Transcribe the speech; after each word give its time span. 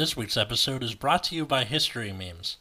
This 0.00 0.16
week's 0.16 0.38
episode 0.38 0.82
is 0.82 0.94
brought 0.94 1.24
to 1.24 1.34
you 1.34 1.44
by 1.44 1.64
History 1.64 2.10
Memes. 2.10 2.56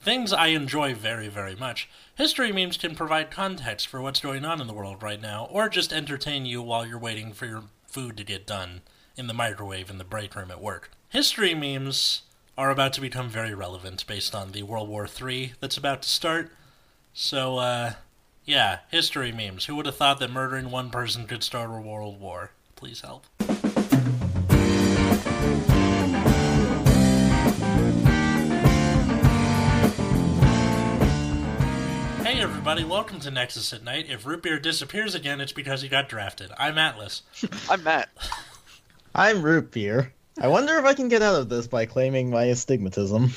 Things 0.00 0.32
I 0.32 0.48
enjoy 0.48 0.92
very, 0.92 1.28
very 1.28 1.54
much. 1.54 1.88
History 2.16 2.50
memes 2.50 2.76
can 2.76 2.96
provide 2.96 3.30
context 3.30 3.86
for 3.86 4.02
what's 4.02 4.18
going 4.18 4.44
on 4.44 4.60
in 4.60 4.66
the 4.66 4.74
world 4.74 5.00
right 5.00 5.22
now, 5.22 5.46
or 5.52 5.68
just 5.68 5.92
entertain 5.92 6.46
you 6.46 6.60
while 6.62 6.84
you're 6.84 6.98
waiting 6.98 7.32
for 7.32 7.46
your 7.46 7.62
food 7.86 8.16
to 8.16 8.24
get 8.24 8.44
done 8.44 8.80
in 9.16 9.28
the 9.28 9.32
microwave 9.32 9.88
in 9.88 9.98
the 9.98 10.04
break 10.04 10.34
room 10.34 10.50
at 10.50 10.60
work. 10.60 10.90
History 11.10 11.54
memes 11.54 12.22
are 12.58 12.72
about 12.72 12.92
to 12.94 13.00
become 13.00 13.28
very 13.28 13.54
relevant 13.54 14.04
based 14.08 14.34
on 14.34 14.50
the 14.50 14.64
World 14.64 14.88
War 14.88 15.06
III 15.06 15.52
that's 15.60 15.76
about 15.76 16.02
to 16.02 16.08
start. 16.08 16.50
So, 17.12 17.58
uh, 17.58 17.92
yeah, 18.44 18.80
history 18.90 19.30
memes. 19.30 19.66
Who 19.66 19.76
would 19.76 19.86
have 19.86 19.94
thought 19.94 20.18
that 20.18 20.32
murdering 20.32 20.72
one 20.72 20.90
person 20.90 21.28
could 21.28 21.44
start 21.44 21.70
a 21.70 21.74
world 21.74 22.18
war? 22.18 22.50
Please 22.74 23.02
help. 23.02 23.26
Everybody, 32.66 32.88
welcome 32.88 33.20
to 33.20 33.30
Nexus 33.30 33.74
at 33.74 33.84
Night. 33.84 34.06
If 34.08 34.24
Root 34.24 34.42
Beer 34.42 34.58
disappears 34.58 35.14
again, 35.14 35.38
it's 35.38 35.52
because 35.52 35.82
he 35.82 35.88
got 35.90 36.08
drafted. 36.08 36.50
I'm 36.56 36.78
Atlas. 36.78 37.20
I'm 37.68 37.84
Matt. 37.84 38.08
I'm 39.14 39.42
root 39.42 39.70
beer. 39.70 40.14
I 40.40 40.48
wonder 40.48 40.78
if 40.78 40.86
I 40.86 40.94
can 40.94 41.08
get 41.08 41.20
out 41.20 41.34
of 41.34 41.50
this 41.50 41.66
by 41.66 41.84
claiming 41.84 42.30
my 42.30 42.44
astigmatism. 42.44 43.32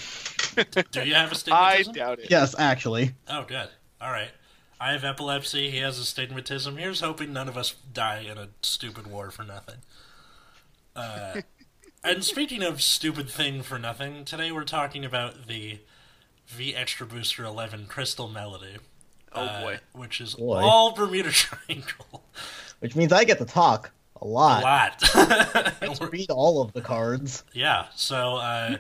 Do 0.92 1.04
you 1.04 1.14
have 1.14 1.34
astigmatism? 1.34 1.92
I 1.92 1.94
doubt 1.94 2.20
it. 2.20 2.30
Yes, 2.30 2.56
actually. 2.58 3.16
Oh, 3.28 3.44
good. 3.46 3.68
All 4.00 4.12
right. 4.12 4.32
I 4.80 4.94
have 4.94 5.04
epilepsy. 5.04 5.72
He 5.72 5.80
has 5.80 6.00
astigmatism. 6.00 6.78
Here's 6.78 7.02
hoping 7.02 7.34
none 7.34 7.50
of 7.50 7.58
us 7.58 7.76
die 7.92 8.26
in 8.32 8.38
a 8.38 8.48
stupid 8.62 9.08
war 9.08 9.30
for 9.30 9.44
nothing. 9.44 9.80
Uh, 10.96 11.42
and 12.02 12.24
speaking 12.24 12.64
of 12.64 12.82
stupid 12.82 13.30
thing 13.30 13.62
for 13.62 13.78
nothing, 13.78 14.24
today 14.24 14.54
we're 14.54 14.64
talking 14.64 15.04
about 15.04 15.48
the 15.48 15.80
V 16.48 16.74
Extra 16.74 17.06
Booster 17.06 17.44
11 17.44 17.88
Crystal 17.88 18.30
Melody. 18.30 18.78
Oh 19.34 19.42
uh, 19.42 19.62
boy. 19.62 19.80
Which 19.94 20.22
is 20.22 20.36
Boy. 20.36 20.60
all 20.62 20.94
Bermuda 20.94 21.32
Triangle. 21.32 22.24
Which 22.80 22.96
means 22.96 23.12
I 23.12 23.24
get 23.24 23.38
to 23.40 23.46
talk 23.46 23.92
a 24.22 24.26
A 24.26 24.28
lot. 24.28 24.64
lot. 25.16 25.76
Let's 25.82 26.02
read 26.12 26.30
all 26.32 26.62
of 26.62 26.74
the 26.74 26.82
cards. 26.82 27.44
Yeah, 27.54 27.86
so 27.96 28.36
uh, 28.38 28.78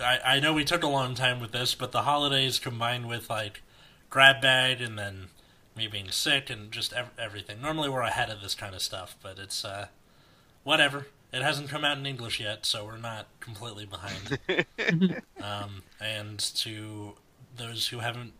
I, 0.00 0.18
I 0.24 0.40
know 0.40 0.52
we 0.52 0.64
took 0.64 0.82
a 0.82 0.88
long 0.88 1.14
time 1.14 1.40
with 1.40 1.52
this, 1.52 1.74
but 1.74 1.92
the 1.92 2.02
holidays 2.02 2.58
combined 2.58 3.08
with 3.08 3.28
like 3.30 3.62
grab 4.08 4.40
bag 4.40 4.80
and 4.80 4.98
then 4.98 5.28
me 5.76 5.86
being 5.88 6.10
sick 6.10 6.50
and 6.50 6.70
just 6.72 6.92
ev- 6.92 7.10
everything. 7.18 7.60
Normally 7.62 7.88
we're 7.88 8.02
ahead 8.02 8.28
of 8.30 8.40
this 8.42 8.54
kind 8.54 8.74
of 8.74 8.82
stuff, 8.82 9.16
but 9.22 9.38
it's 9.38 9.64
uh, 9.64 9.86
whatever. 10.64 11.06
It 11.32 11.42
hasn't 11.42 11.68
come 11.68 11.84
out 11.84 11.96
in 11.96 12.06
English 12.06 12.40
yet, 12.40 12.66
so 12.66 12.84
we're 12.84 12.96
not 12.98 13.26
completely 13.38 13.86
behind. 13.86 14.38
um, 15.40 15.82
and 16.00 16.38
to 16.56 17.12
those 17.56 17.88
who 17.88 18.00
haven't 18.00 18.32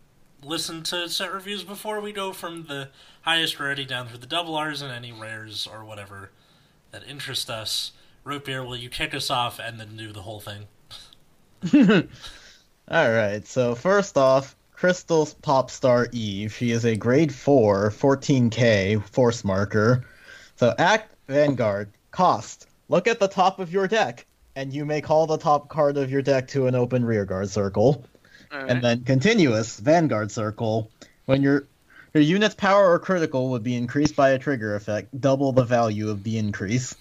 listened 0.43 0.85
to 0.87 1.09
set 1.09 1.33
reviews 1.33 1.63
before, 1.63 1.99
we 1.99 2.11
go 2.11 2.33
from 2.33 2.65
the 2.65 2.89
highest 3.21 3.59
rarity 3.59 3.85
down 3.85 4.07
through 4.07 4.19
the 4.19 4.27
double 4.27 4.55
R's 4.55 4.81
and 4.81 4.91
any 4.91 5.11
rares 5.11 5.67
or 5.67 5.83
whatever 5.83 6.31
that 6.91 7.03
interest 7.07 7.49
us. 7.49 7.91
Root 8.23 8.47
will 8.47 8.75
you 8.75 8.89
kick 8.89 9.13
us 9.15 9.29
off 9.29 9.59
and 9.59 9.79
then 9.79 9.97
do 9.97 10.11
the 10.11 10.21
whole 10.21 10.39
thing? 10.39 10.67
Alright, 12.91 13.47
so 13.47 13.75
first 13.75 14.17
off, 14.17 14.55
Crystal 14.73 15.25
Popstar 15.43 16.11
Eve. 16.11 16.53
She 16.53 16.71
is 16.71 16.85
a 16.85 16.95
grade 16.95 17.33
4, 17.33 17.91
14k 17.91 19.03
force 19.07 19.43
marker. 19.43 20.05
So 20.55 20.73
act 20.77 21.15
Vanguard. 21.27 21.91
Cost. 22.11 22.67
Look 22.89 23.07
at 23.07 23.19
the 23.19 23.27
top 23.27 23.59
of 23.59 23.71
your 23.71 23.87
deck, 23.87 24.25
and 24.55 24.73
you 24.73 24.85
may 24.85 24.99
call 24.99 25.25
the 25.25 25.37
top 25.37 25.69
card 25.69 25.97
of 25.97 26.11
your 26.11 26.21
deck 26.21 26.47
to 26.49 26.67
an 26.67 26.75
open 26.75 27.05
rearguard 27.05 27.49
circle. 27.49 28.03
Alright. 28.53 28.69
And 28.69 28.83
then 28.83 29.03
continuous 29.03 29.79
Vanguard 29.79 30.31
Circle. 30.31 30.89
When 31.25 31.41
your 31.41 31.67
your 32.13 32.23
unit's 32.23 32.55
power 32.55 32.91
or 32.91 32.99
critical 32.99 33.49
would 33.51 33.63
be 33.63 33.75
increased 33.75 34.15
by 34.15 34.31
a 34.31 34.39
trigger 34.39 34.75
effect, 34.75 35.19
double 35.21 35.51
the 35.53 35.63
value 35.63 36.09
of 36.09 36.23
the 36.23 36.37
increase. 36.37 36.95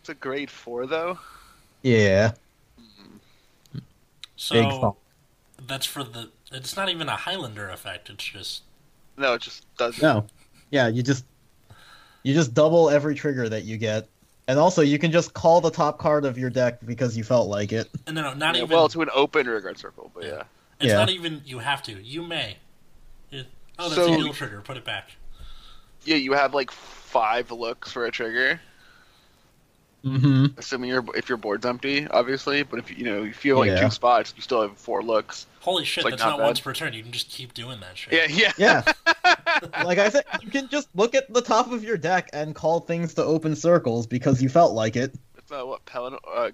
It's 0.00 0.08
a 0.08 0.14
grade 0.14 0.50
four 0.50 0.86
though. 0.86 1.18
Yeah, 1.82 2.32
hmm. 2.78 3.18
big 3.72 3.82
So 4.36 4.80
thump. 4.80 4.96
that's 5.66 5.86
for 5.86 6.04
the. 6.04 6.30
It's 6.50 6.76
not 6.76 6.88
even 6.88 7.08
a 7.08 7.16
Highlander 7.16 7.68
effect. 7.70 8.10
It's 8.10 8.24
just 8.24 8.62
No, 9.16 9.34
it 9.34 9.42
just 9.42 9.64
doesn't. 9.76 10.02
No. 10.02 10.26
Yeah, 10.70 10.88
you 10.88 11.02
just 11.02 11.24
you 12.22 12.34
just 12.34 12.54
double 12.54 12.88
every 12.90 13.14
trigger 13.14 13.48
that 13.48 13.64
you 13.64 13.76
get. 13.76 14.08
And 14.48 14.58
also 14.58 14.82
you 14.82 14.98
can 14.98 15.12
just 15.12 15.34
call 15.34 15.60
the 15.60 15.70
top 15.70 15.98
card 15.98 16.24
of 16.24 16.36
your 16.36 16.50
deck 16.50 16.78
because 16.84 17.16
you 17.16 17.22
felt 17.24 17.48
like 17.48 17.72
it. 17.72 17.88
and 18.06 18.16
no, 18.16 18.22
no, 18.22 18.34
not 18.34 18.56
Yeah, 18.56 18.62
even. 18.64 18.74
well, 18.76 18.88
to 18.88 19.00
an 19.02 19.08
open 19.14 19.46
regret 19.46 19.78
circle, 19.78 20.10
but 20.14 20.24
yeah. 20.24 20.42
it's 20.80 20.88
yeah. 20.90 20.96
not 20.96 21.10
even. 21.10 21.42
You 21.44 21.58
have 21.60 21.82
to. 21.84 21.92
You 21.92 22.24
may. 22.24 22.56
It- 23.30 23.46
oh, 23.78 23.84
that's 23.88 23.94
So- 23.94 24.12
a 24.12 24.16
heal 24.16 24.32
trigger. 24.32 24.60
Put 24.62 24.76
it 24.76 24.84
back. 24.84 25.10
Yeah, 26.04 26.16
you 26.16 26.32
have 26.32 26.52
like 26.54 26.70
five 26.72 27.50
looks 27.52 27.92
for 27.92 28.04
a 28.06 28.10
trigger, 28.10 28.60
Mm-hmm. 30.04 30.58
assuming 30.58 30.90
your 30.90 31.04
if 31.14 31.28
your 31.28 31.38
board's 31.38 31.64
empty, 31.64 32.08
obviously. 32.08 32.64
But 32.64 32.80
if 32.80 32.90
you 32.90 32.96
you 32.96 33.04
know 33.04 33.22
if 33.22 33.44
you 33.44 33.52
have 33.52 33.58
like 33.60 33.68
Yeah. 33.68 33.84
two 33.84 33.90
spots, 33.90 34.34
you 34.34 34.42
still 34.42 34.62
have 34.62 34.76
four 34.76 35.00
looks. 35.04 35.46
Holy 35.60 35.84
shit! 35.84 36.02
like, 36.02 36.14
that's 36.14 36.24
not 36.24 36.38
not, 36.38 36.44
once 36.46 36.58
per 36.58 36.72
turn. 36.74 36.92
You 36.92 37.04
can 37.04 37.12
just 37.12 37.28
keep 37.30 37.54
doing 37.54 37.78
that 37.78 37.96
shit. 37.96 38.12
Yeah, 38.12 38.52
yeah. 38.58 38.82
Yeah. 39.14 39.34
like 39.84 39.98
I 39.98 40.08
said, 40.08 40.24
you 40.42 40.50
can 40.50 40.68
just 40.68 40.88
look 40.94 41.14
at 41.14 41.32
the 41.32 41.42
top 41.42 41.70
of 41.72 41.84
your 41.84 41.96
deck 41.96 42.30
and 42.32 42.54
call 42.54 42.80
things 42.80 43.14
to 43.14 43.24
open 43.24 43.54
circles 43.56 44.06
because 44.06 44.42
you 44.42 44.48
felt 44.48 44.72
like 44.74 44.96
it. 44.96 45.14
It's 45.38 45.50
uh, 45.52 45.64
what 45.66 45.84
Pelin, 45.84 46.16
uh, 46.32 46.50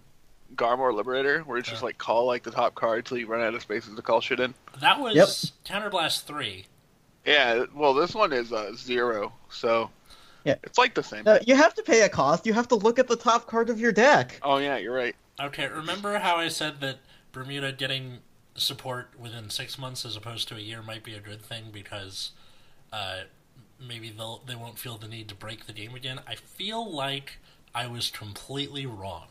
Garmor 0.55 0.95
Liberator, 0.95 1.41
where 1.41 1.59
it's 1.59 1.69
just 1.69 1.83
like 1.83 1.99
call 1.99 2.27
like 2.27 2.43
the 2.43 2.51
top 2.51 2.75
card 2.75 3.05
till 3.05 3.19
you 3.19 3.27
run 3.27 3.41
out 3.41 3.55
of 3.55 3.63
spaces 3.63 3.95
to 3.95 4.03
call 4.03 4.21
shit 4.21 4.41
in. 4.41 4.55
That 4.81 5.01
was 5.01 5.15
Yep. 5.15 5.29
Counterblast 5.83 6.25
three. 6.25 6.67
Yeah, 7.27 7.65
well, 7.75 7.93
this 7.95 8.15
one 8.15 8.33
is 8.33 8.53
uh, 8.53 8.73
zero, 8.75 9.33
so 9.51 9.91
Yeah. 10.45 10.55
it's 10.63 10.79
like 10.79 10.95
the 10.95 11.03
same. 11.03 11.25
Uh, 11.27 11.39
you 11.47 11.55
have 11.55 11.75
to 11.75 11.83
pay 11.83 12.03
a 12.03 12.09
cost. 12.09 12.47
You 12.47 12.55
have 12.55 12.69
to 12.69 12.75
look 12.77 12.99
at 12.99 13.07
the 13.09 13.17
top 13.17 13.47
card 13.47 13.69
of 13.69 13.79
your 13.79 13.93
deck. 13.93 14.41
Oh 14.43 14.57
yeah, 14.57 14.79
you're 14.79 14.95
right. 14.95 15.15
Okay, 15.41 15.69
remember 15.69 16.19
how 16.19 16.37
I 16.37 16.49
said 16.49 16.81
that 16.81 16.99
Bermuda 17.33 17.73
getting 17.73 18.19
support 18.55 19.11
within 19.19 19.51
six 19.51 19.79
months 19.79 20.05
as 20.05 20.17
opposed 20.17 20.49
to 20.49 20.57
a 20.57 20.61
year 20.61 20.83
might 20.83 21.05
be 21.05 21.15
a 21.15 21.21
good 21.21 21.43
thing 21.43 21.65
because 21.73 22.33
uh, 22.93 23.21
maybe 23.81 24.11
they'll 24.11 24.43
they 24.47 24.55
won't 24.55 24.79
feel 24.79 24.97
the 24.99 25.09
need 25.09 25.29
to 25.29 25.35
break 25.35 25.67
the 25.67 25.73
game 25.73 25.95
again. 25.95 26.21
I 26.27 26.35
feel 26.35 26.91
like 26.91 27.39
I 27.75 27.87
was 27.87 28.11
completely 28.11 28.87
wrong. 28.87 29.27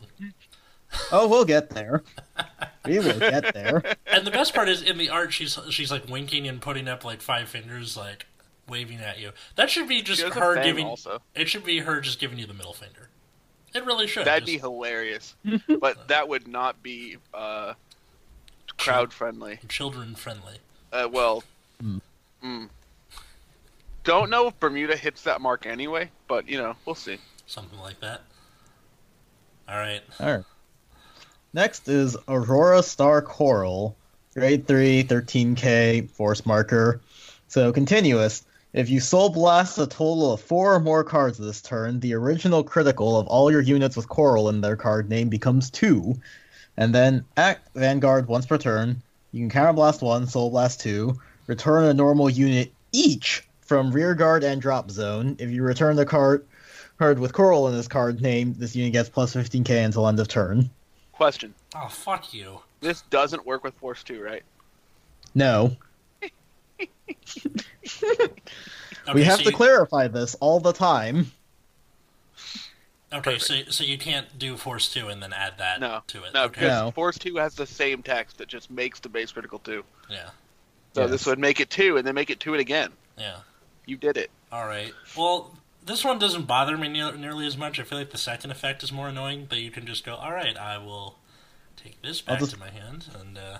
Oh, 1.12 1.28
we'll 1.28 1.44
get 1.44 1.70
there. 1.70 2.02
We 2.86 2.98
will 2.98 3.18
get 3.18 3.52
there. 3.52 3.82
And 4.06 4.26
the 4.26 4.30
best 4.30 4.54
part 4.54 4.68
is 4.68 4.80
in 4.82 4.96
the 4.98 5.10
art, 5.10 5.32
she's 5.32 5.58
she's 5.70 5.90
like 5.90 6.08
winking 6.08 6.46
and 6.48 6.60
putting 6.60 6.88
up 6.88 7.04
like 7.04 7.20
five 7.20 7.48
fingers, 7.48 7.96
like 7.96 8.26
waving 8.68 9.00
at 9.00 9.18
you. 9.18 9.32
That 9.56 9.68
should 9.70 9.88
be 9.88 10.00
just 10.02 10.20
She 10.20 10.26
has 10.26 10.36
a 10.36 10.40
her 10.40 10.54
fang 10.54 10.64
giving. 10.64 10.86
also. 10.86 11.20
It 11.34 11.48
should 11.48 11.64
be 11.64 11.80
her 11.80 12.00
just 12.00 12.18
giving 12.20 12.38
you 12.38 12.46
the 12.46 12.54
middle 12.54 12.72
finger. 12.72 13.10
It 13.74 13.84
really 13.84 14.06
should. 14.06 14.24
That'd 14.26 14.46
Just 14.46 14.56
be 14.56 14.58
hilarious, 14.60 15.34
but 15.80 16.08
that 16.08 16.26
would 16.26 16.48
not 16.48 16.82
be 16.82 17.18
uh, 17.34 17.74
crowd 18.78 19.12
friendly. 19.12 19.58
children 19.68 20.14
friendly. 20.14 20.54
Uh, 20.90 21.06
well, 21.12 21.44
Hmm. 21.80 21.98
mm. 22.42 22.68
Don't 24.08 24.30
know 24.30 24.46
if 24.46 24.58
Bermuda 24.58 24.96
hits 24.96 25.24
that 25.24 25.42
mark 25.42 25.66
anyway, 25.66 26.10
but 26.28 26.48
you 26.48 26.56
know 26.56 26.74
we'll 26.86 26.94
see. 26.94 27.18
something 27.46 27.78
like 27.78 28.00
that. 28.00 28.22
All 29.68 29.76
right. 29.76 30.00
Alright. 30.18 30.44
Next 31.52 31.88
is 31.88 32.16
Aurora 32.26 32.82
Star 32.82 33.20
Coral, 33.20 33.94
grade 34.32 34.66
3, 34.66 35.04
13k, 35.04 36.10
force 36.10 36.46
marker. 36.46 37.02
So, 37.48 37.70
continuous. 37.70 38.44
If 38.72 38.88
you 38.88 39.00
soul 39.00 39.28
blast 39.28 39.78
a 39.78 39.86
total 39.86 40.32
of 40.32 40.40
four 40.40 40.74
or 40.74 40.80
more 40.80 41.04
cards 41.04 41.36
this 41.36 41.60
turn, 41.60 42.00
the 42.00 42.14
original 42.14 42.62
critical 42.62 43.18
of 43.18 43.26
all 43.26 43.50
your 43.50 43.62
units 43.62 43.96
with 43.96 44.08
Coral 44.08 44.48
in 44.48 44.62
their 44.62 44.76
card 44.76 45.10
name 45.10 45.28
becomes 45.28 45.70
2. 45.70 46.14
And 46.78 46.94
then, 46.94 47.24
act 47.36 47.68
Vanguard 47.74 48.26
once 48.26 48.46
per 48.46 48.56
turn. 48.56 49.02
You 49.32 49.46
can 49.46 49.50
counterblast 49.50 50.00
1, 50.00 50.26
soul 50.28 50.50
blast 50.50 50.80
2, 50.80 51.18
return 51.46 51.84
a 51.84 51.94
normal 51.94 52.30
unit 52.30 52.72
each 52.92 53.47
from 53.68 53.92
rear 53.92 54.14
guard 54.14 54.42
and 54.42 54.60
drop 54.60 54.90
zone. 54.90 55.36
If 55.38 55.50
you 55.50 55.62
return 55.62 55.94
the 55.94 56.06
card 56.06 56.44
card 56.98 57.18
with 57.20 57.32
Coral 57.32 57.68
in 57.68 57.74
this 57.76 57.86
card 57.86 58.20
name, 58.20 58.54
this 58.58 58.74
unit 58.74 58.92
gets 58.92 59.08
plus 59.08 59.34
15k 59.34 59.84
until 59.84 60.08
end 60.08 60.18
of 60.18 60.26
turn. 60.26 60.68
Question: 61.12 61.54
Oh 61.76 61.86
fuck 61.88 62.32
you. 62.34 62.60
This 62.80 63.02
doesn't 63.02 63.44
work 63.46 63.62
with 63.62 63.74
Force 63.74 64.02
Two, 64.02 64.20
right? 64.22 64.42
No. 65.34 65.76
Okay, 69.08 69.14
we 69.14 69.24
have 69.24 69.38
so 69.38 69.44
to 69.44 69.50
you- 69.50 69.56
clarify 69.56 70.06
this 70.08 70.34
all 70.34 70.60
the 70.60 70.72
time. 70.74 71.32
Okay, 73.10 73.38
so 73.38 73.54
so 73.70 73.82
you 73.84 73.96
can't 73.96 74.38
do 74.38 74.54
Force 74.58 74.92
Two 74.92 75.08
and 75.08 75.22
then 75.22 75.32
add 75.32 75.54
that 75.56 75.80
No, 75.80 76.02
to 76.08 76.24
it. 76.24 76.34
No, 76.34 76.44
okay. 76.44 76.60
because 76.60 76.82
No. 76.82 76.90
Force 76.90 77.18
Two 77.18 77.36
has 77.36 77.54
the 77.54 77.64
same 77.66 78.02
text 78.02 78.36
that 78.36 78.48
just 78.48 78.70
makes 78.70 79.00
the 79.00 79.08
base 79.08 79.32
critical 79.32 79.60
two. 79.60 79.82
Yeah. 80.10 80.28
So 80.94 81.02
Yes. 81.02 81.10
this 81.10 81.24
would 81.26 81.38
make 81.38 81.58
it 81.60 81.70
two, 81.70 81.96
and 81.96 82.06
then 82.06 82.14
make 82.14 82.28
it 82.28 82.38
two 82.38 82.52
it 82.52 82.60
again. 82.60 82.90
Yeah. 83.16 83.38
You 83.88 83.96
did 83.96 84.18
it. 84.18 84.30
All 84.52 84.66
right. 84.66 84.92
Well, 85.16 85.54
this 85.84 86.04
one 86.04 86.18
doesn't 86.18 86.46
bother 86.46 86.76
me 86.76 86.88
ne- 86.88 87.16
nearly 87.16 87.46
as 87.46 87.56
much. 87.56 87.80
I 87.80 87.84
feel 87.84 87.96
like 87.98 88.10
the 88.10 88.18
second 88.18 88.50
effect 88.50 88.82
is 88.82 88.92
more 88.92 89.08
annoying. 89.08 89.46
but 89.48 89.58
you 89.58 89.70
can 89.70 89.86
just 89.86 90.04
go, 90.04 90.14
all 90.14 90.32
right, 90.32 90.56
I 90.58 90.76
will 90.76 91.16
take 91.76 92.00
this 92.02 92.20
back 92.20 92.40
just- 92.40 92.52
to 92.52 92.58
my 92.60 92.68
hand, 92.70 93.06
and 93.18 93.38
uh, 93.38 93.58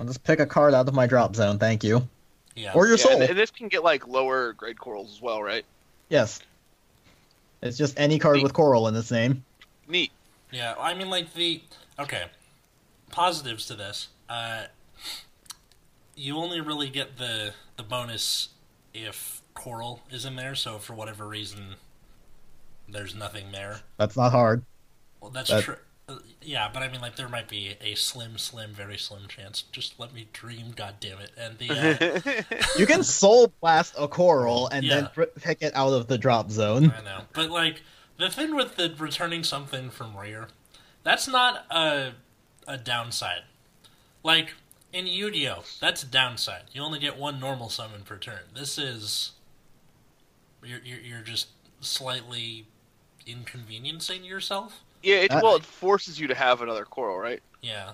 I'll 0.00 0.06
just 0.06 0.24
pick 0.24 0.40
a 0.40 0.46
card 0.46 0.74
out 0.74 0.88
of 0.88 0.94
my 0.94 1.06
drop 1.06 1.36
zone. 1.36 1.58
Thank 1.58 1.84
you. 1.84 2.08
yeah, 2.56 2.72
Or 2.74 2.86
your 2.86 2.96
Yeah, 2.96 3.02
soul. 3.04 3.12
and, 3.20 3.22
and 3.30 3.38
this 3.38 3.50
can 3.52 3.68
get 3.68 3.84
like 3.84 4.08
lower 4.08 4.52
grade 4.54 4.80
corals 4.80 5.12
as 5.12 5.22
well, 5.22 5.40
right? 5.42 5.64
Yes. 6.08 6.40
It's 7.62 7.78
just 7.78 8.00
any 8.00 8.18
card 8.18 8.42
with 8.42 8.52
coral 8.52 8.88
in 8.88 8.96
its 8.96 9.10
name. 9.12 9.44
Neat. 9.86 10.10
yeah. 10.50 10.74
I 10.78 10.94
mean, 10.94 11.08
like 11.10 11.34
the 11.34 11.62
okay 12.00 12.24
positives 13.10 13.66
to 13.66 13.74
this. 13.74 14.08
Uh, 14.28 14.64
you 16.16 16.36
only 16.36 16.60
really 16.60 16.88
get 16.88 17.18
the 17.18 17.52
the 17.76 17.82
bonus 17.82 18.48
if 18.94 19.42
coral 19.54 20.02
is 20.10 20.24
in 20.24 20.36
there. 20.36 20.54
So 20.54 20.78
for 20.78 20.94
whatever 20.94 21.26
reason, 21.26 21.76
there's 22.88 23.14
nothing 23.14 23.52
there. 23.52 23.80
That's 23.96 24.16
not 24.16 24.32
hard. 24.32 24.64
Well, 25.20 25.30
that's 25.30 25.50
That- 25.50 25.64
true. 25.64 25.76
Yeah, 26.42 26.68
but 26.72 26.82
I 26.82 26.88
mean, 26.88 27.00
like, 27.00 27.14
there 27.14 27.28
might 27.28 27.46
be 27.48 27.76
a 27.80 27.94
slim, 27.94 28.36
slim, 28.36 28.72
very 28.74 28.98
slim 28.98 29.28
chance. 29.28 29.62
Just 29.70 30.00
let 30.00 30.12
me 30.12 30.26
dream, 30.32 30.72
God 30.74 30.96
damn 30.98 31.20
it! 31.20 31.30
And 31.38 31.56
the 31.58 31.70
uh, 31.70 32.54
You 32.78 32.84
can 32.84 33.04
soul 33.04 33.52
blast 33.60 33.94
a 33.96 34.08
coral 34.08 34.66
and 34.68 34.90
then 34.90 35.04
Yeah. 35.04 35.08
pr- 35.10 35.22
pick 35.40 35.62
it 35.62 35.72
out 35.76 35.92
of 35.92 36.08
the 36.08 36.18
drop 36.18 36.50
zone. 36.50 36.92
I 36.98 37.02
know, 37.04 37.20
but 37.32 37.48
like 37.50 37.82
the 38.16 38.28
thing 38.28 38.56
with 38.56 38.74
the 38.74 38.92
returning 38.98 39.44
something 39.44 39.88
from 39.90 40.16
rare, 40.16 40.48
that's 41.04 41.28
not 41.28 41.64
a 41.70 42.14
a 42.66 42.76
downside. 42.76 43.42
Like 44.24 44.54
in 44.92 45.06
Yu-Gi-Oh, 45.06 45.64
that's 45.80 46.02
a 46.02 46.06
downside. 46.06 46.64
You 46.72 46.82
only 46.82 46.98
get 46.98 47.16
one 47.16 47.38
normal 47.40 47.68
summon 47.68 48.02
per 48.02 48.16
turn. 48.16 48.40
This 48.54 48.78
is 48.78 49.32
you're 50.62 50.80
you're, 50.84 51.00
you're 51.00 51.20
just 51.22 51.48
slightly 51.80 52.66
inconveniencing 53.26 54.24
yourself. 54.24 54.80
yeah, 55.02 55.16
it, 55.16 55.30
Uh, 55.32 55.40
well, 55.42 55.56
it 55.56 55.64
forces 55.64 56.18
you 56.18 56.26
to 56.28 56.34
have 56.34 56.60
another 56.62 56.84
coral, 56.84 57.18
right? 57.18 57.42
Yeah, 57.62 57.92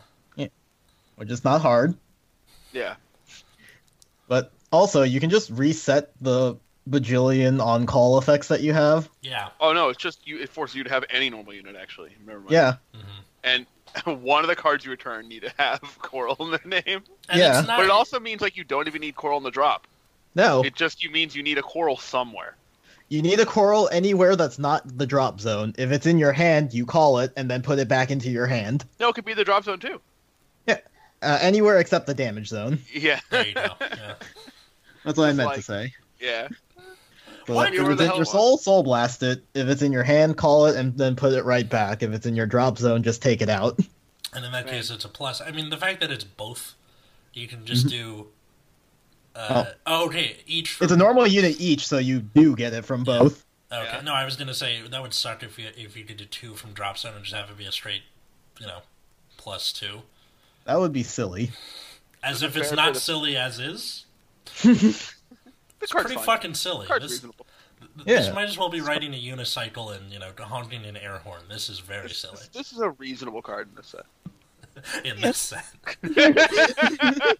Which 1.16 1.30
is 1.30 1.44
not 1.44 1.60
hard. 1.62 1.96
Yeah. 2.72 2.96
But 4.28 4.52
also, 4.70 5.02
you 5.02 5.18
can 5.20 5.30
just 5.30 5.50
reset 5.50 6.12
the 6.20 6.56
bajillion 6.90 7.64
on 7.64 7.86
call 7.86 8.18
effects 8.18 8.48
that 8.48 8.60
you 8.60 8.72
have. 8.74 9.08
yeah. 9.22 9.48
Oh 9.60 9.72
no, 9.72 9.88
it's 9.88 9.98
just 9.98 10.26
you. 10.26 10.38
It 10.38 10.48
forces 10.50 10.76
you 10.76 10.84
to 10.84 10.90
have 10.90 11.04
any 11.10 11.30
normal 11.30 11.54
unit 11.54 11.74
actually. 11.76 12.10
Never 12.26 12.40
mind. 12.40 12.50
Yeah. 12.52 12.74
hmm 12.94 13.00
And 13.44 13.66
one 14.04 14.42
of 14.44 14.48
the 14.48 14.56
cards 14.56 14.84
you 14.84 14.90
return 14.90 15.28
need 15.28 15.42
to 15.42 15.52
have 15.58 15.80
coral 16.00 16.36
in 16.40 16.50
the 16.52 16.60
name. 16.68 17.02
And 17.28 17.38
Yeah. 17.40 17.60
not, 17.66 17.78
But 17.78 17.84
it 17.84 17.90
also 17.90 18.18
means 18.20 18.40
like 18.40 18.56
you 18.56 18.64
don't 18.64 18.86
even 18.88 19.00
need 19.00 19.16
coral 19.16 19.38
in 19.38 19.44
the 19.44 19.50
drop. 19.50 19.86
No, 20.34 20.62
It 20.62 20.74
just 20.74 21.02
you 21.02 21.10
means 21.10 21.34
you 21.34 21.42
need 21.42 21.56
a 21.58 21.62
coral 21.62 21.96
somewhere. 21.96 22.56
you 23.08 23.22
need 23.22 23.40
a 23.40 23.46
coral 23.46 23.88
anywhere 23.90 24.36
that's 24.36 24.58
not 24.58 24.82
the 24.98 25.06
drop 25.06 25.40
zone. 25.40 25.74
If 25.78 25.92
it's 25.92 26.06
in 26.06 26.18
your 26.18 26.32
hand, 26.32 26.74
you 26.74 26.84
call 26.84 27.20
it 27.20 27.32
and 27.36 27.50
then 27.50 27.62
put 27.62 27.78
it 27.78 27.88
back 27.88 28.10
into 28.10 28.28
your 28.30 28.46
hand. 28.46 28.84
No, 29.00 29.08
it 29.08 29.14
could 29.14 29.24
be 29.24 29.32
the 29.34 29.44
drop 29.44 29.64
zone 29.64 29.78
too. 29.78 30.00
Uh, 31.22 31.38
anywhere 31.40 31.78
except 31.78 32.06
the 32.06 32.12
damage 32.12 32.46
zone. 32.48 32.78
Yeah. 32.92 33.20
There 33.30 33.46
you 33.46 33.54
go. 33.54 33.68
Yeah. 33.80 34.14
That's 35.02 35.16
what 35.18 35.30
I 35.30 35.32
meant 35.32 35.48
like- 35.48 35.56
to 35.56 35.62
say. 35.62 35.94
yeah. 36.20 36.48
But 37.46 37.54
Why 37.54 37.64
if 37.66 37.70
do 37.72 37.76
you 37.76 37.90
it's 37.90 38.00
in 38.00 38.06
hell 38.06 38.16
your 38.16 38.24
one? 38.24 38.26
soul, 38.26 38.58
soul 38.58 38.82
blast 38.82 39.22
it. 39.22 39.44
If 39.54 39.68
it's 39.68 39.82
in 39.82 39.92
your 39.92 40.02
hand, 40.02 40.36
call 40.36 40.66
it 40.66 40.76
and 40.76 40.96
then 40.98 41.14
put 41.16 41.32
it 41.32 41.44
right 41.44 41.68
back. 41.68 42.02
If 42.02 42.12
it's 42.12 42.26
in 42.26 42.34
your 42.34 42.46
drop 42.46 42.76
zone, 42.78 43.02
just 43.02 43.22
take 43.22 43.40
it 43.42 43.48
out. 43.48 43.78
And 44.34 44.44
in 44.44 44.52
that 44.52 44.64
Right. 44.66 44.74
case, 44.74 44.90
it's 44.90 45.04
a 45.06 45.08
plus. 45.08 45.40
I 45.40 45.50
mean, 45.50 45.70
the 45.70 45.78
fact 45.78 46.00
that 46.00 46.10
it's 46.10 46.24
both, 46.24 46.74
you 47.32 47.48
can 47.48 47.64
just 47.64 47.86
Mm-hmm. 47.86 47.96
do. 47.96 48.26
Uh, 49.34 49.64
oh. 49.86 50.06
okay. 50.06 50.36
Each. 50.46 50.72
For, 50.74 50.84
It's 50.84 50.92
a 50.92 50.96
normal 50.96 51.26
unit 51.26 51.56
each, 51.58 51.86
so 51.86 51.96
you 51.96 52.20
do 52.20 52.54
get 52.54 52.74
it 52.74 52.84
from 52.84 53.02
both. 53.02 53.46
Okay. 53.72 53.82
Yeah. 53.82 54.02
No, 54.02 54.12
I 54.12 54.26
was 54.26 54.36
gonna 54.36 54.52
say 54.52 54.82
that 54.86 55.00
would 55.00 55.14
suck 55.14 55.42
if 55.42 55.58
you 55.58 55.68
if 55.76 55.96
you 55.96 56.04
could 56.04 56.18
do 56.18 56.26
two 56.26 56.54
from 56.54 56.72
drop 56.72 56.98
zone 56.98 57.14
and 57.14 57.24
just 57.24 57.34
have 57.34 57.48
it 57.48 57.56
be 57.56 57.64
a 57.64 57.72
straight, 57.72 58.02
you 58.60 58.66
know, 58.66 58.80
plus 59.38 59.72
two. 59.72 60.02
That 60.66 60.78
would 60.78 60.92
be 60.92 61.02
silly. 61.02 61.50
As 62.22 62.40
That's 62.40 62.56
if 62.56 62.62
it's 62.62 62.72
not 62.72 62.96
silly 62.98 63.36
as 63.38 63.58
is. 63.58 64.04
The 65.86 65.90
It's 65.90 65.92
card's 65.92 66.06
pretty 66.06 66.16
fine. 66.16 66.36
fucking 66.36 66.54
silly. 66.54 66.86
Card's 66.88 67.04
This, 67.04 67.12
reasonable. 67.12 67.46
th- 68.04 68.06
this 68.06 68.34
might 68.34 68.48
as 68.48 68.58
well 68.58 68.68
be 68.68 68.80
riding 68.80 69.14
a 69.14 69.16
unicycle 69.22 69.96
and 69.96 70.10
you 70.12 70.18
know 70.18 70.32
honking 70.40 70.84
an 70.84 70.96
air 70.96 71.18
horn. 71.18 71.42
This 71.48 71.68
is 71.68 71.78
very 71.78 72.08
This, 72.08 72.18
silly 72.18 72.32
this, 72.38 72.48
this 72.48 72.72
is 72.72 72.80
a 72.80 72.90
reasonable 72.90 73.40
card 73.40 73.68
in 73.68 73.74
this 73.76 73.86
set. 73.94 74.06
in 75.04 75.20
this 75.20 75.38
set. 75.38 75.64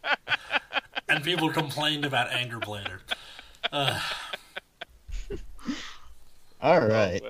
and 1.08 1.24
people 1.24 1.50
complained 1.50 2.04
about 2.04 2.30
Anger 2.32 2.60
Blader. 2.60 3.00
Uh, 3.72 4.00
All 6.62 6.86
right. 6.86 7.20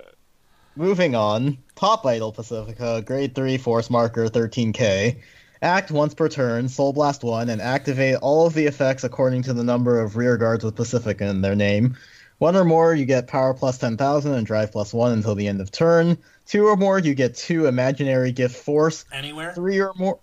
Moving 0.76 1.14
on. 1.14 1.56
Top 1.76 2.04
Idol 2.04 2.32
Pacifica, 2.32 3.00
grade 3.02 3.34
3, 3.34 3.56
force 3.56 3.88
marker, 3.88 4.26
13k. 4.28 5.16
Act 5.62 5.90
once 5.90 6.14
per 6.14 6.28
turn, 6.28 6.68
Soul 6.68 6.92
Blast 6.92 7.24
1, 7.24 7.48
and 7.48 7.60
activate 7.62 8.16
all 8.16 8.46
of 8.46 8.54
the 8.54 8.66
effects 8.66 9.04
according 9.04 9.42
to 9.44 9.52
the 9.52 9.64
number 9.64 10.00
of 10.00 10.16
rear 10.16 10.36
guards 10.36 10.64
with 10.64 10.76
Pacifica 10.76 11.26
in 11.26 11.40
their 11.40 11.54
name. 11.56 11.96
One 12.38 12.56
or 12.56 12.64
more, 12.64 12.94
you 12.94 13.06
get 13.06 13.26
power 13.28 13.54
plus 13.54 13.78
10,000 13.78 14.34
and 14.34 14.46
drive 14.46 14.72
plus 14.72 14.92
1 14.92 15.12
until 15.12 15.34
the 15.34 15.48
end 15.48 15.60
of 15.62 15.72
turn. 15.72 16.18
Two 16.46 16.66
or 16.66 16.76
more, 16.76 16.98
you 16.98 17.14
get 17.14 17.34
2 17.34 17.66
imaginary 17.66 18.32
gift 18.32 18.56
force. 18.56 19.06
anywhere? 19.12 19.54
Three 19.54 19.80
or 19.80 19.92
more. 19.96 20.18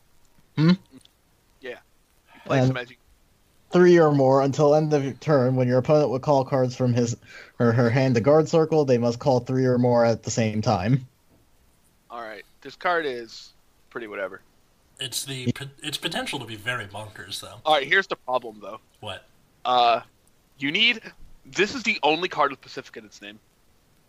Hmm? 0.56 0.74
Yeah. 1.62 1.78
Play 2.46 2.60
And- 2.60 2.68
some 2.68 2.76
magic. 2.76 3.00
Three 3.72 4.00
or 4.00 4.12
more 4.12 4.44
until 4.44 4.76
end 4.76 4.94
of 4.94 5.04
your 5.04 5.14
turn. 5.14 5.56
When 5.56 5.68
your 5.68 5.80
opponent 5.80 6.12
would 6.12 6.22
call 6.22 6.46
cards 6.46 6.76
from 6.76 6.94
his 6.94 7.18
or 7.58 7.72
her 7.72 7.90
hand 7.90 8.14
to 8.14 8.22
guard 8.22 8.48
circle, 8.48 8.86
they 8.86 9.00
must 9.00 9.18
call 9.18 9.40
three 9.40 9.66
or 9.66 9.80
more 9.80 10.06
at 10.06 10.22
the 10.22 10.30
same 10.30 10.62
time. 10.62 11.08
All 12.12 12.22
right. 12.22 12.44
This 12.62 12.76
card 12.76 13.08
is 13.08 13.52
pretty 13.90 14.06
whatever. 14.06 14.42
It's 15.00 15.26
the 15.26 15.54
its 15.82 15.98
potential 15.98 16.40
to 16.40 16.46
be 16.46 16.56
very 16.56 16.86
bonkers 16.86 17.40
though. 17.42 17.56
All 17.66 17.74
right. 17.76 17.88
Here's 17.88 18.08
the 18.08 18.16
problem 18.16 18.60
though. 18.62 18.80
What? 19.00 19.26
Uh, 19.66 20.02
you 20.60 20.72
need. 20.72 21.02
This 21.46 21.76
is 21.76 21.84
the 21.84 22.00
only 22.04 22.30
card 22.30 22.52
with 22.52 22.62
Pacific 22.62 22.96
in 22.98 23.06
its 23.06 23.22
name. 23.22 23.40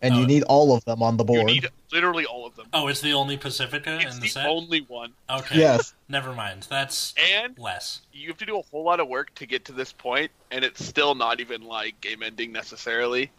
And 0.01 0.13
Oh. 0.13 0.19
you 0.19 0.27
need 0.27 0.43
all 0.43 0.75
of 0.75 0.83
them 0.85 1.01
on 1.01 1.17
the 1.17 1.23
You 1.23 1.27
board. 1.27 1.45
need 1.47 1.67
literally 1.91 2.25
all 2.25 2.45
of 2.45 2.55
them. 2.55 2.67
Oh, 2.73 2.87
it's 2.87 3.01
the 3.01 3.13
only 3.13 3.37
Pacifica 3.37 3.95
It's 3.95 4.05
in 4.15 4.19
the 4.19 4.21
the 4.21 4.27
set. 4.27 4.45
only 4.45 4.81
one, 4.81 5.13
Okay. 5.29 5.57
Yes. 5.57 5.93
Never 6.09 6.33
mind. 6.33 6.67
That's 6.69 7.13
and 7.17 7.57
less. 7.57 8.01
you 8.13 8.27
have 8.27 8.37
to 8.37 8.45
do 8.45 8.59
a 8.59 8.61
whole 8.61 8.83
lot 8.83 8.99
of 8.99 9.07
work 9.07 9.33
to 9.35 9.45
get 9.45 9.65
to 9.65 9.71
this 9.71 9.91
point, 9.93 10.31
and 10.51 10.63
it's 10.65 10.83
still 10.85 11.15
not 11.15 11.39
even 11.39 11.63
like 11.63 11.99
game 12.01 12.23
ending 12.23 12.51
necessarily. 12.51 13.31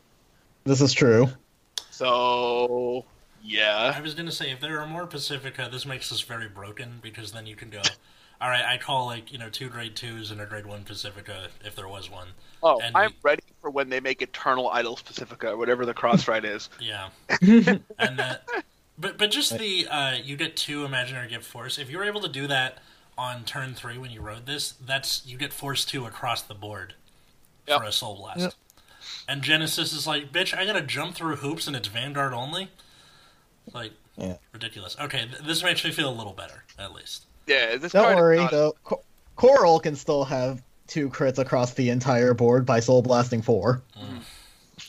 This 0.65 0.81
is 0.81 0.93
true. 0.93 1.29
So 1.91 3.05
yeah, 3.47 3.93
I 3.97 4.01
was 4.01 4.15
gonna 4.15 4.33
say 4.33 4.51
if 4.51 4.61
there 4.61 4.81
are 4.81 4.87
more 4.87 5.07
Pacifica, 5.07 5.69
this 5.71 5.87
makes 5.87 6.11
us 6.13 6.21
very 6.21 6.49
broken 6.49 6.99
because 7.03 7.33
then 7.33 7.47
you 7.47 7.57
can 7.57 7.71
go. 7.71 7.81
All 8.41 8.51
right, 8.51 8.65
I 8.65 8.77
call 8.77 9.07
like 9.07 9.33
you 9.33 9.39
know 9.39 9.49
two 9.49 9.69
grade 9.69 9.97
twos 9.97 10.31
and 10.31 10.41
a 10.41 10.47
grade 10.47 10.67
one 10.67 10.85
Pacifica 10.85 11.49
if 11.65 11.75
there 11.75 11.89
was 11.89 12.11
one. 12.11 12.29
Oh, 12.63 12.81
And 12.81 12.97
I'm 12.97 13.11
we- 13.11 13.17
ready 13.23 13.43
for 13.63 13.71
when 13.71 13.89
they 13.89 14.01
make 14.01 14.21
Eternal 14.23 14.69
Idols 14.71 15.01
Pacifica, 15.03 15.51
or 15.53 15.57
whatever 15.57 15.87
the 15.87 15.95
cross 15.95 16.29
ride 16.29 16.45
is. 16.45 16.69
Yeah, 16.81 17.09
and 17.41 18.19
that, 18.19 18.47
but 18.99 19.17
but 19.19 19.31
just 19.31 19.57
the 19.59 19.87
uh, 19.89 20.15
you 20.23 20.37
get 20.37 20.57
two 20.57 20.85
imaginary 20.85 21.29
gift 21.29 21.45
force. 21.47 21.79
If 21.79 21.91
you 21.91 21.99
were 21.99 22.05
able 22.05 22.21
to 22.23 22.29
do 22.29 22.47
that 22.49 22.79
on 23.17 23.45
turn 23.45 23.75
three 23.75 23.97
when 23.97 24.11
you 24.11 24.21
rode 24.21 24.45
this, 24.47 24.73
that's 24.85 25.25
you 25.27 25.39
get 25.39 25.53
force 25.55 25.85
two 25.87 26.05
across 26.05 26.43
the 26.43 26.55
board 26.55 26.95
Yep. 27.67 27.79
for 27.81 27.85
a 27.87 27.93
soul 27.93 28.17
blast. 28.17 28.41
Yep. 28.41 28.53
And 29.29 29.43
Genesis 29.43 29.93
is 29.93 30.07
like, 30.07 30.31
bitch, 30.33 30.57
I 30.57 30.67
gotta 30.67 30.83
jump 30.83 31.15
through 31.15 31.37
hoops 31.37 31.67
and 31.67 31.75
it's 31.75 31.89
Vanguard 31.89 32.33
only. 32.35 32.71
Like, 33.75 33.93
Yeah. 34.17 34.37
ridiculous. 34.53 34.97
Okay, 35.01 35.27
th- 35.27 35.43
this 35.43 35.63
makes 35.63 35.85
me 35.85 35.91
feel 35.91 36.09
a 36.09 36.15
little 36.17 36.33
better 36.33 36.65
at 36.79 36.93
least. 36.93 37.25
Yeah, 37.47 37.77
this 37.77 37.93
Don't 37.93 38.17
worry, 38.17 38.39
not- 38.39 38.51
though. 38.51 38.75
Co- 38.85 39.03
Coral 39.37 39.79
can 39.81 39.97
still 39.97 40.25
have 40.25 40.63
two 40.87 41.11
crits 41.11 41.39
across 41.39 41.75
the 41.75 41.91
entire 41.91 42.33
board 42.33 42.65
by 42.65 42.81
soul 42.81 43.03
blasting 43.03 43.43
four. 43.43 43.83
Mm. 43.99 44.23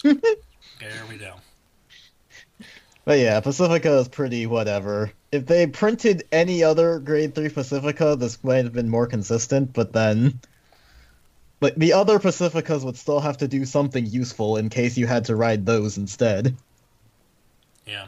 Okay, 0.79 0.91
here 0.93 1.05
we 1.09 1.17
go. 1.17 1.33
But 3.03 3.17
yeah, 3.19 3.39
Pacifica 3.39 3.97
is 3.97 4.07
pretty 4.07 4.45
whatever. 4.45 5.11
If 5.31 5.47
they 5.47 5.65
printed 5.65 6.23
any 6.31 6.63
other 6.63 6.99
grade 6.99 7.33
3 7.33 7.49
Pacifica, 7.49 8.15
this 8.15 8.43
might 8.43 8.65
have 8.65 8.73
been 8.73 8.89
more 8.89 9.07
consistent, 9.07 9.73
but 9.73 9.91
then. 9.93 10.39
But 11.59 11.79
the 11.79 11.93
other 11.93 12.19
Pacificas 12.19 12.83
would 12.83 12.95
still 12.97 13.19
have 13.19 13.37
to 13.37 13.47
do 13.47 13.65
something 13.65 14.05
useful 14.05 14.57
in 14.57 14.69
case 14.69 14.97
you 14.97 15.07
had 15.07 15.25
to 15.25 15.35
ride 15.35 15.65
those 15.65 15.97
instead. 15.97 16.55
Yeah. 17.87 18.07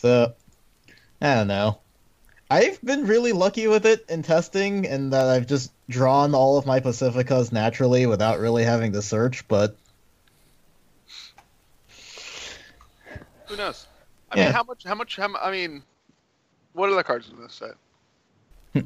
So, 0.00 0.32
I 1.20 1.34
don't 1.34 1.48
know. 1.48 1.78
I've 2.50 2.80
been 2.82 3.06
really 3.06 3.32
lucky 3.32 3.66
with 3.68 3.84
it 3.84 4.06
in 4.08 4.22
testing, 4.22 4.86
and 4.86 5.12
that 5.12 5.26
I've 5.26 5.46
just 5.46 5.72
drawn 5.90 6.34
all 6.34 6.56
of 6.56 6.64
my 6.64 6.80
Pacificas 6.80 7.52
naturally 7.52 8.06
without 8.06 8.40
really 8.40 8.64
having 8.64 8.92
to 8.94 9.02
search, 9.02 9.46
but 9.46 9.76
Who 13.48 13.56
knows? 13.56 13.86
I 14.30 14.36
Yeah. 14.38 14.44
mean, 14.46 14.52
how 14.54 14.62
much? 14.62 14.84
How 14.84 14.94
much? 14.94 15.16
How, 15.16 15.28
mu- 15.28 15.38
I 15.42 15.50
mean, 15.50 15.82
what 16.72 16.88
are 16.88 16.94
the 16.94 17.04
cards 17.04 17.28
in 17.28 17.40
this 17.42 17.60
set? 18.74 18.84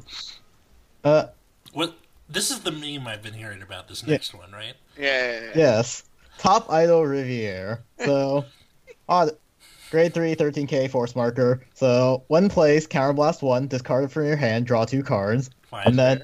uh, 1.03 1.27
What? 1.71 1.95
This 2.27 2.49
is 2.51 2.61
the 2.61 2.71
meme 2.71 3.07
I've 3.07 3.21
been 3.21 3.35
hearing 3.35 3.61
about 3.61 3.87
this 3.87 4.03
Yeah. 4.03 4.13
next 4.13 4.33
one, 4.33 4.51
right? 4.51 4.73
Yeah, 4.97 5.03
yeah, 5.03 5.31
yeah, 5.31 5.45
yeah. 5.45 5.51
yes. 5.55 6.03
Top 6.39 6.69
Idol 6.71 7.05
Riviere. 7.05 7.85
So, 7.99 8.45
on 9.07 9.29
grade 9.91 10.13
3, 10.13 10.35
13k 10.35 10.89
force 10.89 11.15
marker. 11.15 11.61
So, 11.73 12.23
one 12.27 12.49
place, 12.49 12.87
Counterblast 12.87 13.41
1, 13.41 13.67
discard 13.67 14.05
it 14.05 14.11
from 14.11 14.25
your 14.25 14.35
hand, 14.35 14.65
draw 14.65 14.85
two 14.85 15.03
cards. 15.03 15.49
Fine. 15.63 15.87
And 15.87 15.99
then, 15.99 16.23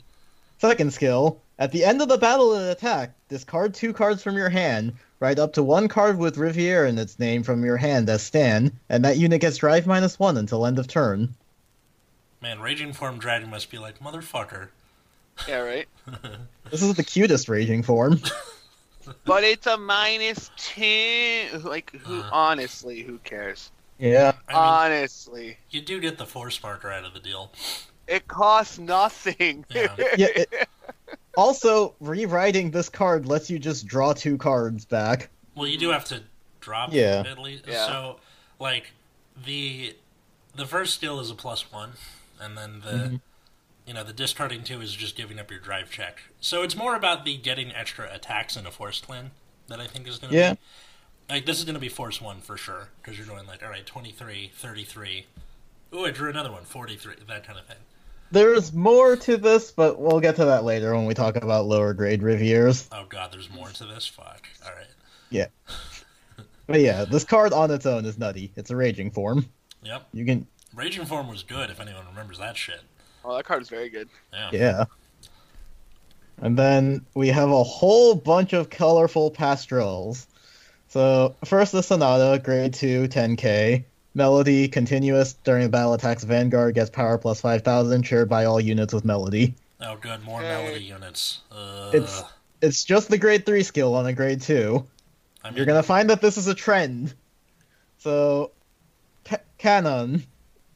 second 0.57 0.93
skill, 0.93 1.41
at 1.59 1.71
the 1.71 1.85
end 1.85 2.01
of 2.01 2.07
the 2.07 2.17
battle 2.17 2.55
and 2.55 2.69
attack, 2.69 3.13
discard 3.29 3.73
two 3.73 3.93
cards 3.93 4.23
from 4.23 4.35
your 4.35 4.49
hand, 4.49 4.93
write 5.19 5.39
up 5.39 5.53
to 5.53 5.63
one 5.63 5.87
card 5.87 6.17
with 6.17 6.37
Riviere 6.37 6.85
in 6.85 6.97
its 6.97 7.19
name 7.19 7.43
from 7.43 7.63
your 7.63 7.77
hand 7.77 8.09
as 8.09 8.23
stand, 8.23 8.71
and 8.89 9.05
that 9.05 9.17
unit 9.17 9.41
gets 9.41 9.57
drive 9.57 9.87
minus 9.87 10.17
1 10.17 10.37
until 10.37 10.65
end 10.65 10.79
of 10.79 10.87
turn. 10.87 11.35
Man, 12.41 12.59
Raging 12.59 12.93
Form 12.93 13.19
Dragon 13.19 13.49
must 13.49 13.69
be 13.69 13.77
like, 13.77 13.99
motherfucker. 13.99 14.69
Yeah, 15.47 15.59
right. 15.59 15.87
This 16.71 16.81
is 16.81 16.93
the 16.93 17.03
cutest 17.03 17.49
raging 17.49 17.83
form. 17.83 18.21
But 19.25 19.43
it's 19.43 19.67
a 19.67 19.77
minus 19.77 20.49
ten. 20.57 21.63
Like, 21.63 21.91
who? 21.95 22.21
Uh. 22.21 22.29
honestly, 22.31 23.01
who 23.01 23.17
cares? 23.19 23.71
Yeah. 23.99 24.33
I 24.47 24.51
mean, 24.53 24.61
honestly, 25.01 25.57
you 25.69 25.81
do 25.81 25.99
get 25.99 26.17
the 26.17 26.25
Force 26.25 26.61
Marker 26.63 26.91
out 26.91 27.05
of 27.05 27.13
the 27.13 27.19
deal. 27.19 27.51
it 28.07 28.27
costs 28.27 28.79
nothing. 28.79 29.65
Yeah. 29.73 29.95
Yeah, 30.17 30.27
it- 30.35 30.67
also, 31.37 31.95
rewriting 32.01 32.71
this 32.71 32.89
card 32.89 33.25
lets 33.25 33.49
you 33.49 33.57
just 33.57 33.87
draw 33.87 34.11
two 34.11 34.37
cards 34.37 34.83
back. 34.83 35.29
Well, 35.55 35.65
you 35.67 35.77
do 35.77 35.89
have 35.89 36.03
to 36.05 36.21
drop 36.59 36.89
Yeah. 36.91 37.23
at 37.25 37.39
least. 37.39 37.63
Yeah. 37.67 37.85
So, 37.87 38.19
like 38.59 38.91
the 39.45 39.95
the 40.55 40.65
first 40.65 40.95
skill 40.95 41.21
is 41.21 41.31
a 41.31 41.35
plus 41.35 41.71
one, 41.71 41.93
and 42.41 42.57
then 42.57 42.81
the 42.81 42.91
Mhm. 42.91 43.21
You 43.91 43.95
know 43.95 44.05
the 44.05 44.13
discarding 44.13 44.63
two 44.63 44.79
is 44.79 44.95
just 44.95 45.17
giving 45.17 45.37
up 45.37 45.51
your 45.51 45.59
drive 45.59 45.91
check. 45.91 46.21
So 46.39 46.63
it's 46.63 46.77
more 46.77 46.95
about 46.95 47.25
the 47.25 47.35
getting 47.35 47.73
extra 47.75 48.09
attacks 48.09 48.55
in 48.55 48.65
a 48.65 48.71
force 48.71 49.01
twin 49.01 49.31
that 49.67 49.81
I 49.81 49.85
think 49.87 50.07
is 50.07 50.17
going 50.17 50.31
to 50.31 50.39
Yeah. 50.39 50.53
be. 50.53 50.59
Like 51.29 51.45
this 51.45 51.59
is 51.59 51.65
going 51.65 51.73
to 51.73 51.81
be 51.81 51.89
force 51.89 52.21
one 52.21 52.39
for 52.39 52.55
sure 52.55 52.87
because 53.01 53.17
you're 53.17 53.27
doing 53.27 53.45
like 53.47 53.61
all 53.61 53.69
right 53.69 53.85
23, 53.85 54.49
33. 54.55 55.25
Ooh, 55.93 56.05
I 56.05 56.11
drew 56.11 56.29
another 56.29 56.53
one, 56.53 56.63
43, 56.63 57.15
that 57.27 57.43
kind 57.45 57.59
of 57.59 57.65
thing. 57.65 57.75
There's 58.31 58.71
more 58.71 59.17
to 59.17 59.35
this, 59.35 59.71
but 59.71 59.99
we'll 59.99 60.21
get 60.21 60.37
to 60.37 60.45
that 60.45 60.63
later 60.63 60.95
when 60.95 61.05
we 61.05 61.13
talk 61.13 61.35
about 61.35 61.65
lower 61.65 61.93
grade 61.93 62.21
Rivieres. 62.21 62.87
Oh 62.93 63.03
god, 63.09 63.33
there's 63.33 63.51
more 63.51 63.67
to 63.67 63.85
this. 63.85 64.07
Fuck. 64.07 64.47
All 64.65 64.71
right. 64.71 64.87
Yeah. 65.29 65.47
but 66.65 66.79
yeah, 66.79 67.03
this 67.03 67.25
card 67.25 67.51
on 67.51 67.71
its 67.71 67.85
own 67.85 68.05
is 68.05 68.17
nutty. 68.17 68.53
It's 68.55 68.71
a 68.71 68.75
raging 68.77 69.11
form. 69.11 69.47
Yep. 69.83 70.07
You 70.13 70.23
can, 70.23 70.47
Raging 70.73 71.05
form 71.05 71.27
was 71.27 71.43
good 71.43 71.69
if 71.69 71.81
anyone 71.81 72.05
remembers 72.05 72.37
that 72.37 72.55
shit. 72.55 72.79
Oh, 73.25 73.35
that 73.35 73.45
card 73.45 73.61
is 73.61 73.69
very 73.69 73.89
good. 73.89 74.09
Yeah. 74.33 74.49
yeah. 74.53 74.83
And 76.41 76.57
then 76.57 77.05
we 77.13 77.27
have 77.29 77.49
a 77.51 77.63
whole 77.63 78.15
bunch 78.15 78.53
of 78.53 78.69
colorful 78.69 79.29
pastorals. 79.31 80.27
So 80.89 81.35
first 81.45 81.71
the 81.71 81.83
Sonata, 81.83 82.39
grade 82.43 82.73
2, 82.73 83.07
10k. 83.07 83.83
Melody, 84.13 84.67
continuous 84.67 85.33
during 85.33 85.63
the 85.63 85.69
battle 85.69 85.93
attacks 85.93 86.23
Vanguard 86.23 86.75
gets 86.75 86.89
power 86.89 87.17
plus 87.17 87.39
5000, 87.41 88.03
shared 88.05 88.27
by 88.27 88.43
all 88.45 88.59
units 88.59 88.93
with 88.93 89.05
Melody. 89.05 89.53
Oh, 89.79 89.95
good. 89.95 90.21
More 90.23 90.41
Hey. 90.41 90.47
melody 90.49 90.83
units. 90.83 91.41
Uh, 91.51 91.91
It's- 91.93 92.23
It's 92.61 92.83
just 92.83 93.09
the 93.09 93.17
grade 93.17 93.45
3 93.45 93.63
skill 93.63 93.95
on 93.95 94.05
a 94.05 94.13
grade 94.13 94.41
2. 94.41 94.85
I 95.43 95.49
mean, 95.49 95.57
You're 95.57 95.65
gonna 95.65 95.81
find 95.81 96.09
that 96.11 96.21
this 96.21 96.37
is 96.37 96.47
a 96.47 96.53
trend. 96.53 97.13
So, 97.97 98.51
ca- 99.25 99.39
Canon, 99.57 100.25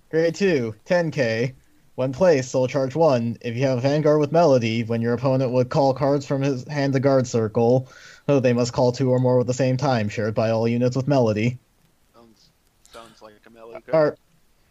grade 0.09 0.33
2, 0.33 0.73
10k. 0.85 1.53
When 1.95 2.11
placed, 2.11 2.51
soul 2.51 2.67
charge 2.67 2.93
1. 2.93 3.37
If 3.41 3.55
you 3.55 3.63
have 3.63 3.81
Vanguard 3.81 4.19
with 4.19 4.33
Melody, 4.33 4.83
when 4.83 5.01
your 5.01 5.13
opponent 5.13 5.51
would 5.51 5.69
call 5.69 5.93
cards 5.93 6.25
from 6.25 6.41
his 6.41 6.67
hand 6.67 6.91
to 6.93 6.99
guard 6.99 7.25
circle, 7.25 7.87
oh, 8.27 8.41
they 8.41 8.51
must 8.51 8.73
call 8.73 8.91
two 8.91 9.09
or 9.09 9.19
more 9.19 9.39
at 9.39 9.47
the 9.47 9.53
same 9.53 9.77
time, 9.77 10.09
shared 10.09 10.35
by 10.35 10.49
all 10.49 10.67
units 10.67 10.97
with 10.97 11.07
Melody. 11.07 11.57
Sounds 12.13 12.49
sounds 12.91 13.21
like 13.21 13.33
a 13.45 13.49
melody 13.49 13.79
card. 13.89 14.17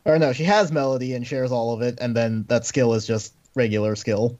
Or, 0.05 0.13
or 0.13 0.19
no, 0.19 0.35
she 0.35 0.45
has 0.45 0.71
Melody 0.71 1.15
and 1.15 1.27
shares 1.27 1.51
all 1.51 1.73
of 1.73 1.81
it, 1.81 1.99
and 1.99 2.15
then 2.15 2.45
that 2.49 2.67
skill 2.67 2.93
is 2.93 3.07
just 3.07 3.33
regular 3.55 3.97
skill. 3.97 4.39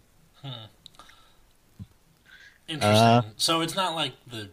interesting. 2.69 2.83
uh, 2.83 3.23
so 3.39 3.63
it's 3.63 3.75
not 3.75 3.95
like 3.95 4.13
the 4.31 4.51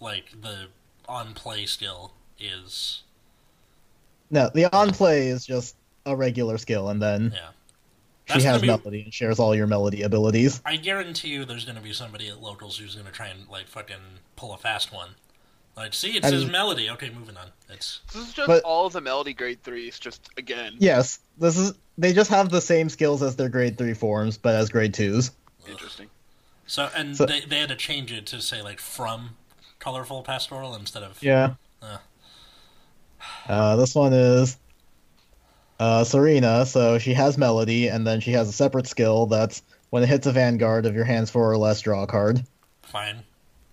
like 0.00 0.40
the 0.40 0.68
on 1.08 1.34
play 1.34 1.66
skill 1.66 2.12
is 2.38 3.02
No, 4.30 4.50
the 4.54 4.66
on 4.72 4.92
play 4.92 5.26
is 5.26 5.44
just 5.44 5.74
a 6.10 6.16
regular 6.16 6.58
skill, 6.58 6.88
and 6.88 7.00
then 7.00 7.32
yeah. 7.34 8.34
she 8.36 8.42
has 8.42 8.60
be- 8.60 8.66
Melody 8.66 9.02
and 9.02 9.14
shares 9.14 9.38
all 9.38 9.54
your 9.54 9.66
Melody 9.66 10.02
abilities. 10.02 10.60
I 10.64 10.76
guarantee 10.76 11.28
you, 11.28 11.44
there's 11.44 11.64
going 11.64 11.76
to 11.76 11.82
be 11.82 11.92
somebody 11.92 12.28
at 12.28 12.42
locals 12.42 12.78
who's 12.78 12.94
going 12.94 13.06
to 13.06 13.12
try 13.12 13.28
and 13.28 13.48
like 13.48 13.66
fucking 13.66 13.96
pull 14.36 14.52
a 14.54 14.58
fast 14.58 14.92
one. 14.92 15.10
Like, 15.76 15.94
see, 15.94 16.16
it 16.16 16.24
I 16.24 16.30
says 16.30 16.44
melody. 16.50 16.90
Okay, 16.90 17.08
moving 17.10 17.36
on. 17.36 17.46
It's 17.70 18.00
This 18.12 18.26
is 18.28 18.32
just 18.32 18.48
But- 18.48 18.64
all 18.64 18.90
the 18.90 19.00
melody 19.00 19.32
grade 19.32 19.62
threes, 19.62 19.98
just 20.00 20.28
again. 20.36 20.74
Yes, 20.78 21.20
this 21.38 21.56
is. 21.56 21.72
They 21.96 22.12
just 22.12 22.30
have 22.30 22.48
the 22.50 22.60
same 22.60 22.88
skills 22.88 23.22
as 23.22 23.36
their 23.36 23.48
grade 23.48 23.78
three 23.78 23.94
forms, 23.94 24.36
but 24.38 24.54
as 24.56 24.70
grade 24.70 24.92
twos. 24.94 25.30
Interesting. 25.68 26.08
so, 26.66 26.90
and 26.96 27.16
So- 27.16 27.26
they 27.26 27.40
they 27.40 27.60
had 27.60 27.68
to 27.68 27.76
change 27.76 28.10
it 28.12 28.26
to 28.26 28.40
say 28.40 28.60
like 28.60 28.80
from 28.80 29.36
colorful 29.78 30.22
pastoral 30.22 30.74
instead 30.74 31.04
of 31.04 31.22
Yeah. 31.22 31.54
Uh. 31.80 31.98
Uh, 33.46 33.76
this 33.76 33.94
one 33.94 34.12
is 34.12 34.56
uh, 35.78 36.04
Serena, 36.04 36.66
so 36.66 36.98
she 36.98 37.14
has 37.14 37.38
Melody, 37.38 37.88
and 37.88 38.06
then 38.06 38.20
she 38.20 38.32
has 38.32 38.48
a 38.48 38.52
separate 38.52 38.86
skill 38.86 39.26
that's 39.26 39.62
when 39.90 40.02
it 40.02 40.08
hits 40.08 40.26
a 40.26 40.32
Vanguard 40.32 40.86
of 40.86 40.94
your 40.94 41.04
hands 41.04 41.30
four 41.30 41.50
or 41.50 41.56
less, 41.56 41.80
draw 41.80 42.02
a 42.02 42.06
card. 42.06 42.42
fine. 42.82 43.22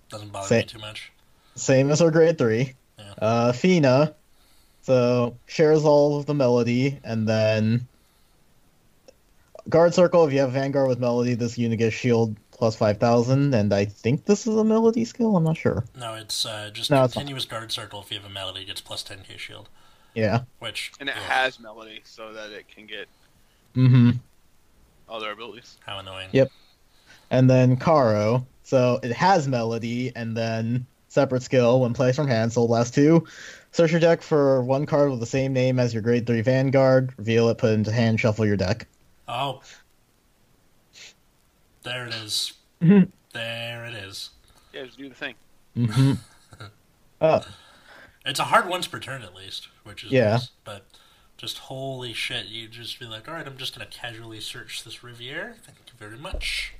Doesn't 0.09 0.31
bother 0.31 0.47
Say- 0.47 0.59
me 0.59 0.63
too 0.65 0.79
much. 0.79 1.11
Same 1.55 1.89
as 1.89 1.99
her 2.01 2.11
grade 2.11 2.37
three. 2.37 2.73
Yeah. 2.99 3.13
Uh, 3.17 3.51
Fina, 3.53 4.13
so 4.83 5.35
shares 5.47 5.83
all 5.85 6.19
of 6.19 6.25
the 6.25 6.33
Melody, 6.33 6.99
and 7.03 7.27
then 7.27 7.87
guard 9.69 9.93
circle. 9.93 10.25
If 10.25 10.33
you 10.33 10.39
have 10.39 10.51
Vanguard 10.51 10.87
with 10.89 10.99
Melody, 10.99 11.33
this 11.33 11.57
unit 11.57 11.79
gets 11.79 11.95
shield 11.95 12.35
plus 12.51 12.75
five 12.75 12.97
thousand, 12.99 13.53
and 13.53 13.73
I 13.73 13.85
think 13.85 14.25
this 14.25 14.47
is 14.47 14.55
a 14.55 14.63
Melody 14.63 15.05
skill. 15.05 15.35
I'm 15.35 15.43
not 15.43 15.57
sure. 15.57 15.83
No, 15.97 16.13
it's 16.15 16.45
uh, 16.45 16.69
just 16.73 16.91
No, 16.91 17.03
it's 17.05 17.13
continuous 17.13 17.45
guard 17.45 17.71
circle. 17.71 18.01
If 18.01 18.11
you 18.11 18.17
have 18.19 18.29
a 18.29 18.33
melody, 18.33 18.61
it 18.61 18.65
gets 18.65 18.81
plus 18.81 19.03
10k 19.03 19.37
shield. 19.37 19.69
Yeah. 20.15 20.41
Which 20.59 20.91
And 20.99 21.09
it 21.09 21.15
ugh, 21.15 21.21
has 21.23 21.59
melody, 21.59 22.01
so 22.03 22.33
that 22.33 22.49
it 22.51 22.67
can 22.67 22.85
get 22.87 23.07
Mm-hmm. 23.75 24.11
other 25.09 25.31
abilities. 25.31 25.77
how 25.85 25.99
annoying. 25.99 26.29
Yep. 26.31 26.49
and 27.29 27.49
then 27.49 27.75
Caro. 27.77 28.47
So 28.63 28.99
it 29.03 29.11
has 29.11 29.47
Melody, 29.47 30.11
and 30.15 30.35
then 30.35 30.87
separate 31.09 31.43
skill 31.43 31.81
when 31.81 31.93
placed 31.93 32.15
from 32.15 32.27
hand. 32.27 32.51
Soul 32.53 32.67
last 32.67 32.93
2. 32.95 33.23
Search 33.71 33.91
your 33.91 33.99
deck 33.99 34.21
for 34.21 34.63
one 34.63 34.85
card 34.85 35.11
with 35.11 35.19
the 35.19 35.25
same 35.25 35.53
name 35.53 35.77
as 35.77 35.93
your 35.93 36.01
grade 36.01 36.25
3 36.25 36.41
Vanguard. 36.41 37.13
Reveal 37.17 37.49
it, 37.49 37.57
put 37.57 37.71
it 37.71 37.73
into 37.73 37.91
hand, 37.91 38.19
shuffle 38.19 38.45
your 38.45 38.55
deck. 38.57 38.87
Oh, 39.27 39.61
there 41.83 42.07
it 42.07 42.13
is. 42.15 42.53
Mhm. 42.81 43.09
there 43.33 43.85
it 43.85 43.93
is. 43.93 44.29
Yeah, 44.73 44.85
just 44.85 44.97
do 44.97 45.09
the 45.09 45.15
thing. 45.15 45.35
Mm-hmm. 45.77 46.13
uh, 47.21 47.41
It's 48.25 48.39
a 48.39 48.45
hard 48.45 48.67
once 48.67 48.87
per 48.87 48.99
turn 48.99 49.21
at 49.21 49.35
least, 49.35 49.67
which 49.83 50.03
is 50.03 50.11
Yeah. 50.11 50.31
nice. 50.31 50.49
But 50.63 50.85
just 51.37 51.57
holy 51.59 52.13
shit, 52.13 52.47
you 52.47 52.67
just 52.67 52.99
be 52.99 53.05
like, 53.05 53.27
all 53.27 53.33
right, 53.35 53.45
I'm 53.45 53.57
just 53.57 53.75
gonna 53.77 53.89
casually 53.89 54.39
search 54.41 54.83
this 54.83 55.03
Riviere. 55.03 55.55
Thank 55.63 55.77
you 55.87 55.93
very 55.99 56.17
much. 56.17 56.73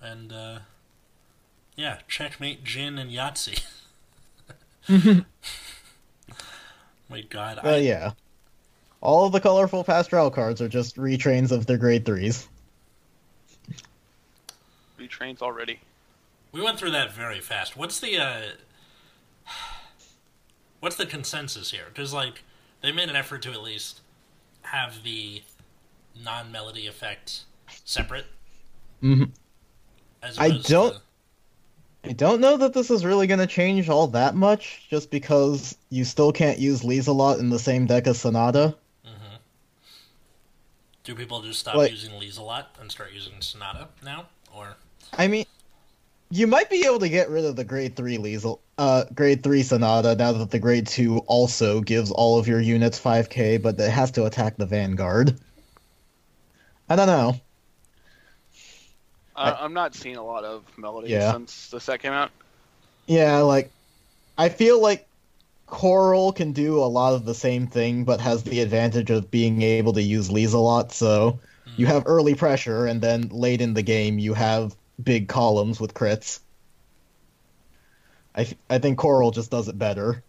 And 0.00 0.32
uh, 0.32 0.58
yeah, 1.76 1.98
checkmate, 2.08 2.64
gin, 2.64 2.98
and 2.98 3.10
Yahtzee. 3.10 3.64
My 7.08 7.20
God, 7.22 7.58
I, 7.58 7.62
but 7.62 7.82
yeah. 7.82 8.12
All 9.00 9.26
of 9.26 9.32
the 9.32 9.40
colorful 9.40 9.82
pastoral 9.84 10.30
cards 10.30 10.60
are 10.60 10.68
just 10.68 10.96
retrains 10.96 11.50
of 11.50 11.66
their 11.66 11.76
grade 11.78 12.04
3s. 12.04 12.46
Retrains 14.98 15.42
already. 15.42 15.80
we 16.52 16.62
went 16.62 16.78
through 16.78 16.92
that 16.92 17.12
very 17.12 17.40
fast. 17.40 17.76
What's 17.76 17.98
the 18.00 18.16
uh, 18.18 18.42
what's 20.82 20.96
the 20.96 21.06
consensus 21.06 21.70
here? 21.70 21.84
Because 21.88 22.12
like 22.12 22.42
they 22.80 22.90
made 22.90 23.08
an 23.08 23.14
effort 23.14 23.40
to 23.42 23.52
at 23.52 23.62
least 23.62 24.00
have 24.62 25.04
the 25.04 25.42
non-melody 26.20 26.88
effect 26.88 27.44
separate. 27.84 28.26
Mhm. 29.00 29.30
As 30.22 30.38
I 30.38 30.48
don't- 30.58 30.94
to- 30.94 31.00
I 32.04 32.12
don't 32.12 32.40
know 32.40 32.56
that 32.56 32.72
this 32.72 32.90
is 32.90 33.04
really 33.04 33.28
going 33.28 33.38
to 33.38 33.46
change 33.46 33.88
all 33.88 34.08
that 34.08 34.34
much, 34.34 34.88
just 34.90 35.08
because 35.10 35.76
you 35.90 36.04
still 36.04 36.32
can't 36.32 36.58
use 36.58 36.82
Lieselot 36.82 37.38
in 37.38 37.48
the 37.48 37.60
same 37.60 37.86
deck 37.86 38.08
as 38.08 38.20
Sonata. 38.20 38.76
Mhm. 39.06 39.38
Do 41.04 41.14
people 41.14 41.42
just 41.42 41.60
stop 41.60 41.76
Like- 41.76 41.92
using 41.92 42.10
Lieselot 42.12 42.66
and 42.80 42.90
start 42.90 43.12
using 43.12 43.40
Sonata 43.40 43.88
now, 44.02 44.26
or 44.52 44.76
I 45.12 45.28
mean, 45.28 45.46
you 46.32 46.46
might 46.46 46.70
be 46.70 46.86
able 46.86 46.98
to 46.98 47.10
get 47.10 47.28
rid 47.28 47.44
of 47.44 47.56
the 47.56 47.64
grade 47.64 47.94
3 47.94 48.16
Liesel, 48.16 48.58
uh, 48.78 49.04
grade 49.14 49.42
3 49.42 49.62
Sonata 49.62 50.14
now 50.14 50.32
that 50.32 50.50
the 50.50 50.58
grade 50.58 50.86
2 50.86 51.18
also 51.26 51.82
gives 51.82 52.10
all 52.10 52.38
of 52.38 52.48
your 52.48 52.58
units 52.58 52.98
5k, 52.98 53.60
but 53.60 53.78
it 53.78 53.90
has 53.90 54.10
to 54.12 54.24
attack 54.24 54.56
the 54.56 54.64
Vanguard. 54.64 55.38
I 56.88 56.96
don't 56.96 57.06
know. 57.06 57.34
I, 59.36 59.52
I'm 59.52 59.74
not 59.74 59.94
seeing 59.94 60.16
a 60.16 60.24
lot 60.24 60.44
of 60.44 60.62
melody 60.78 61.10
Yeah. 61.10 61.32
since 61.32 61.68
the 61.68 61.78
set 61.78 62.00
came 62.00 62.12
out. 62.12 62.30
Yeah, 63.06 63.38
like 63.38 63.70
I 64.38 64.48
feel 64.48 64.80
like 64.80 65.06
Coral 65.66 66.32
can 66.32 66.52
do 66.52 66.78
a 66.78 66.86
lot 66.86 67.12
of 67.12 67.26
the 67.26 67.34
same 67.34 67.66
thing, 67.66 68.04
but 68.04 68.20
has 68.20 68.42
the 68.42 68.60
advantage 68.60 69.10
of 69.10 69.30
being 69.30 69.60
able 69.60 69.92
to 69.92 70.02
use 70.02 70.30
Lieselot. 70.30 70.92
So 70.92 71.40
you 71.76 71.84
have 71.86 72.04
early 72.06 72.34
pressure, 72.34 72.86
and 72.86 73.02
then 73.02 73.28
late 73.28 73.60
in 73.60 73.74
the 73.74 73.82
game 73.82 74.18
you 74.18 74.32
have 74.32 74.74
big 75.02 75.28
columns 75.28 75.80
with 75.80 75.94
crits. 75.94 76.40
I, 78.34 78.48
I 78.70 78.78
think 78.78 78.98
Coral 78.98 79.30
just 79.30 79.50
does 79.50 79.68
it 79.68 79.78
better. 79.78 80.22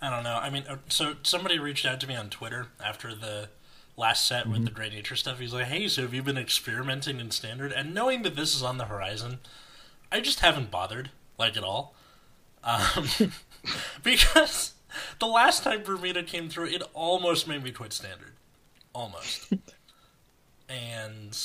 I 0.00 0.10
don't 0.10 0.24
know. 0.24 0.36
I 0.36 0.50
mean, 0.50 0.64
uh, 0.68 0.76
so 0.88 1.14
somebody 1.22 1.58
reached 1.58 1.86
out 1.86 2.00
to 2.00 2.06
me 2.06 2.14
on 2.14 2.28
Twitter 2.28 2.68
after 2.84 3.14
the 3.14 3.48
last 3.96 4.26
set 4.26 4.46
with 4.46 4.64
the 4.64 4.70
Great 4.70 4.92
Nature 4.92 5.16
stuff. 5.16 5.38
He's 5.38 5.54
like, 5.54 5.66
"Hey, 5.66 5.88
so 5.88 6.02
have 6.02 6.12
you 6.12 6.22
been 6.22 6.36
experimenting 6.36 7.18
in 7.18 7.30
standard?" 7.30 7.72
And 7.72 7.94
knowing 7.94 8.22
that 8.22 8.36
this 8.36 8.54
is 8.54 8.62
on 8.62 8.76
the 8.76 8.84
horizon, 8.84 9.38
I 10.12 10.20
just 10.20 10.40
haven't 10.40 10.70
bothered 10.70 11.10
like 11.38 11.56
at 11.56 11.64
all, 11.64 11.94
um, 12.62 13.08
because 14.02 14.74
the 15.18 15.26
last 15.26 15.62
time 15.62 15.82
Bermuda 15.82 16.22
came 16.22 16.48
through, 16.48 16.66
it 16.66 16.82
almost 16.92 17.48
made 17.48 17.62
me 17.62 17.70
quit 17.72 17.92
standard, 17.92 18.34
almost, 18.92 19.52
and 20.68 21.36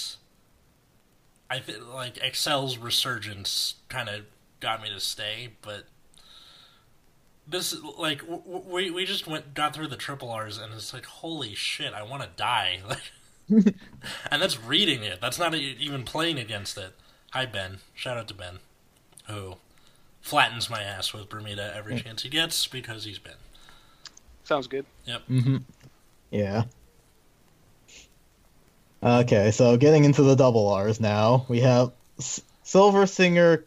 I 1.51 1.59
feel 1.59 1.83
like 1.93 2.15
Accel's 2.15 2.77
resurgence 2.77 3.75
kind 3.89 4.07
of 4.07 4.21
got 4.61 4.81
me 4.81 4.89
to 4.89 5.01
stay, 5.01 5.49
but 5.61 5.83
this 7.45 7.75
like 7.97 8.21
w- 8.21 8.41
w- 8.41 8.73
we 8.73 8.89
we 8.89 9.03
just 9.05 9.27
went 9.27 9.53
got 9.53 9.75
through 9.75 9.87
the 9.87 9.97
triple 9.97 10.29
R's 10.29 10.57
and 10.57 10.73
it's 10.73 10.93
like 10.93 11.05
holy 11.05 11.53
shit, 11.53 11.93
I 11.93 12.03
want 12.03 12.23
to 12.23 12.29
die. 12.37 12.79
Like, 12.87 13.11
and 14.31 14.41
that's 14.41 14.63
reading 14.63 15.03
it. 15.03 15.19
That's 15.19 15.37
not 15.37 15.53
e- 15.53 15.75
even 15.77 16.03
playing 16.03 16.39
against 16.39 16.77
it. 16.77 16.93
Hi 17.31 17.45
Ben, 17.45 17.79
shout 17.93 18.15
out 18.15 18.29
to 18.29 18.33
Ben, 18.33 18.59
who 19.27 19.55
flattens 20.21 20.69
my 20.69 20.81
ass 20.81 21.13
with 21.13 21.27
Bermuda 21.27 21.73
every 21.75 21.99
chance 21.99 22.23
he 22.23 22.29
gets 22.29 22.65
because 22.65 23.03
he's 23.03 23.19
Ben. 23.19 23.33
Sounds 24.45 24.67
good. 24.67 24.85
Yep. 25.03 25.21
Mm-hmm. 25.29 25.57
Yeah. 26.29 26.63
Okay, 29.03 29.51
so 29.51 29.77
getting 29.77 30.03
into 30.05 30.21
the 30.23 30.35
double 30.35 30.67
R's 30.69 30.99
now, 30.99 31.45
we 31.49 31.61
have 31.61 31.91
S- 32.19 32.41
Silver 32.63 33.07
Singer 33.07 33.63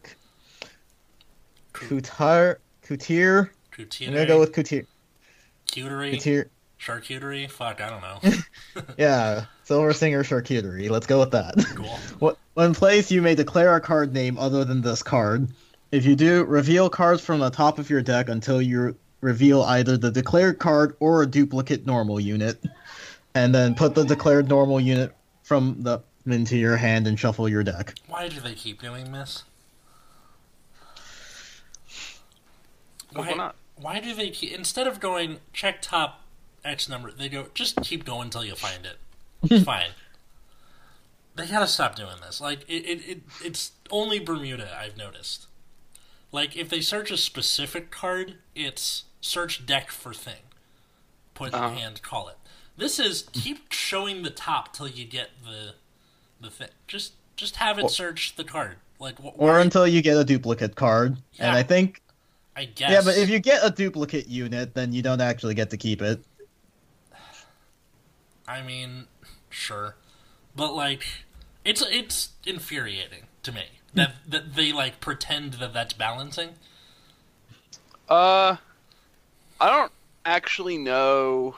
Kutar 1.73 2.57
Kutir. 2.85 3.49
I'm 3.77 4.13
gonna 4.13 4.25
go 4.25 4.39
with 4.39 4.53
Kutir. 4.53 4.85
cutery, 5.69 6.13
Kutir. 6.15 6.45
charcuterie. 6.79 7.49
Fuck, 7.49 7.81
I 7.81 7.89
don't 7.89 8.01
know. 8.01 8.83
Yeah, 8.97 9.45
Silver 9.63 9.91
Singer 9.93 10.23
Charcuterie. 10.23 10.89
Let's 10.89 11.07
go 11.07 11.19
with 11.19 11.31
that. 11.31 11.55
Cool. 11.75 11.85
What- 12.19 12.37
When 12.53 12.73
placed, 12.73 13.11
you 13.11 13.21
may 13.21 13.35
declare 13.35 13.75
a 13.75 13.81
card 13.81 14.13
name 14.13 14.37
other 14.37 14.63
than 14.63 14.81
this 14.81 15.03
card. 15.03 15.49
If 15.91 16.05
you 16.05 16.15
do, 16.15 16.43
reveal 16.45 16.89
cards 16.89 17.21
from 17.21 17.39
the 17.39 17.49
top 17.49 17.79
of 17.79 17.89
your 17.89 18.01
deck 18.01 18.29
until 18.29 18.61
you 18.61 18.95
reveal 19.21 19.61
either 19.63 19.97
the 19.97 20.11
declared 20.11 20.59
card 20.59 20.95
or 20.99 21.21
a 21.21 21.25
duplicate 21.25 21.85
normal 21.85 22.19
unit, 22.19 22.61
and 23.33 23.53
then 23.55 23.75
put 23.75 23.95
the 23.95 24.03
declared 24.03 24.47
normal 24.49 24.79
unit 24.79 25.14
from 25.45 25.83
the 25.83 25.99
into 26.25 26.57
your 26.57 26.75
hand 26.77 27.05
and 27.05 27.19
shuffle 27.19 27.47
your 27.47 27.63
deck. 27.63 27.93
Why 28.07 28.27
do 28.27 28.39
they 28.39 28.55
keep 28.55 28.81
doing 28.81 29.11
this? 29.11 29.43
Why 33.13 33.33
not? 33.33 33.55
Why 33.75 33.99
do 33.99 34.13
they 34.15 34.31
keep 34.31 34.53
instead 34.53 34.87
of 34.87 34.99
going 34.99 35.39
check 35.53 35.81
top 35.81 36.21
X 36.63 36.89
number, 36.89 37.11
they 37.11 37.29
go 37.29 37.47
just 37.53 37.79
keep 37.83 38.03
going 38.05 38.23
until 38.23 38.43
you 38.43 38.55
find 38.55 38.85
it. 38.85 38.97
It's 39.43 39.63
fine. 39.65 39.91
They 41.35 41.45
gotta 41.45 41.67
stop 41.67 41.95
doing 41.95 42.15
this. 42.25 42.41
Like 42.41 42.61
it, 42.67 42.83
it, 42.83 43.07
it, 43.09 43.21
it's 43.43 43.73
only 43.91 44.19
Bermuda 44.19 44.75
I've 44.81 44.97
noticed. 44.97 45.45
Like 46.31 46.57
if 46.57 46.69
they 46.69 46.81
search 46.81 47.11
a 47.11 47.17
specific 47.17 47.91
card, 47.91 48.35
it's 48.55 49.03
search 49.21 49.65
deck 49.65 49.91
for 49.91 50.13
thing. 50.13 50.41
Put 51.35 51.53
Uh-huh. 51.53 51.69
hand, 51.69 52.01
call 52.01 52.29
it. 52.29 52.37
This 52.77 52.99
is 52.99 53.27
keep 53.31 53.71
showing 53.71 54.23
the 54.23 54.29
top 54.29 54.73
till 54.73 54.87
you 54.87 55.05
get 55.05 55.29
the 55.43 55.75
the 56.41 56.49
thing. 56.49 56.69
Just 56.87 57.13
just 57.35 57.55
have 57.57 57.79
it 57.79 57.83
Or- 57.83 57.89
search 57.89 58.35
the 58.35 58.43
card. 58.43 58.77
Like 58.99 59.17
wh- 59.19 59.25
Or 59.37 59.53
why- 59.53 59.61
until 59.61 59.87
you 59.87 60.01
get 60.01 60.17
a 60.17 60.23
duplicate 60.23 60.75
card. 60.75 61.17
Yeah. 61.33 61.47
And 61.47 61.55
I 61.57 61.63
think 61.63 62.01
I 62.55 62.65
guess. 62.65 62.91
yeah, 62.91 63.01
but 63.03 63.17
if 63.17 63.29
you 63.29 63.39
get 63.39 63.61
a 63.63 63.69
duplicate 63.69 64.27
unit, 64.27 64.73
then 64.73 64.93
you 64.93 65.01
don't 65.01 65.19
actually 65.21 65.53
get 65.53 65.69
to 65.71 65.77
keep 65.77 66.01
it. 66.01 66.23
I 68.47 68.61
mean, 68.61 69.07
sure, 69.49 69.95
but 70.55 70.73
like, 70.73 71.03
it's 71.63 71.81
it's 71.89 72.29
infuriating 72.45 73.23
to 73.43 73.51
me 73.51 73.63
that 73.93 74.13
that 74.27 74.55
they 74.55 74.71
like 74.71 74.99
pretend 75.01 75.53
that 75.55 75.73
that's 75.73 75.93
balancing. 75.93 76.49
Uh, 78.07 78.57
I 79.59 79.69
don't 79.69 79.91
actually 80.25 80.77
know. 80.77 81.55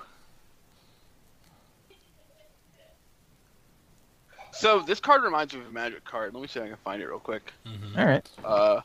So 4.58 4.82
this 4.82 5.00
card 5.00 5.24
reminds 5.24 5.54
me 5.54 5.62
of 5.62 5.68
a 5.68 5.72
magic 5.72 6.04
card. 6.06 6.34
Let 6.34 6.42
me 6.42 6.48
see 6.48 6.60
if 6.60 6.66
I 6.66 6.70
can 6.70 6.78
find 6.78 7.02
it 7.02 7.08
real 7.08 7.20
quick. 7.20 7.52
All 7.98 8.06
right. 8.06 8.28
Uh, 8.44 8.82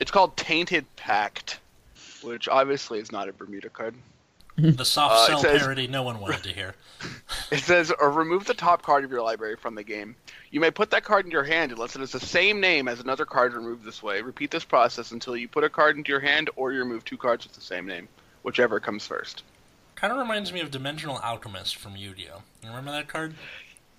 it's 0.00 0.10
called 0.10 0.36
Tainted 0.36 0.84
Pact, 0.96 1.60
which 2.22 2.48
obviously 2.48 2.98
is 2.98 3.10
not 3.12 3.28
a 3.28 3.32
Bermuda 3.32 3.68
card. 3.70 3.94
The 4.56 4.84
soft 4.84 5.14
Uh, 5.14 5.26
sell 5.26 5.38
says- 5.40 5.62
parody 5.62 5.88
no 5.88 6.04
one 6.04 6.20
wanted 6.20 6.44
to 6.44 6.50
hear. 6.50 6.74
It 7.50 7.58
says, 7.58 7.92
or 8.00 8.10
remove 8.10 8.44
the 8.46 8.54
top 8.54 8.82
card 8.82 9.04
of 9.04 9.10
your 9.10 9.20
library 9.22 9.56
from 9.56 9.74
the 9.74 9.82
game. 9.82 10.14
You 10.50 10.60
may 10.60 10.70
put 10.70 10.90
that 10.92 11.04
card 11.04 11.24
in 11.26 11.30
your 11.32 11.42
hand 11.44 11.72
unless 11.72 11.94
it 11.96 12.02
is 12.02 12.12
the 12.12 12.20
same 12.20 12.60
name 12.60 12.86
as 12.88 13.00
another 13.00 13.24
card 13.24 13.52
removed 13.52 13.84
this 13.84 14.02
way. 14.02 14.22
Repeat 14.22 14.50
this 14.52 14.64
process 14.64 15.10
until 15.12 15.36
you 15.36 15.46
put 15.48 15.64
a 15.64 15.68
card 15.68 15.96
into 15.96 16.10
your 16.10 16.20
hand 16.20 16.50
or 16.56 16.72
you 16.72 16.78
remove 16.78 17.04
two 17.04 17.16
cards 17.16 17.44
with 17.44 17.52
the 17.54 17.60
same 17.60 17.84
name, 17.86 18.08
whichever 18.42 18.78
comes 18.80 19.06
first. 19.06 19.42
Kind 19.96 20.12
of 20.12 20.18
reminds 20.20 20.52
me 20.52 20.60
of 20.60 20.70
Dimensional 20.70 21.18
Alchemist 21.18 21.76
from 21.76 21.96
Yu-Gi-Oh. 21.96 22.42
You 22.62 22.68
remember 22.68 22.92
that 22.92 23.08
card? 23.08 23.34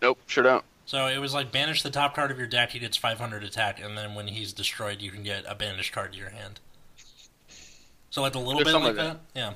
Nope, 0.02 0.19
sure 0.26 0.43
don't. 0.43 0.65
So 0.86 1.08
it 1.08 1.17
was 1.17 1.34
like 1.34 1.52
banish 1.52 1.82
the 1.82 1.89
top 1.89 2.15
card 2.15 2.32
of 2.32 2.38
your 2.38 2.48
deck, 2.48 2.71
he 2.71 2.80
gets 2.80 2.95
500 2.95 3.43
attack, 3.43 3.82
and 3.82 3.98
then 3.98 4.13
when 4.13 4.28
he's 4.28 4.54
destroyed, 4.54 5.02
you 5.02 5.12
can 5.12 5.24
get 5.24 5.43
a 5.48 5.56
banished 5.56 5.93
card 5.93 6.13
to 6.13 6.17
your 6.19 6.30
hand. 6.30 6.60
So 8.12 8.21
like 8.21 8.36
a 8.36 8.39
little 8.39 8.63
There's 8.63 8.74
bit 8.76 8.80
like 8.82 8.95
something 8.95 9.06
that. 9.06 9.19
Yeah. 9.36 9.54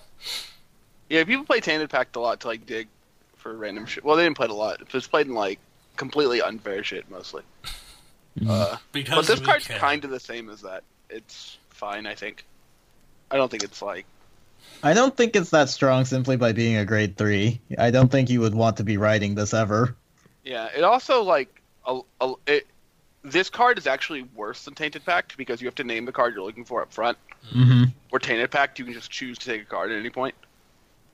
Yeah, 1.09 1.23
people 1.23 1.45
play 1.45 1.59
Tainted 1.59 1.89
Pact 1.89 2.15
a 2.15 2.19
lot 2.19 2.39
to 2.41 2.47
like 2.47 2.65
dig 2.65 2.87
for 3.37 3.55
random 3.55 3.85
shit. 3.85 4.03
Well, 4.03 4.15
they 4.15 4.23
didn't 4.23 4.37
play 4.37 4.45
it 4.45 4.51
a 4.51 4.55
lot. 4.55 4.81
It 4.81 4.91
was 4.91 5.07
played 5.07 5.27
in 5.27 5.33
like 5.33 5.59
completely 5.95 6.41
unfair 6.41 6.83
shit 6.83 7.09
mostly. 7.09 7.43
Uh, 8.47 8.77
Because 8.93 9.27
but 9.27 9.35
this 9.35 9.45
card's 9.45 9.67
can. 9.67 9.79
kind 9.79 10.05
of 10.05 10.11
the 10.11 10.19
same 10.19 10.49
as 10.49 10.61
that. 10.61 10.83
It's 11.09 11.57
fine, 11.71 12.05
I 12.05 12.15
think. 12.15 12.45
I 13.31 13.35
don't 13.35 13.49
think 13.51 13.63
it's 13.63 13.81
like 13.81 14.05
I 14.81 14.93
don't 14.93 15.17
think 15.17 15.35
it's 15.35 15.49
that 15.49 15.67
strong 15.67 16.05
simply 16.05 16.37
by 16.37 16.53
being 16.53 16.77
a 16.77 16.85
grade 16.85 17.17
three. 17.17 17.59
I 17.77 17.91
don't 17.91 18.09
think 18.09 18.29
you 18.29 18.39
would 18.41 18.55
want 18.55 18.77
to 18.77 18.83
be 18.83 18.95
riding 18.97 19.35
this 19.35 19.53
ever. 19.53 19.95
Yeah, 20.43 20.69
it 20.75 20.83
also 20.83 21.23
like 21.23 21.61
a, 21.85 21.99
a, 22.21 22.33
it. 22.47 22.67
This 23.21 23.49
card 23.49 23.77
is 23.77 23.85
actually 23.85 24.23
worse 24.33 24.63
than 24.63 24.75
Tainted 24.75 25.03
Pact 25.05 25.35
because 25.37 25.61
you 25.61 25.67
have 25.67 25.75
to 25.75 25.83
name 25.83 26.05
the 26.05 26.11
card 26.13 26.33
you're 26.33 26.43
looking 26.43 26.63
for 26.63 26.81
up 26.81 26.93
front. 26.93 27.17
Mm-hmm. 27.53 27.85
Or 28.11 28.19
Tainted 28.19 28.49
Pact, 28.49 28.79
you 28.79 28.85
can 28.85 28.93
just 28.93 29.11
choose 29.11 29.37
to 29.39 29.45
take 29.45 29.61
a 29.61 29.65
card 29.65 29.91
at 29.91 29.97
any 29.99 30.09
point. 30.09 30.35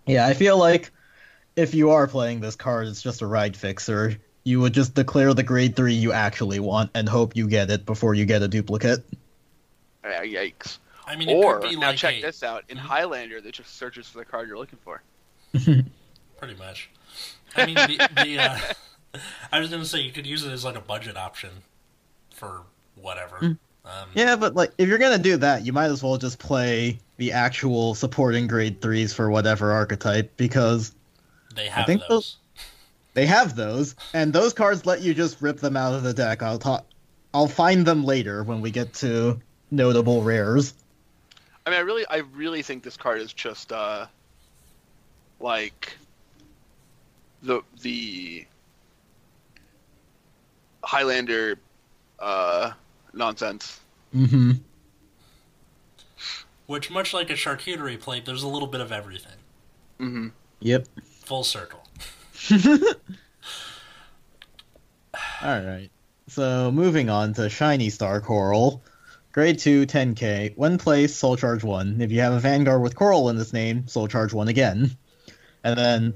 Yeah, 0.05 0.27
I 0.27 0.35
feel 0.35 0.57
like 0.57 0.91
if 1.55 1.73
you 1.73 1.89
are 1.89 2.05
playing 2.07 2.41
this 2.41 2.55
card, 2.55 2.87
it's 2.87 3.01
just 3.01 3.23
a 3.23 3.27
ride 3.27 3.57
fixer. 3.57 4.17
You 4.43 4.59
would 4.61 4.73
just 4.73 4.93
declare 4.93 5.33
the 5.33 5.41
grade 5.41 5.75
three 5.75 5.95
you 5.95 6.11
actually 6.11 6.59
want 6.59 6.91
and 6.93 7.09
hope 7.09 7.35
you 7.35 7.47
get 7.47 7.71
it 7.71 7.87
before 7.87 8.13
you 8.13 8.25
get 8.25 8.43
a 8.43 8.47
duplicate. 8.47 9.03
Uh, 10.03 10.09
yikes! 10.21 10.77
I 11.07 11.15
mean, 11.15 11.29
it 11.29 11.33
Or 11.33 11.59
could 11.59 11.71
be 11.71 11.75
now 11.75 11.87
like 11.87 11.97
check 11.97 12.15
a- 12.15 12.21
this 12.21 12.43
out: 12.43 12.65
in 12.69 12.77
Mhm. 12.77 12.81
Highlander, 12.81 13.41
that 13.41 13.51
just 13.53 13.75
searches 13.77 14.07
for 14.07 14.19
the 14.19 14.25
card 14.25 14.47
you're 14.47 14.59
looking 14.59 14.77
for. 14.83 15.01
Pretty 16.37 16.53
much. 16.59 16.91
I 17.55 17.65
mean, 17.65 17.73
the, 17.75 18.09
the 18.23 18.39
uh, 18.39 18.59
I 19.51 19.59
was 19.59 19.69
gonna 19.69 19.85
say 19.85 20.01
you 20.01 20.11
could 20.11 20.25
use 20.25 20.45
it 20.45 20.51
as 20.51 20.65
like 20.65 20.75
a 20.75 20.81
budget 20.81 21.17
option 21.17 21.49
for 22.31 22.61
whatever. 22.95 23.37
Mm. 23.37 23.57
Um, 23.85 24.09
Yeah, 24.13 24.35
but 24.35 24.55
like 24.55 24.71
if 24.77 24.87
you're 24.87 24.97
gonna 24.97 25.17
do 25.17 25.37
that, 25.37 25.65
you 25.65 25.73
might 25.73 25.91
as 25.91 26.01
well 26.03 26.17
just 26.17 26.39
play 26.39 26.99
the 27.17 27.31
actual 27.31 27.95
supporting 27.95 28.47
grade 28.47 28.81
threes 28.81 29.13
for 29.13 29.29
whatever 29.29 29.71
archetype 29.71 30.35
because 30.37 30.93
they 31.55 31.67
have 31.67 31.85
think 31.85 32.01
those. 32.09 32.37
they 33.13 33.25
have 33.25 33.55
those, 33.55 33.95
and 34.13 34.33
those 34.33 34.53
cards 34.53 34.85
let 34.85 35.01
you 35.01 35.13
just 35.13 35.41
rip 35.41 35.59
them 35.59 35.77
out 35.77 35.93
of 35.93 36.03
the 36.03 36.13
deck. 36.13 36.41
I'll 36.41 36.59
talk. 36.59 36.85
I'll 37.33 37.47
find 37.47 37.85
them 37.85 38.05
later 38.05 38.43
when 38.43 38.61
we 38.61 38.71
get 38.71 38.93
to 38.95 39.39
notable 39.71 40.21
rares. 40.21 40.73
I 41.65 41.71
mean, 41.71 41.79
I 41.79 41.81
really, 41.81 42.05
I 42.09 42.17
really 42.33 42.61
think 42.61 42.83
this 42.83 42.95
card 42.95 43.21
is 43.21 43.33
just 43.33 43.71
uh, 43.71 44.05
like 45.39 45.97
the 47.41 47.61
the 47.81 48.45
Highlander 50.85 51.57
uh, 52.19 52.71
nonsense. 53.13 53.79
Mm-hmm. 54.15 54.51
Which, 56.67 56.89
much 56.89 57.13
like 57.13 57.29
a 57.29 57.33
charcuterie 57.33 57.99
plate, 57.99 58.25
there's 58.25 58.43
a 58.43 58.47
little 58.47 58.67
bit 58.67 58.81
of 58.81 58.91
everything. 58.91 59.37
Mm-hmm. 59.99 60.27
Yep. 60.61 60.87
Full 61.25 61.43
circle. 61.43 61.83
All 65.41 65.61
right. 65.61 65.89
So 66.27 66.71
moving 66.71 67.09
on 67.09 67.33
to 67.33 67.49
Shiny 67.49 67.89
Star 67.89 68.21
Coral. 68.21 68.83
Grade 69.31 69.59
2, 69.59 69.85
10k. 69.85 70.55
One 70.55 70.77
place, 70.77 71.13
Soul 71.15 71.35
Charge 71.35 71.63
1. 71.63 71.99
If 71.99 72.11
you 72.11 72.21
have 72.21 72.33
a 72.33 72.39
Vanguard 72.39 72.81
with 72.81 72.95
Coral 72.95 73.29
in 73.29 73.37
this 73.37 73.51
name, 73.53 73.87
Soul 73.87 74.07
Charge 74.07 74.33
1 74.33 74.47
again. 74.47 74.95
And 75.63 75.77
then 75.77 76.13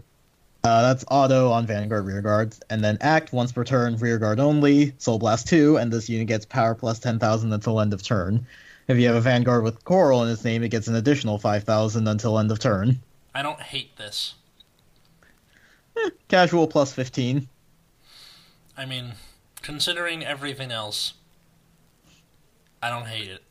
uh, 0.64 0.82
that's 0.82 1.06
auto 1.10 1.52
on 1.52 1.66
Vanguard 1.66 2.06
Rearguards. 2.06 2.60
And 2.70 2.84
then 2.84 2.98
Act 3.02 3.32
once 3.32 3.52
per 3.52 3.64
turn, 3.64 3.96
Rearguard 3.98 4.40
only, 4.40 4.94
Soul 4.98 5.20
Blast 5.20 5.48
2, 5.48 5.78
and 5.78 5.92
this 5.92 6.10
unit 6.10 6.28
gets 6.28 6.46
power 6.46 6.76
plus 6.76 7.00
10,000 7.00 7.54
until 7.54 7.80
end 7.80 7.94
of 7.94 8.04
turn. 8.04 8.46
If 8.88 8.98
you 8.98 9.08
have 9.08 9.16
a 9.16 9.22
Vanguard 9.22 9.64
with 9.64 9.84
Coral 9.86 10.24
in 10.24 10.30
its 10.32 10.44
name, 10.44 10.64
it 10.64 10.70
gets 10.70 10.88
an 10.88 10.96
additional 10.96 11.38
5,000 11.38 12.08
until 12.08 12.40
end 12.40 12.52
of 12.52 12.60
turn. 12.60 13.00
I 13.36 13.42
don't 13.42 13.62
hate 13.62 13.96
this. 13.98 14.34
Casual 16.28 16.68
plus 16.68 16.94
15. 16.94 17.48
I 18.78 18.86
mean, 18.86 19.14
considering 19.62 20.24
everything 20.26 20.72
else, 20.72 21.14
I 22.82 22.90
don't 22.90 23.06
hate 23.06 23.28
it. 23.30 23.44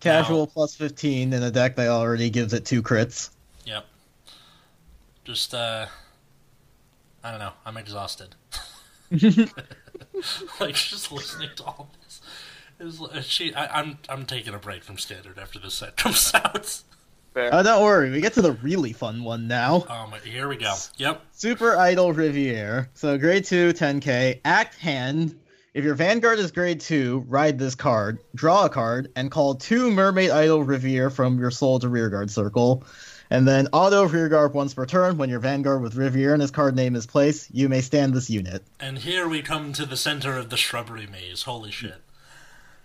Casual 0.00 0.40
No. 0.40 0.46
plus 0.46 0.76
15 0.76 1.32
in 1.32 1.42
a 1.42 1.50
deck 1.50 1.76
that 1.76 1.88
already 1.88 2.30
gives 2.30 2.52
it 2.54 2.64
two 2.64 2.82
crits. 2.82 3.30
Yep. 3.66 3.84
Just 5.24 5.54
uh 5.54 5.86
I 7.22 7.30
don't 7.30 7.40
know, 7.40 7.52
I'm 7.64 7.76
exhausted. 7.76 8.34
like 9.10 10.74
just 10.74 11.10
listening 11.10 11.50
to 11.56 11.64
all 11.64 11.90
this. 12.04 12.20
It 12.78 12.84
was, 12.84 13.00
uh, 13.00 13.22
she, 13.22 13.54
I, 13.54 13.80
I'm 13.80 13.98
I'm 14.08 14.26
taking 14.26 14.54
a 14.54 14.58
break 14.58 14.84
from 14.84 14.98
standard 14.98 15.38
after 15.38 15.58
this 15.58 15.74
set 15.74 15.96
comes 15.96 16.32
out. 16.34 16.82
Fair. 17.34 17.50
Oh, 17.52 17.62
don't 17.62 17.82
worry, 17.82 18.10
we 18.10 18.20
get 18.20 18.34
to 18.34 18.42
the 18.42 18.52
really 18.52 18.92
fun 18.92 19.24
one 19.24 19.48
now. 19.48 19.84
Um, 19.88 20.12
here 20.24 20.48
we 20.48 20.56
go. 20.56 20.74
Yep. 20.96 21.22
Super 21.32 21.76
Idol 21.76 22.12
Riviere. 22.12 22.90
So 22.94 23.18
grade 23.18 23.44
2, 23.44 23.72
10k. 23.72 24.40
Act 24.44 24.76
hand. 24.76 25.38
If 25.74 25.84
your 25.84 25.94
Vanguard 25.94 26.38
is 26.38 26.50
grade 26.50 26.80
2, 26.80 27.26
ride 27.28 27.58
this 27.58 27.74
card, 27.74 28.18
draw 28.34 28.64
a 28.64 28.68
card, 28.68 29.12
and 29.14 29.30
call 29.30 29.54
two 29.54 29.90
Mermaid 29.90 30.30
Idol 30.30 30.64
Riviere 30.64 31.10
from 31.10 31.38
your 31.38 31.50
soul 31.50 31.78
to 31.80 31.88
rearguard 31.88 32.30
circle. 32.30 32.84
And 33.30 33.46
then 33.46 33.68
auto 33.72 34.06
rearguard 34.08 34.54
once 34.54 34.74
per 34.74 34.86
turn. 34.86 35.18
When 35.18 35.28
your 35.28 35.40
Vanguard 35.40 35.82
with 35.82 35.92
his 35.94 36.50
card 36.50 36.74
name 36.74 36.96
is 36.96 37.06
placed, 37.06 37.54
you 37.54 37.68
may 37.68 37.80
stand 37.80 38.14
this 38.14 38.30
unit. 38.30 38.64
And 38.80 38.98
here 38.98 39.28
we 39.28 39.42
come 39.42 39.72
to 39.74 39.84
the 39.84 39.96
center 39.96 40.36
of 40.36 40.48
the 40.48 40.56
shrubbery 40.56 41.06
maze. 41.06 41.42
Holy 41.42 41.70
shit. 41.70 41.96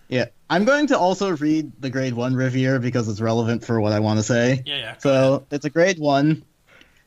Yeah. 0.08 0.26
I'm 0.50 0.64
going 0.64 0.88
to 0.88 0.98
also 0.98 1.34
read 1.36 1.72
the 1.80 1.88
grade 1.88 2.14
1 2.14 2.34
Riviere 2.34 2.78
because 2.78 3.08
it's 3.08 3.20
relevant 3.20 3.64
for 3.64 3.80
what 3.80 3.92
I 3.92 4.00
want 4.00 4.18
to 4.18 4.22
say. 4.22 4.62
Yeah, 4.66 4.76
yeah. 4.76 4.80
go 4.80 4.84
ahead. 4.84 5.02
So 5.02 5.46
it's 5.50 5.64
a 5.64 5.70
grade 5.70 5.98
one, 5.98 6.44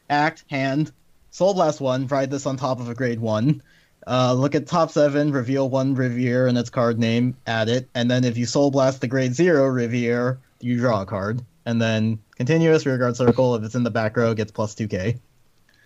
act, 0.09 0.43
hand, 0.49 0.91
soul 1.29 1.53
blast 1.53 1.79
one, 1.79 2.07
ride 2.07 2.31
this 2.31 2.45
on 2.47 2.57
top 2.57 2.79
of 2.79 2.89
a 2.89 2.95
grade 2.95 3.19
one. 3.19 3.61
Uh, 4.07 4.33
look 4.33 4.55
at 4.55 4.65
top 4.67 4.89
seven, 4.89 5.31
reveal 5.31 5.69
one 5.69 5.93
Riviere 5.93 6.47
and 6.47 6.57
its 6.57 6.69
card 6.69 6.97
name, 6.97 7.35
add 7.45 7.67
it, 7.67 7.89
and 7.93 8.09
then 8.09 8.23
if 8.23 8.37
you 8.37 8.45
soul 8.45 8.71
blast 8.71 9.01
the 9.01 9.07
grade 9.07 9.33
zero 9.33 9.67
Riviere, 9.67 10.39
you 10.61 10.79
draw 10.79 11.01
a 11.01 11.05
card. 11.05 11.41
And 11.65 11.81
then 11.81 12.19
continuous 12.37 12.85
rear 12.85 12.97
guard 12.97 13.17
circle, 13.17 13.55
if 13.55 13.63
it's 13.63 13.75
in 13.75 13.83
the 13.83 13.91
back 13.91 14.15
row, 14.15 14.33
gets 14.33 14.51
plus 14.51 14.73
2k. 14.75 15.19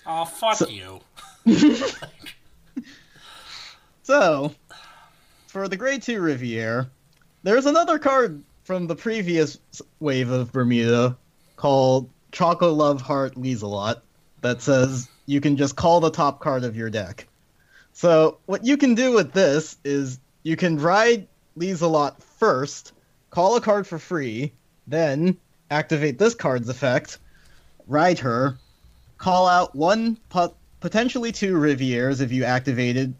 Oh, 0.06 0.26
fuck 0.26 0.58
So- 0.58 0.68
you. 0.68 1.00
So, 4.04 4.54
for 5.48 5.68
the 5.68 5.78
grade 5.78 6.02
2 6.02 6.20
Riviere, 6.20 6.90
there's 7.44 7.66
another 7.66 8.00
card 8.00 8.44
from 8.64 8.88
the 8.88 8.96
previous 8.96 9.58
wave 10.00 10.30
of 10.32 10.52
Bermuda 10.52 11.16
called 11.56 12.10
Choco 12.32 12.74
Love 12.74 13.00
Heart 13.02 13.36
Lieselot 13.36 14.02
that 14.42 14.62
says 14.62 15.08
you 15.28 15.40
can 15.40 15.56
just 15.56 15.76
call 15.76 16.00
the 16.00 16.10
top 16.10 16.40
card 16.40 16.64
of 16.64 16.76
your 16.76 16.90
deck. 16.90 17.28
So, 17.94 18.40
what 18.48 18.66
you 18.66 18.76
can 18.76 18.96
do 18.96 19.14
with 19.14 19.34
this 19.34 19.78
is 19.86 20.20
you 20.44 20.58
can 20.58 20.80
ride 20.80 21.28
Lieselot 21.58 22.22
first, 22.40 22.94
call 23.30 23.56
a 23.56 23.62
card 23.62 23.86
for 23.88 24.00
free, 24.00 24.52
then 24.88 25.38
activate 25.72 26.20
this 26.20 26.36
card's 26.36 26.70
effect, 26.70 27.18
ride 27.88 28.20
her, 28.20 28.58
call 29.18 29.48
out 29.48 29.76
one, 29.76 30.18
pot- 30.30 30.56
potentially 30.82 31.32
two 31.32 31.56
Rivieres 31.56 32.22
if 32.22 32.32
you 32.32 32.44
activated 32.44 33.16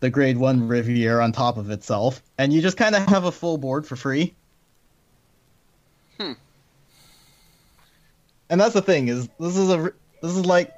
the 0.00 0.10
grade 0.10 0.36
one 0.36 0.66
Riviere 0.66 1.20
on 1.20 1.30
top 1.32 1.56
of 1.56 1.70
itself, 1.70 2.20
and 2.36 2.52
you 2.52 2.60
just 2.60 2.76
kind 2.76 2.96
of 2.96 3.06
have 3.06 3.24
a 3.24 3.32
full 3.32 3.56
board 3.56 3.86
for 3.86 3.94
free. 3.94 4.34
Hmm. 6.18 6.32
And 8.50 8.60
that's 8.60 8.74
the 8.74 8.82
thing 8.82 9.08
is 9.08 9.28
this 9.38 9.56
is 9.56 9.70
a 9.70 9.92
this 10.20 10.32
is 10.32 10.44
like 10.44 10.74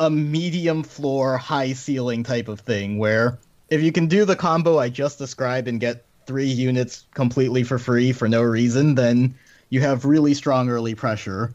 a 0.00 0.10
medium 0.10 0.82
floor, 0.82 1.38
high 1.38 1.72
ceiling 1.72 2.24
type 2.24 2.48
of 2.48 2.60
thing 2.60 2.98
where 2.98 3.38
if 3.70 3.80
you 3.80 3.92
can 3.92 4.08
do 4.08 4.24
the 4.24 4.36
combo 4.36 4.78
I 4.78 4.88
just 4.88 5.18
described 5.18 5.68
and 5.68 5.80
get 5.80 6.04
three 6.26 6.46
units 6.46 7.06
completely 7.14 7.62
for 7.62 7.78
free 7.78 8.12
for 8.12 8.28
no 8.28 8.42
reason, 8.42 8.96
then 8.96 9.36
you 9.72 9.80
have 9.80 10.04
really 10.04 10.34
strong 10.34 10.68
early 10.68 10.94
pressure. 10.94 11.54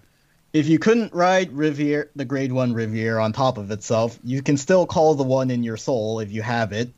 If 0.51 0.67
you 0.67 0.79
couldn't 0.79 1.13
ride 1.13 1.53
Riviere, 1.53 2.09
the 2.15 2.25
grade 2.25 2.51
one 2.51 2.73
Riviere 2.73 3.19
on 3.19 3.31
top 3.31 3.59
of 3.59 3.69
itself, 3.69 4.17
you 4.23 4.41
can 4.41 4.57
still 4.57 4.87
call 4.87 5.13
the 5.13 5.23
one 5.23 5.51
in 5.51 5.61
your 5.61 5.77
soul 5.77 6.19
if 6.19 6.31
you 6.31 6.41
have 6.41 6.73
it, 6.73 6.89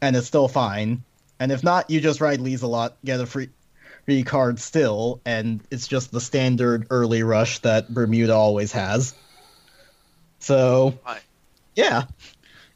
and 0.00 0.16
it's 0.16 0.26
still 0.26 0.48
fine. 0.48 1.04
And 1.38 1.52
if 1.52 1.62
not, 1.62 1.90
you 1.90 2.00
just 2.00 2.22
ride 2.22 2.38
Lieselot, 2.38 2.94
get 3.04 3.20
a 3.20 3.26
free, 3.26 3.50
free 4.06 4.22
card 4.22 4.58
still, 4.58 5.20
and 5.26 5.60
it's 5.70 5.86
just 5.86 6.10
the 6.12 6.20
standard 6.20 6.86
early 6.88 7.22
rush 7.22 7.58
that 7.58 7.92
Bermuda 7.92 8.34
always 8.34 8.72
has. 8.72 9.14
So, 10.38 10.98
Why? 11.02 11.20
yeah. 11.76 12.04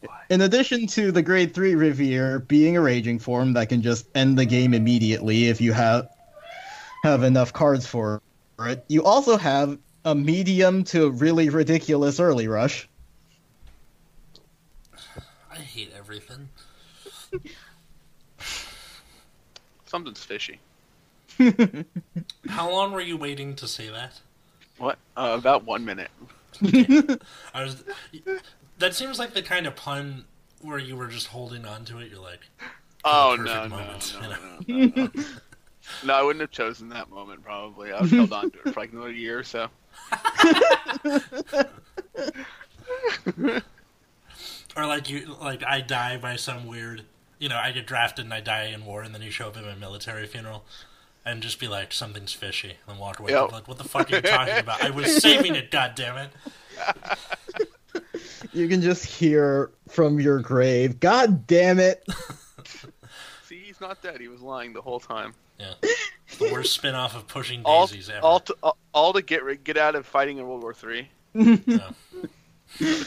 Why? 0.03 0.25
In 0.29 0.42
addition 0.42 0.88
to 0.88 1.11
the 1.11 1.23
grade 1.23 1.55
3 1.55 1.75
Riviere 1.75 2.38
being 2.38 2.77
a 2.77 2.83
raging 2.83 3.19
form 3.19 3.55
that 3.55 3.71
can 3.71 3.81
just 3.81 4.07
end 4.14 4.38
the 4.38 4.45
game 4.45 4.75
immediately 4.75 5.47
if 5.47 5.62
you 5.62 5.73
have 5.73 6.11
have 7.07 7.23
enough 7.23 7.53
cards 7.53 7.87
for 7.87 8.21
it, 8.59 8.85
you 8.88 9.05
also 9.05 9.37
have 9.37 9.79
a 10.05 10.14
medium 10.14 10.83
to 10.85 11.11
really 11.11 11.51
ridiculous 11.51 12.19
early 12.19 12.49
rush. 12.49 12.88
I 15.51 15.57
hate 15.57 15.92
everything. 15.97 16.49
Something's 19.87 20.25
fishy. 20.25 20.59
How 22.49 22.71
long 22.71 22.92
were 22.92 23.01
you 23.01 23.16
waiting 23.16 23.55
to 23.57 23.69
say 23.69 23.88
that? 23.88 24.21
What? 24.79 24.99
Uh, 25.16 25.37
about 25.38 25.64
one 25.64 25.85
minute. 25.85 26.11
I 27.55 27.62
was. 27.62 27.85
That 28.79 28.95
seems 28.95 29.19
like 29.19 29.33
the 29.33 29.42
kind 29.42 29.66
of 29.66 29.77
pun 29.77 30.25
where 30.61 30.79
you 30.79 30.97
were 30.97 31.07
just 31.07 31.29
holding 31.29 31.64
on 31.66 31.85
to 31.87 31.99
it. 31.99 32.11
You're 32.11 32.21
like, 32.21 32.40
Oh 33.05 33.37
perfect 33.37 33.55
no, 33.55 33.62
no, 33.62 33.69
moment, 33.69 34.16
no, 34.21 34.29
no, 34.29 35.03
no, 35.05 35.11
no. 36.05 36.09
No, 36.14 36.14
I 36.14 36.22
wouldn't 36.22 36.40
have 36.40 36.51
chosen 36.51 36.88
that 36.90 37.11
moment. 37.11 37.42
Probably, 37.42 37.92
I 37.92 38.01
would 38.01 38.11
have 38.11 38.31
held 38.31 38.33
on 38.33 38.51
to 38.51 38.59
it 38.59 38.75
for 38.75 38.81
like 38.81 38.92
another 38.92 39.12
year 39.12 39.38
or 39.38 39.44
so. 39.44 39.68
or 44.77 44.87
like 44.87 45.09
you, 45.11 45.37
like 45.40 45.64
I 45.64 45.81
die 45.81 46.16
by 46.18 46.37
some 46.37 46.66
weird, 46.66 47.03
you 47.38 47.49
know, 47.49 47.57
I 47.57 47.72
get 47.72 47.87
drafted 47.87 48.25
and 48.25 48.35
I 48.35 48.40
die 48.40 48.66
in 48.66 48.85
war, 48.85 49.03
and 49.03 49.14
then 49.14 49.22
you 49.22 49.31
show 49.31 49.49
up 49.49 49.57
at 49.57 49.64
my 49.64 49.75
military 49.75 50.27
funeral. 50.27 50.64
And 51.25 51.42
just 51.42 51.59
be 51.59 51.66
like, 51.66 51.92
something's 51.92 52.33
fishy, 52.33 52.75
and 52.87 53.01
walk 53.01 53.18
away. 53.18 53.33
Yep. 53.33 53.51
Like, 53.51 53.66
what 53.66 53.79
the 53.79 53.85
fuck 53.85 54.12
are 54.12 54.16
you 54.16 54.22
talking 54.22 54.59
about? 54.59 54.81
I 54.85 54.90
was 54.90 55.20
saving 55.20 55.57
it, 55.57 55.72
God 55.72 55.96
damn 55.96 56.16
it! 56.16 56.31
you 58.53 58.68
can 58.68 58.81
just 58.81 59.05
hear 59.05 59.72
from 59.88 60.20
your 60.20 60.38
grave, 60.38 61.01
God 61.01 61.49
damn 61.49 61.81
it! 61.81 62.05
See, 63.42 63.59
he's 63.59 63.81
not 63.81 64.01
dead. 64.03 64.20
He 64.20 64.29
was 64.29 64.40
lying 64.40 64.72
the 64.72 64.81
whole 64.81 65.01
time. 65.01 65.35
Yeah, 65.59 65.75
the 66.38 66.51
worst 66.53 66.75
spin 66.75 66.95
off 66.95 67.16
of 67.16 67.27
Pushing 67.29 67.62
All, 67.64 67.87
Daisies 67.87 68.11
ever. 68.11 68.21
all, 68.25 68.40
to, 68.40 68.57
all, 68.62 68.77
all 68.92 69.12
to 69.14 69.23
get 69.23 69.64
get 69.64 69.77
out 69.77 69.95
of 69.95 70.07
fighting 70.07 70.38
in 70.38 70.47
World 70.47 70.62
War 70.62 70.75
Three. 70.75 71.09
Yeah. 71.35 71.90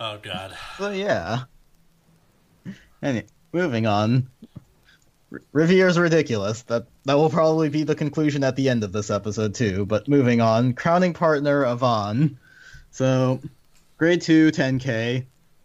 oh 0.00 0.18
God. 0.22 0.56
So 0.78 0.90
yeah. 0.90 1.44
Anyway, 3.02 3.26
moving 3.52 3.86
on. 3.86 4.28
R- 5.32 5.40
Riviere's 5.52 5.98
ridiculous. 5.98 6.62
That 6.62 6.86
that 7.04 7.14
will 7.14 7.30
probably 7.30 7.68
be 7.68 7.84
the 7.84 7.94
conclusion 7.94 8.44
at 8.44 8.56
the 8.56 8.68
end 8.68 8.84
of 8.84 8.92
this 8.92 9.10
episode 9.10 9.54
too. 9.54 9.86
But 9.86 10.08
moving 10.08 10.40
on, 10.40 10.72
crowning 10.74 11.12
partner 11.14 11.64
Avon. 11.64 12.38
So, 12.90 13.40
grade 13.98 14.20
two, 14.20 14.50
10k, 14.50 15.24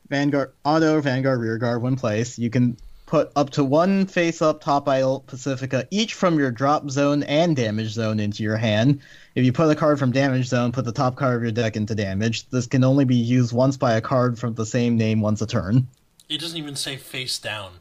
Vanguard 0.09 0.53
auto 0.63 1.01
Vanguard 1.01 1.41
rearguard 1.41 1.81
one 1.81 1.95
place. 1.95 2.37
You 2.37 2.49
can 2.49 2.77
put 3.05 3.31
up 3.35 3.51
to 3.51 3.63
one 3.63 4.05
face-up 4.07 4.61
top 4.61 4.87
idol 4.87 5.21
Pacifica 5.27 5.87
each 5.91 6.13
from 6.13 6.39
your 6.39 6.51
drop 6.51 6.89
zone 6.89 7.23
and 7.23 7.55
damage 7.55 7.89
zone 7.89 8.19
into 8.19 8.43
your 8.43 8.57
hand. 8.57 8.99
If 9.35 9.45
you 9.45 9.53
put 9.53 9.69
a 9.69 9.75
card 9.75 9.99
from 9.99 10.11
damage 10.11 10.47
zone, 10.47 10.71
put 10.71 10.85
the 10.85 10.91
top 10.91 11.15
card 11.15 11.37
of 11.37 11.43
your 11.43 11.51
deck 11.51 11.75
into 11.75 11.93
damage. 11.93 12.49
This 12.49 12.67
can 12.67 12.83
only 12.83 13.05
be 13.05 13.15
used 13.15 13.53
once 13.53 13.77
by 13.77 13.93
a 13.93 14.01
card 14.01 14.39
from 14.39 14.55
the 14.55 14.65
same 14.65 14.97
name 14.97 15.21
once 15.21 15.41
a 15.41 15.47
turn. 15.47 15.87
It 16.29 16.39
doesn't 16.39 16.57
even 16.57 16.75
say 16.75 16.97
face 16.97 17.37
down. 17.37 17.73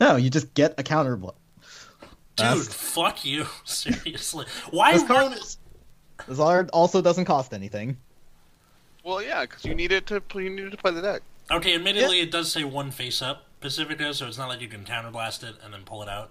No, 0.00 0.16
you 0.16 0.30
just 0.30 0.52
get 0.54 0.74
a 0.78 0.82
counter 0.82 1.16
blow. 1.16 1.34
Dude, 2.36 2.46
That's- 2.46 2.74
fuck 2.74 3.24
you. 3.24 3.46
Seriously. 3.64 4.46
Why 4.70 4.94
This 4.94 5.04
card, 5.04 5.22
won't 5.30 5.56
this 6.26 6.36
card 6.36 6.70
also 6.72 7.00
doesn't 7.00 7.26
cost 7.26 7.54
anything. 7.54 7.96
Well, 9.04 9.22
yeah, 9.22 9.42
because 9.42 9.64
you 9.64 9.74
need 9.74 9.92
it 9.92 10.06
to 10.06 10.22
you 10.34 10.50
need 10.50 10.64
it 10.64 10.70
to 10.70 10.76
play 10.76 10.92
the 10.92 11.02
deck. 11.02 11.22
Okay, 11.50 11.74
admittedly, 11.74 12.20
it 12.20 12.30
does 12.30 12.50
say 12.50 12.64
one 12.64 12.90
face 12.90 13.20
up 13.20 13.44
Pacifica, 13.64 14.12
so 14.14 14.26
it's 14.28 14.36
not 14.38 14.48
like 14.48 14.60
you 14.60 14.68
can 14.68 14.84
counterblast 14.84 15.42
it 15.42 15.56
and 15.64 15.72
then 15.72 15.82
pull 15.84 16.02
it 16.02 16.08
out. 16.08 16.30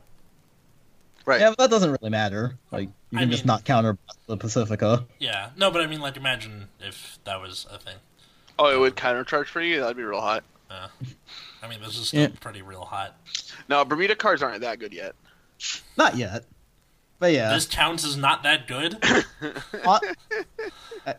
Right. 1.25 1.39
Yeah, 1.41 1.49
but 1.49 1.57
that 1.57 1.69
doesn't 1.71 1.89
really 1.99 2.09
matter. 2.11 2.57
Like 2.71 2.89
you 3.09 3.17
I 3.17 3.21
can 3.21 3.31
just 3.31 3.43
mean- 3.43 3.47
not 3.47 3.65
counter 3.65 3.97
the 4.27 4.37
Pacifica. 4.37 5.05
Yeah, 5.19 5.49
no, 5.57 5.71
but 5.71 5.81
I 5.81 5.87
mean, 5.87 5.99
like, 5.99 6.15
imagine 6.15 6.67
if 6.79 7.17
that 7.23 7.41
was 7.41 7.65
a 7.71 7.77
thing. 7.79 7.95
Oh, 8.59 8.69
it 8.71 8.79
would 8.79 8.95
countercharge 8.95 9.47
for 9.47 9.61
you? 9.61 9.79
That'd 9.79 9.97
be 9.97 10.03
real 10.03 10.21
hot. 10.21 10.43
Uh, 10.69 10.87
I 11.63 11.67
mean, 11.67 11.79
this 11.81 11.97
is 11.97 12.09
still 12.09 12.21
Yeah. 12.21 12.27
pretty 12.39 12.61
real 12.61 12.85
hot. 12.85 13.15
No, 13.67 13.83
Bermuda 13.83 14.15
cards 14.15 14.43
aren't 14.43 14.61
that 14.61 14.77
good 14.79 14.93
yet. 14.93 15.15
Not 15.97 16.15
yet. 16.17 16.45
But 17.19 17.31
yeah. 17.31 17.51
This 17.53 17.65
counts 17.65 18.03
is 18.03 18.15
not 18.15 18.43
that 18.43 18.67
good. 18.67 19.03
Uh, 21.05 21.13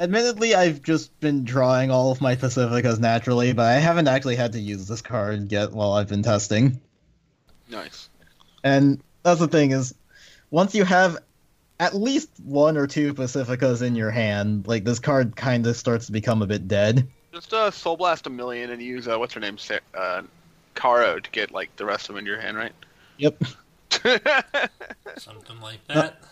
admittedly, 0.00 0.54
I've 0.54 0.82
just 0.82 1.18
been 1.20 1.44
drawing 1.44 1.90
all 1.90 2.10
of 2.10 2.20
my 2.20 2.34
Pacificas 2.34 2.98
naturally, 2.98 3.52
but 3.52 3.66
I 3.66 3.74
haven't 3.74 4.08
actually 4.08 4.36
had 4.36 4.52
to 4.52 4.58
use 4.58 4.88
this 4.88 5.02
card 5.02 5.52
yet 5.52 5.72
while 5.72 5.92
I've 5.92 6.08
been 6.08 6.22
testing. 6.22 6.80
Nice. 7.68 8.08
And 8.64 9.00
that's 9.22 9.38
the 9.38 9.48
thing 9.48 9.72
is, 9.72 9.94
once 10.50 10.74
you 10.74 10.84
have 10.84 11.18
at 11.78 11.94
least 11.94 12.28
one 12.42 12.76
or 12.76 12.86
two 12.86 13.14
Pacificas 13.14 13.82
in 13.82 13.94
your 13.94 14.10
hand, 14.10 14.66
like 14.66 14.84
this 14.84 14.98
card 14.98 15.36
kind 15.36 15.66
of 15.66 15.76
starts 15.76 16.06
to 16.06 16.12
become 16.12 16.42
a 16.42 16.46
bit 16.46 16.66
dead. 16.66 17.06
Just 17.32 17.52
uh, 17.52 17.70
Soul 17.70 17.96
Blast 17.96 18.26
a 18.26 18.30
million 18.30 18.70
and 18.70 18.82
use 18.82 19.06
uh, 19.06 19.18
what's 19.18 19.34
her 19.34 19.40
name, 19.40 19.56
uh, 19.94 20.22
Caro, 20.74 21.20
to 21.20 21.30
get 21.30 21.52
like 21.52 21.74
the 21.76 21.84
rest 21.84 22.08
of 22.08 22.14
them 22.14 22.20
in 22.20 22.26
your 22.26 22.40
hand, 22.40 22.56
right? 22.56 22.72
Yep. 23.18 23.42
Something 25.16 25.60
like 25.60 25.86
that. 25.88 26.22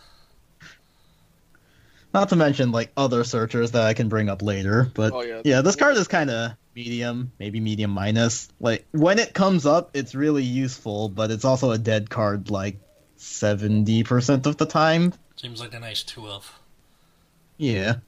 Not 2.18 2.30
to 2.30 2.36
mention 2.36 2.72
like 2.72 2.90
other 2.96 3.22
searchers 3.22 3.70
that 3.70 3.82
I 3.82 3.94
can 3.94 4.08
bring 4.08 4.28
up 4.28 4.42
later, 4.42 4.90
but 4.92 5.12
Oh, 5.12 5.22
yeah. 5.22 5.40
yeah, 5.44 5.60
this 5.60 5.76
card 5.76 5.96
is 5.96 6.08
kind 6.08 6.30
of 6.30 6.56
medium, 6.74 7.30
maybe 7.38 7.60
medium 7.60 7.92
minus. 7.92 8.48
Like 8.58 8.84
when 8.90 9.20
it 9.20 9.34
comes 9.34 9.64
up, 9.66 9.90
it's 9.94 10.16
really 10.16 10.42
useful, 10.42 11.10
but 11.10 11.30
it's 11.30 11.44
also 11.44 11.70
a 11.70 11.78
dead 11.78 12.10
card 12.10 12.50
like 12.50 12.80
seventy 13.18 14.02
percent 14.02 14.46
of 14.48 14.56
the 14.56 14.66
time. 14.66 15.14
Seems 15.36 15.60
like 15.60 15.74
a 15.74 15.78
nice 15.78 16.02
two 16.02 16.26
of. 16.26 16.58
Yeah. 17.56 17.98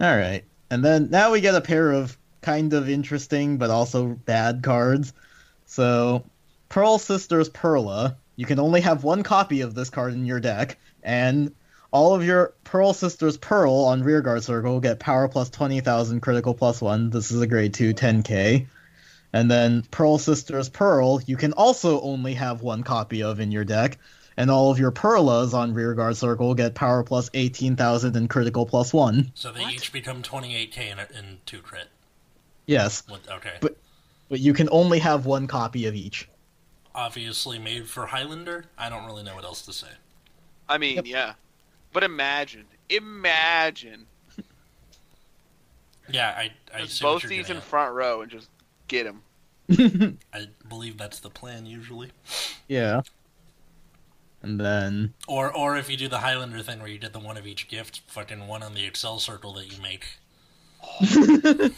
All 0.00 0.16
right, 0.16 0.42
and 0.70 0.82
then 0.82 1.10
now 1.10 1.32
we 1.32 1.42
get 1.42 1.54
a 1.54 1.60
pair 1.60 1.92
of 1.92 2.16
kind 2.40 2.72
of 2.72 2.88
interesting 2.88 3.58
but 3.58 3.68
also 3.68 4.06
bad 4.06 4.62
cards. 4.62 5.12
So, 5.66 6.24
Pearl 6.70 6.96
Sisters 6.98 7.50
Perla. 7.50 8.16
You 8.36 8.46
can 8.46 8.58
only 8.58 8.80
have 8.80 9.04
one 9.04 9.22
copy 9.22 9.60
of 9.60 9.74
this 9.74 9.90
card 9.90 10.14
in 10.14 10.24
your 10.24 10.40
deck, 10.40 10.78
and 11.02 11.52
all 11.90 12.14
of 12.14 12.24
your 12.24 12.54
Pearl 12.64 12.92
Sisters 12.92 13.36
Perle 13.38 13.86
on 13.86 14.02
Rearguard 14.02 14.42
Circle 14.44 14.80
get 14.80 14.98
power 14.98 15.28
plus 15.28 15.50
20,000, 15.50 16.20
critical 16.20 16.54
plus 16.54 16.80
1. 16.80 17.10
This 17.10 17.30
is 17.30 17.40
a 17.40 17.46
grade 17.46 17.74
2, 17.74 17.94
10k. 17.94 18.66
And 19.32 19.50
then 19.50 19.82
Pearl 19.90 20.18
Sisters 20.18 20.68
Perle, 20.68 21.20
you 21.26 21.36
can 21.36 21.52
also 21.52 22.00
only 22.00 22.34
have 22.34 22.62
one 22.62 22.82
copy 22.82 23.22
of 23.22 23.40
in 23.40 23.52
your 23.52 23.64
deck, 23.64 23.98
and 24.36 24.50
all 24.50 24.70
of 24.70 24.78
your 24.78 24.92
Perlas 24.92 25.52
on 25.54 25.74
Rearguard 25.74 26.16
Circle 26.16 26.54
get 26.54 26.74
power 26.74 27.02
plus 27.02 27.28
18,000 27.34 28.16
and 28.16 28.28
critical 28.30 28.66
plus 28.66 28.92
1. 28.92 29.32
So 29.34 29.52
they 29.52 29.64
each 29.66 29.92
become 29.92 30.22
28k 30.22 30.78
in, 30.92 30.98
in 31.16 31.38
two 31.46 31.60
crit. 31.60 31.88
Yes, 32.66 33.02
With, 33.10 33.28
okay. 33.30 33.54
But- 33.60 33.76
but 34.30 34.40
you 34.40 34.52
can 34.52 34.68
only 34.70 34.98
have 34.98 35.24
one 35.24 35.46
copy 35.46 35.86
of 35.86 35.94
each. 35.94 36.28
Obviously 36.94 37.58
made 37.58 37.88
for 37.88 38.04
Highlander. 38.04 38.66
I 38.76 38.90
don't 38.90 39.06
really 39.06 39.22
know 39.22 39.34
what 39.34 39.44
else 39.44 39.62
to 39.62 39.72
say. 39.72 39.86
I 40.68 40.76
mean, 40.76 40.96
Yep. 40.96 41.06
yeah. 41.06 41.32
But 41.92 42.02
imagine, 42.04 42.66
imagine 42.88 44.06
Yeah, 46.08 46.34
I, 46.36 46.52
I 46.74 46.80
just 46.82 47.00
both 47.02 47.22
you're 47.22 47.30
these 47.30 47.50
in 47.50 47.60
front 47.60 47.94
row 47.94 48.22
and 48.22 48.30
just 48.30 48.48
get 48.88 49.04
them. 49.04 49.22
at. 49.68 50.14
I 50.32 50.48
believe 50.68 50.98
that's 50.98 51.20
the 51.20 51.30
plan 51.30 51.66
usually. 51.66 52.12
yeah. 52.68 53.02
And 54.42 54.58
then 54.60 55.14
Or 55.28 55.52
or 55.54 55.76
if 55.76 55.88
you 55.88 55.96
do 55.96 56.08
the 56.08 56.18
Highlander 56.18 56.60
thing 56.62 56.80
where 56.80 56.88
you 56.88 56.98
did 56.98 57.12
the 57.12 57.20
one 57.20 57.36
of 57.36 57.46
each 57.46 57.68
gift, 57.68 58.00
fucking 58.08 58.46
one 58.48 58.62
on 58.64 58.74
the 58.74 58.88
Accel 58.90 59.20
circle 59.20 59.52
that 59.54 59.66
you 59.72 59.80
make. 59.80 60.18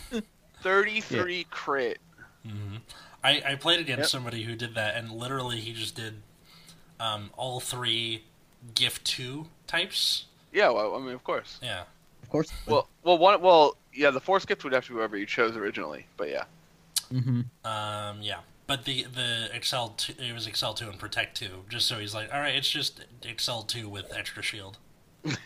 Thirty-three 0.63 1.45
crit. 1.51 2.01
hmm 2.45 2.77
I, 3.23 3.43
I 3.47 3.55
played 3.57 3.81
against 3.81 4.05
Yep. 4.05 4.11
somebody 4.11 4.45
who 4.45 4.57
did 4.57 4.75
that, 4.77 4.97
and 4.97 5.11
literally 5.13 5.61
he 5.61 5.75
just 5.75 5.95
did 5.95 6.23
um, 6.99 7.31
all 7.37 7.61
three 7.61 8.25
gift 8.75 9.05
two 9.05 9.47
types. 9.67 10.27
Yeah, 10.53 10.71
well, 10.71 10.95
I 10.97 10.99
mean, 10.99 11.15
of 11.15 11.25
course. 11.25 11.59
Yeah. 11.63 11.83
of 12.23 12.29
course. 12.31 12.53
Well, 12.67 12.89
well, 13.05 13.19
one, 13.19 13.41
well, 13.41 13.77
yeah, 13.95 14.11
the 14.11 14.21
force 14.21 14.45
gift 14.45 14.65
would 14.65 14.73
have 14.73 14.85
to 14.87 14.91
be 14.91 14.97
whoever 14.97 15.17
you 15.17 15.27
chose 15.27 15.57
originally, 15.57 16.07
but 16.17 16.29
yeah. 16.29 16.45
hmm 17.11 17.43
Um, 17.65 18.21
yeah. 18.23 18.41
But 18.67 18.85
the 18.85 19.05
the 19.13 19.51
Accel 19.53 19.97
two, 19.97 20.15
it 20.19 20.33
was 20.33 20.47
Accel 20.47 20.77
two 20.77 20.89
and 20.89 20.97
Protect 20.99 21.37
two, 21.37 21.65
just 21.69 21.87
so 21.89 21.99
he's 21.99 22.15
like, 22.15 22.33
all 22.33 22.39
right, 22.41 22.55
it's 22.55 22.71
just 22.71 23.05
Accel 23.23 23.67
two 23.67 23.89
with 23.89 24.13
extra 24.17 24.43
shield. 24.45 24.79
I'm 25.25 25.37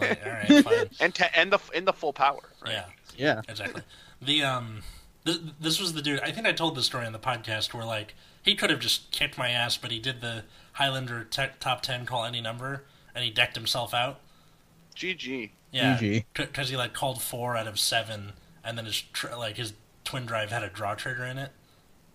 like, 0.00 0.20
all 0.26 0.32
right, 0.32 0.64
fine. 0.64 0.90
and 1.00 1.14
te- 1.14 1.24
and 1.36 1.52
the 1.52 1.58
in 1.72 1.84
the 1.84 1.92
full 1.92 2.12
power. 2.12 2.50
Right? 2.64 2.72
Yeah. 2.72 2.84
Yeah. 3.16 3.40
exactly. 3.48 3.82
The 4.20 4.42
um, 4.42 4.82
th- 5.24 5.38
this 5.60 5.80
was 5.80 5.92
the 5.94 6.02
dude. 6.02 6.18
I 6.20 6.32
think 6.32 6.46
I 6.48 6.52
told 6.52 6.74
the 6.74 6.82
story 6.82 7.06
on 7.06 7.12
the 7.12 7.18
podcast 7.20 7.72
where 7.74 7.84
like 7.84 8.14
he 8.42 8.54
could 8.56 8.70
have 8.70 8.80
just 8.80 9.10
kicked 9.12 9.38
my 9.38 9.50
ass, 9.50 9.76
but 9.76 9.90
he 9.92 10.00
did 10.00 10.20
the 10.20 10.42
Highlander 10.74 11.24
te- 11.24 11.46
top 11.60 11.82
ten 11.82 12.06
call 12.06 12.24
any 12.24 12.40
number, 12.40 12.84
and 13.14 13.24
he 13.24 13.30
decked 13.30 13.56
himself 13.56 13.92
out. 13.94 14.20
GG. 14.96 15.50
Yeah, 15.72 15.98
GG. 15.98 16.24
because 16.34 16.68
he 16.68 16.76
like 16.76 16.92
called 16.92 17.20
four 17.20 17.56
out 17.56 17.66
of 17.66 17.78
seven, 17.80 18.32
and 18.64 18.78
then 18.78 18.84
his 18.84 19.00
tr- 19.00 19.34
like 19.36 19.56
his 19.56 19.72
twin 20.04 20.26
drive 20.26 20.50
had 20.50 20.62
a 20.62 20.68
draw 20.68 20.94
trigger 20.94 21.24
in 21.24 21.38
it. 21.38 21.50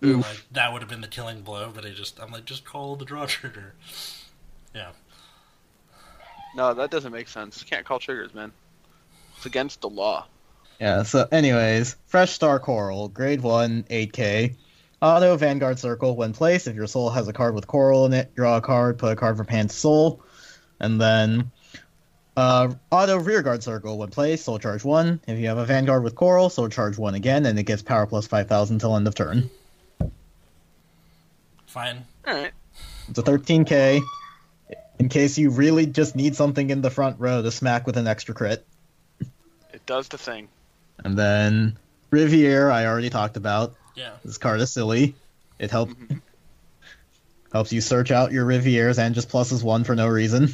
Oof. 0.02 0.26
Like 0.26 0.42
that 0.52 0.72
would 0.72 0.80
have 0.80 0.88
been 0.88 1.02
the 1.02 1.08
killing 1.08 1.42
blow, 1.42 1.70
but 1.74 1.84
he 1.84 1.92
just 1.92 2.18
I'm 2.20 2.30
like 2.30 2.46
just 2.46 2.64
call 2.64 2.96
the 2.96 3.04
draw 3.04 3.26
trigger. 3.26 3.74
Yeah, 4.74 4.90
No, 6.54 6.72
that 6.74 6.90
doesn't 6.90 7.12
make 7.12 7.28
sense. 7.28 7.60
You 7.60 7.68
can't 7.68 7.84
call 7.84 7.98
triggers, 7.98 8.32
man. 8.32 8.52
It's 9.36 9.46
against 9.46 9.80
the 9.80 9.88
law. 9.90 10.26
Yeah, 10.80 11.02
so 11.02 11.26
anyways, 11.32 11.96
Fresh 12.06 12.30
Star 12.32 12.58
Coral, 12.58 13.08
grade 13.08 13.40
1, 13.42 13.84
8k. 13.90 14.54
Auto 15.02 15.36
Vanguard 15.36 15.78
Circle, 15.78 16.14
when 16.14 16.32
placed, 16.32 16.66
if 16.66 16.76
your 16.76 16.86
soul 16.86 17.08
has 17.10 17.26
a 17.26 17.32
card 17.32 17.54
with 17.54 17.66
coral 17.66 18.04
in 18.04 18.12
it, 18.12 18.34
draw 18.34 18.58
a 18.58 18.60
card, 18.60 18.98
put 18.98 19.12
a 19.12 19.16
card 19.16 19.36
from 19.36 19.46
hand 19.46 19.70
to 19.70 19.76
soul. 19.76 20.22
And 20.78 21.00
then 21.00 21.50
uh, 22.36 22.74
Auto 22.90 23.18
Rearguard 23.18 23.62
Circle, 23.62 23.96
when 23.96 24.10
placed, 24.10 24.44
soul 24.44 24.58
charge 24.58 24.84
1. 24.84 25.20
If 25.26 25.38
you 25.38 25.48
have 25.48 25.56
a 25.58 25.64
Vanguard 25.64 26.04
with 26.04 26.14
coral, 26.14 26.50
soul 26.50 26.68
charge 26.68 26.98
1 26.98 27.14
again, 27.14 27.46
and 27.46 27.58
it 27.58 27.62
gets 27.62 27.80
power 27.80 28.06
plus 28.06 28.26
5000 28.26 28.78
till 28.78 28.94
end 28.94 29.06
of 29.08 29.14
turn. 29.14 29.48
fine. 31.66 32.04
All 32.26 32.34
right. 32.34 32.52
It's 33.08 33.18
a 33.18 33.22
13k. 33.22 34.02
In 34.98 35.08
case 35.08 35.38
you 35.38 35.48
really 35.50 35.86
just 35.86 36.14
need 36.14 36.36
something 36.36 36.68
in 36.68 36.82
the 36.82 36.90
front 36.90 37.18
row 37.18 37.40
to 37.40 37.50
smack 37.50 37.86
with 37.86 37.96
an 37.96 38.06
extra 38.06 38.34
crit. 38.34 38.66
It 39.72 39.84
does 39.86 40.08
the 40.08 40.18
thing. 40.18 40.48
And 40.98 41.18
then 41.18 41.78
Riviere, 42.10 42.70
I 42.70 42.84
already 42.84 43.08
talked 43.08 43.38
about. 43.38 43.74
Yeah, 43.94 44.12
This 44.24 44.38
card 44.38 44.60
is 44.60 44.72
silly. 44.72 45.14
It 45.58 45.70
helps 45.70 45.92
Mhm. 45.94 46.20
helps 47.52 47.72
you 47.72 47.80
search 47.80 48.10
out 48.10 48.32
your 48.32 48.46
Rivieres 48.46 48.98
and 48.98 49.14
just 49.14 49.28
pluses 49.28 49.62
one 49.62 49.84
for 49.84 49.94
no 49.96 50.06
reason. 50.06 50.48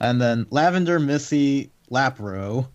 And 0.00 0.20
then 0.20 0.46
Lavender 0.50 0.98
Missy 0.98 1.70
Lapro. 1.90 2.66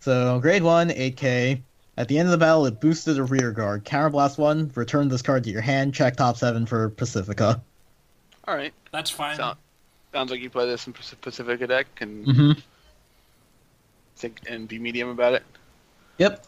So 0.00 0.40
grade 0.40 0.62
one, 0.62 0.90
8k. 0.90 1.62
At 1.98 2.08
the 2.08 2.18
end 2.18 2.28
of 2.28 2.32
the 2.32 2.38
battle, 2.38 2.64
it 2.66 2.80
boosted 2.80 3.18
a 3.18 3.22
rear 3.24 3.50
guard. 3.52 3.84
Counterblast 3.84 4.38
one, 4.38 4.70
return 4.74 5.08
this 5.08 5.20
card 5.20 5.44
to 5.44 5.50
your 5.50 5.60
hand, 5.60 5.92
check 5.92 6.16
top 6.16 6.38
seven 6.38 6.64
for 6.64 6.88
Pacifica. 6.88 7.60
All 8.48 8.56
right. 8.56 8.72
that's 8.90 9.10
fine. 9.10 9.36
Sound, 9.36 9.58
sounds 10.12 10.30
like 10.30 10.40
you 10.40 10.48
play 10.48 10.66
this 10.66 10.86
in 10.86 10.94
Pacifica 10.94 11.66
deck 11.66 11.86
and 12.00 12.26
Mm-hmm. 12.26 12.52
think 14.16 14.40
and 14.48 14.66
be 14.66 14.78
medium 14.78 15.10
about 15.10 15.34
it. 15.34 15.42
Yep. 16.18 16.46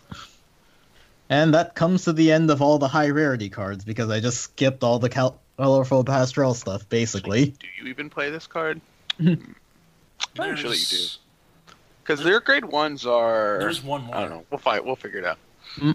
And 1.33 1.55
that 1.55 1.75
comes 1.75 2.05
to 2.05 2.13
the 2.13 2.31
end 2.33 2.51
of 2.51 2.61
all 2.61 2.79
the 2.79 2.89
high 2.89 3.09
rarity 3.11 3.49
cards 3.49 3.85
because 3.85 4.11
I 4.11 4.21
just 4.21 4.41
skipped 4.41 4.85
all 4.85 4.99
the 4.99 5.09
cal- 5.09 5.41
colorful 5.57 6.05
pastoral 6.05 6.55
stuff, 6.55 6.89
basically. 6.89 7.47
Do 7.47 7.67
you 7.83 7.89
even 7.91 8.11
play 8.11 8.31
this 8.31 8.47
card? 8.47 8.81
Hmm. 9.19 9.29
I'm 9.29 10.47
There's, 10.47 10.61
sure 10.61 10.71
that 10.71 10.79
you 10.93 10.99
do. 10.99 11.75
Because 12.03 12.23
their 12.25 12.41
grade 12.41 12.65
ones 12.65 13.05
are. 13.07 13.59
there's 13.61 13.83
one 13.83 14.05
more. 14.05 14.15
I 14.17 14.21
don't 14.21 14.31
know. 14.31 14.45
We'll 14.51 14.59
fight. 14.59 14.85
We'll 14.85 14.97
figure 14.97 15.19
it 15.19 15.25
out. 15.25 15.39
Hmm. 15.75 15.93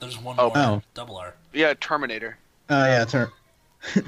There's 0.00 0.18
one 0.18 0.36
Oh. 0.38 0.48
more. 0.48 0.56
Oh. 0.56 0.82
Double 0.94 1.16
R. 1.16 1.34
Yeah, 1.52 1.74
Terminator. 1.78 2.36
Oh 2.70 2.84
yeah, 2.84 3.04
turn. 3.04 3.28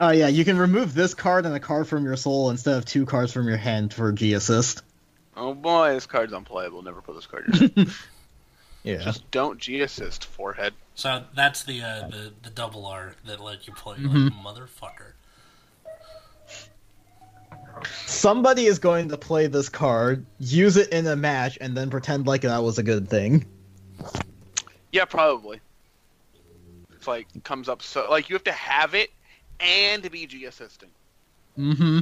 Oh 0.00 0.10
yeah, 0.10 0.28
you 0.28 0.44
can 0.44 0.58
remove 0.58 0.92
this 0.94 1.14
card 1.14 1.46
and 1.46 1.54
a 1.54 1.60
card 1.60 1.88
from 1.88 2.04
your 2.04 2.16
soul 2.16 2.50
instead 2.50 2.76
of 2.76 2.84
two 2.84 3.06
cards 3.06 3.32
from 3.32 3.48
your 3.48 3.56
hand 3.56 3.94
for 3.94 4.12
G 4.12 4.34
assist. 4.34 4.82
Oh 5.36 5.54
boy, 5.54 5.94
this 5.94 6.04
card's 6.06 6.34
unplayable. 6.34 6.82
Never 6.82 7.00
put 7.00 7.14
this 7.16 7.26
card 7.26 7.46
in. 7.76 7.90
Yeah. 8.86 8.98
Just 8.98 9.28
don't 9.32 9.58
G 9.58 9.80
assist, 9.80 10.24
forehead. 10.26 10.72
So 10.94 11.24
that's 11.34 11.64
the 11.64 11.82
uh, 11.82 12.08
the 12.08 12.32
the 12.44 12.50
double 12.50 12.86
R 12.86 13.14
that 13.26 13.40
let 13.40 13.66
you 13.66 13.74
play. 13.74 13.96
Mhm. 13.96 14.30
Like, 14.30 14.56
motherfucker. 14.56 15.12
somebody 18.06 18.66
is 18.66 18.78
going 18.78 19.08
to 19.08 19.18
play 19.18 19.46
this 19.48 19.68
card, 19.68 20.24
use 20.38 20.76
it 20.76 20.88
in 20.90 21.06
a 21.06 21.16
match, 21.16 21.58
and 21.60 21.76
then 21.76 21.90
pretend 21.90 22.26
like 22.26 22.42
that 22.42 22.62
was 22.62 22.78
a 22.78 22.82
good 22.82 23.08
thing. 23.08 23.44
Yeah, 24.92 25.04
probably. 25.04 25.60
It's 26.94 27.08
like 27.08 27.26
comes 27.42 27.68
up 27.68 27.82
so 27.82 28.06
like 28.08 28.28
you 28.28 28.34
have 28.36 28.44
to 28.44 28.52
have 28.52 28.94
it 28.94 29.10
and 29.58 30.08
be 30.10 30.26
G 30.26 30.44
assisting. 30.44 30.90
Mm-hmm. 31.58 31.98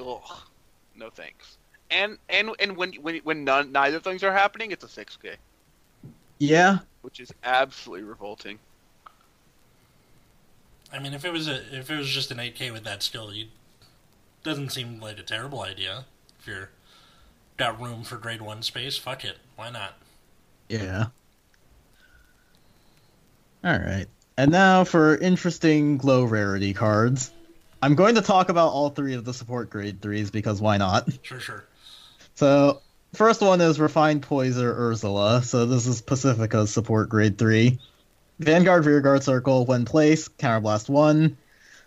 Ugh, 0.00 0.38
no 0.96 1.08
thanks. 1.08 1.56
And 1.90 2.18
and 2.28 2.50
and 2.58 2.76
when 2.76 2.94
when 2.94 3.18
when 3.18 3.44
none 3.44 3.70
neither 3.70 4.00
things 4.00 4.24
are 4.24 4.32
happening, 4.32 4.72
it's 4.72 4.82
a 4.82 4.88
six 4.88 5.16
K, 5.16 5.36
Yeah. 6.38 6.78
which 7.02 7.20
is 7.20 7.32
absolutely 7.44 8.04
revolting. 8.04 8.58
I 10.92 10.98
mean, 10.98 11.14
if 11.14 11.24
it 11.24 11.32
was 11.32 11.48
a 11.48 11.56
if 11.76 11.90
it 11.90 11.96
was 11.96 12.08
just 12.08 12.30
an 12.30 12.38
8K 12.38 12.72
with 12.72 12.84
that 12.84 13.02
skill, 13.02 13.32
you 13.32 13.46
doesn't 14.42 14.70
seem 14.70 15.00
like 15.00 15.18
a 15.18 15.22
terrible 15.22 15.62
idea. 15.62 16.04
If 16.38 16.46
you're 16.46 16.70
got 17.56 17.80
room 17.80 18.04
for 18.04 18.16
grade 18.16 18.40
one 18.42 18.62
space, 18.62 18.96
fuck 18.96 19.24
it, 19.24 19.38
why 19.56 19.70
not? 19.70 19.94
Yeah. 20.68 21.06
All 23.64 23.78
right. 23.78 24.06
And 24.36 24.52
now 24.52 24.84
for 24.84 25.16
interesting 25.16 25.98
low 25.98 26.24
rarity 26.24 26.72
cards. 26.74 27.32
I'm 27.82 27.94
going 27.94 28.14
to 28.14 28.22
talk 28.22 28.48
about 28.48 28.68
all 28.68 28.90
three 28.90 29.14
of 29.14 29.24
the 29.24 29.34
support 29.34 29.70
grade 29.70 30.00
threes 30.00 30.30
because 30.30 30.60
why 30.60 30.76
not? 30.76 31.08
Sure, 31.22 31.40
sure. 31.40 31.64
So, 32.34 32.80
first 33.16 33.40
one 33.40 33.60
is 33.60 33.80
Refined 33.80 34.22
Poiser 34.22 34.72
Ursula. 34.76 35.42
So, 35.42 35.66
this 35.66 35.86
is 35.86 36.02
Pacifica's 36.02 36.72
support 36.72 37.08
grade 37.08 37.38
3. 37.38 37.78
Vanguard 38.38 38.84
Rearguard 38.84 39.22
Circle, 39.22 39.64
when 39.64 39.86
placed, 39.86 40.36
Counterblast 40.38 40.88
1. 40.88 41.36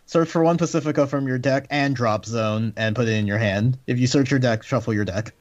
Search 0.07 0.29
for 0.29 0.43
one 0.43 0.57
Pacifica 0.57 1.05
from 1.05 1.27
your 1.27 1.37
deck 1.37 1.67
and 1.69 1.95
drop 1.95 2.25
zone 2.25 2.73
and 2.75 2.95
put 2.95 3.07
it 3.07 3.11
in 3.11 3.27
your 3.27 3.37
hand. 3.37 3.77
If 3.85 3.99
you 3.99 4.07
search 4.07 4.31
your 4.31 4.39
deck, 4.39 4.63
shuffle 4.63 4.93
your 4.93 5.05
deck. 5.05 5.33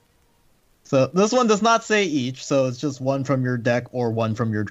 So, 0.84 1.06
this 1.06 1.32
one 1.32 1.46
does 1.46 1.62
not 1.62 1.84
say 1.84 2.04
each, 2.04 2.44
so 2.44 2.66
it's 2.66 2.78
just 2.78 3.00
one 3.00 3.24
from 3.24 3.42
your 3.42 3.56
deck 3.56 3.86
or 3.92 4.10
one 4.10 4.34
from 4.34 4.52
your 4.52 4.66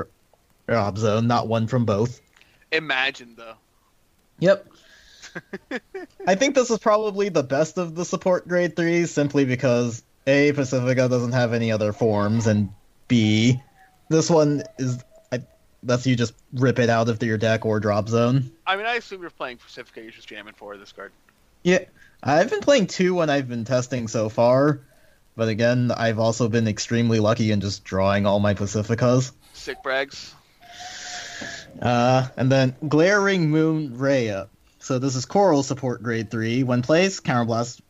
drop 0.67 0.97
zone, 0.97 1.27
not 1.27 1.47
one 1.47 1.67
from 1.67 1.85
both. 1.85 2.21
Imagine 2.71 3.33
though. 3.35 3.55
Yep. 4.39 4.67
I 6.27 6.35
think 6.35 6.55
this 6.55 6.69
is 6.69 6.79
probably 6.79 7.29
the 7.29 7.43
best 7.43 7.77
of 7.77 7.95
the 7.95 8.05
support 8.05 8.47
grade 8.47 8.75
threes, 8.75 9.11
simply 9.11 9.45
because 9.45 10.03
A, 10.27 10.51
Pacifica 10.51 11.07
doesn't 11.07 11.31
have 11.31 11.53
any 11.53 11.71
other 11.71 11.93
forms, 11.93 12.47
and 12.47 12.69
B, 13.07 13.61
this 14.09 14.29
one 14.29 14.63
is 14.77 15.03
I, 15.31 15.41
lets 15.83 16.05
you 16.05 16.15
just 16.15 16.33
rip 16.53 16.79
it 16.79 16.89
out 16.89 17.07
of 17.07 17.23
your 17.23 17.37
deck 17.37 17.65
or 17.65 17.79
drop 17.79 18.09
zone. 18.09 18.51
I 18.65 18.75
mean, 18.75 18.85
I 18.85 18.95
assume 18.95 19.21
you're 19.21 19.29
playing 19.29 19.57
Pacifica. 19.57 20.01
You're 20.01 20.11
just 20.11 20.27
jamming 20.27 20.53
for 20.53 20.75
this 20.77 20.91
card. 20.91 21.11
Yeah, 21.63 21.85
I've 22.21 22.49
been 22.49 22.59
playing 22.59 22.87
two 22.87 23.15
when 23.15 23.29
I've 23.29 23.47
been 23.47 23.63
testing 23.63 24.09
so 24.09 24.27
far, 24.27 24.81
but 25.37 25.47
again, 25.47 25.91
I've 25.91 26.19
also 26.19 26.49
been 26.49 26.67
extremely 26.67 27.19
lucky 27.19 27.51
in 27.51 27.61
just 27.61 27.85
drawing 27.85 28.25
all 28.25 28.39
my 28.39 28.53
Pacificas. 28.53 29.31
Sick 29.53 29.81
brags. 29.81 30.33
Uh, 31.81 32.27
and 32.35 32.51
then 32.51 32.75
Glaring 32.87 33.49
Moon 33.49 33.97
Rhea. 33.97 34.49
So 34.79 34.99
this 34.99 35.15
is 35.15 35.25
Coral 35.25 35.63
support 35.63 36.01
grade 36.01 36.31
3. 36.31 36.63
When 36.63 36.81
placed, 36.81 37.23
Counterblast. 37.23 37.81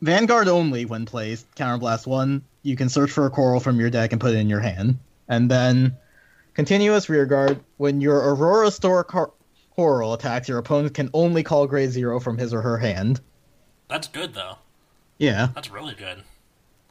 Vanguard 0.00 0.48
only 0.48 0.84
when 0.84 1.06
placed, 1.06 1.52
Counterblast 1.56 2.06
1. 2.06 2.42
You 2.62 2.76
can 2.76 2.88
search 2.88 3.10
for 3.10 3.26
a 3.26 3.30
Coral 3.30 3.60
from 3.60 3.80
your 3.80 3.90
deck 3.90 4.12
and 4.12 4.20
put 4.20 4.34
it 4.34 4.38
in 4.38 4.48
your 4.48 4.60
hand. 4.60 4.98
And 5.28 5.50
then 5.50 5.96
Continuous 6.54 7.08
Rearguard. 7.08 7.60
When 7.76 8.00
your 8.00 8.16
Aurora 8.16 8.70
Store 8.70 9.04
car- 9.04 9.32
Coral 9.76 10.12
attacks, 10.14 10.48
your 10.48 10.58
opponent 10.58 10.94
can 10.94 11.08
only 11.14 11.42
call 11.44 11.66
grade 11.68 11.90
0 11.90 12.18
from 12.18 12.36
his 12.36 12.52
or 12.52 12.60
her 12.62 12.78
hand. 12.78 13.20
That's 13.88 14.08
good 14.08 14.34
though. 14.34 14.56
Yeah. 15.18 15.48
That's 15.54 15.70
really 15.70 15.94
good. 15.94 16.22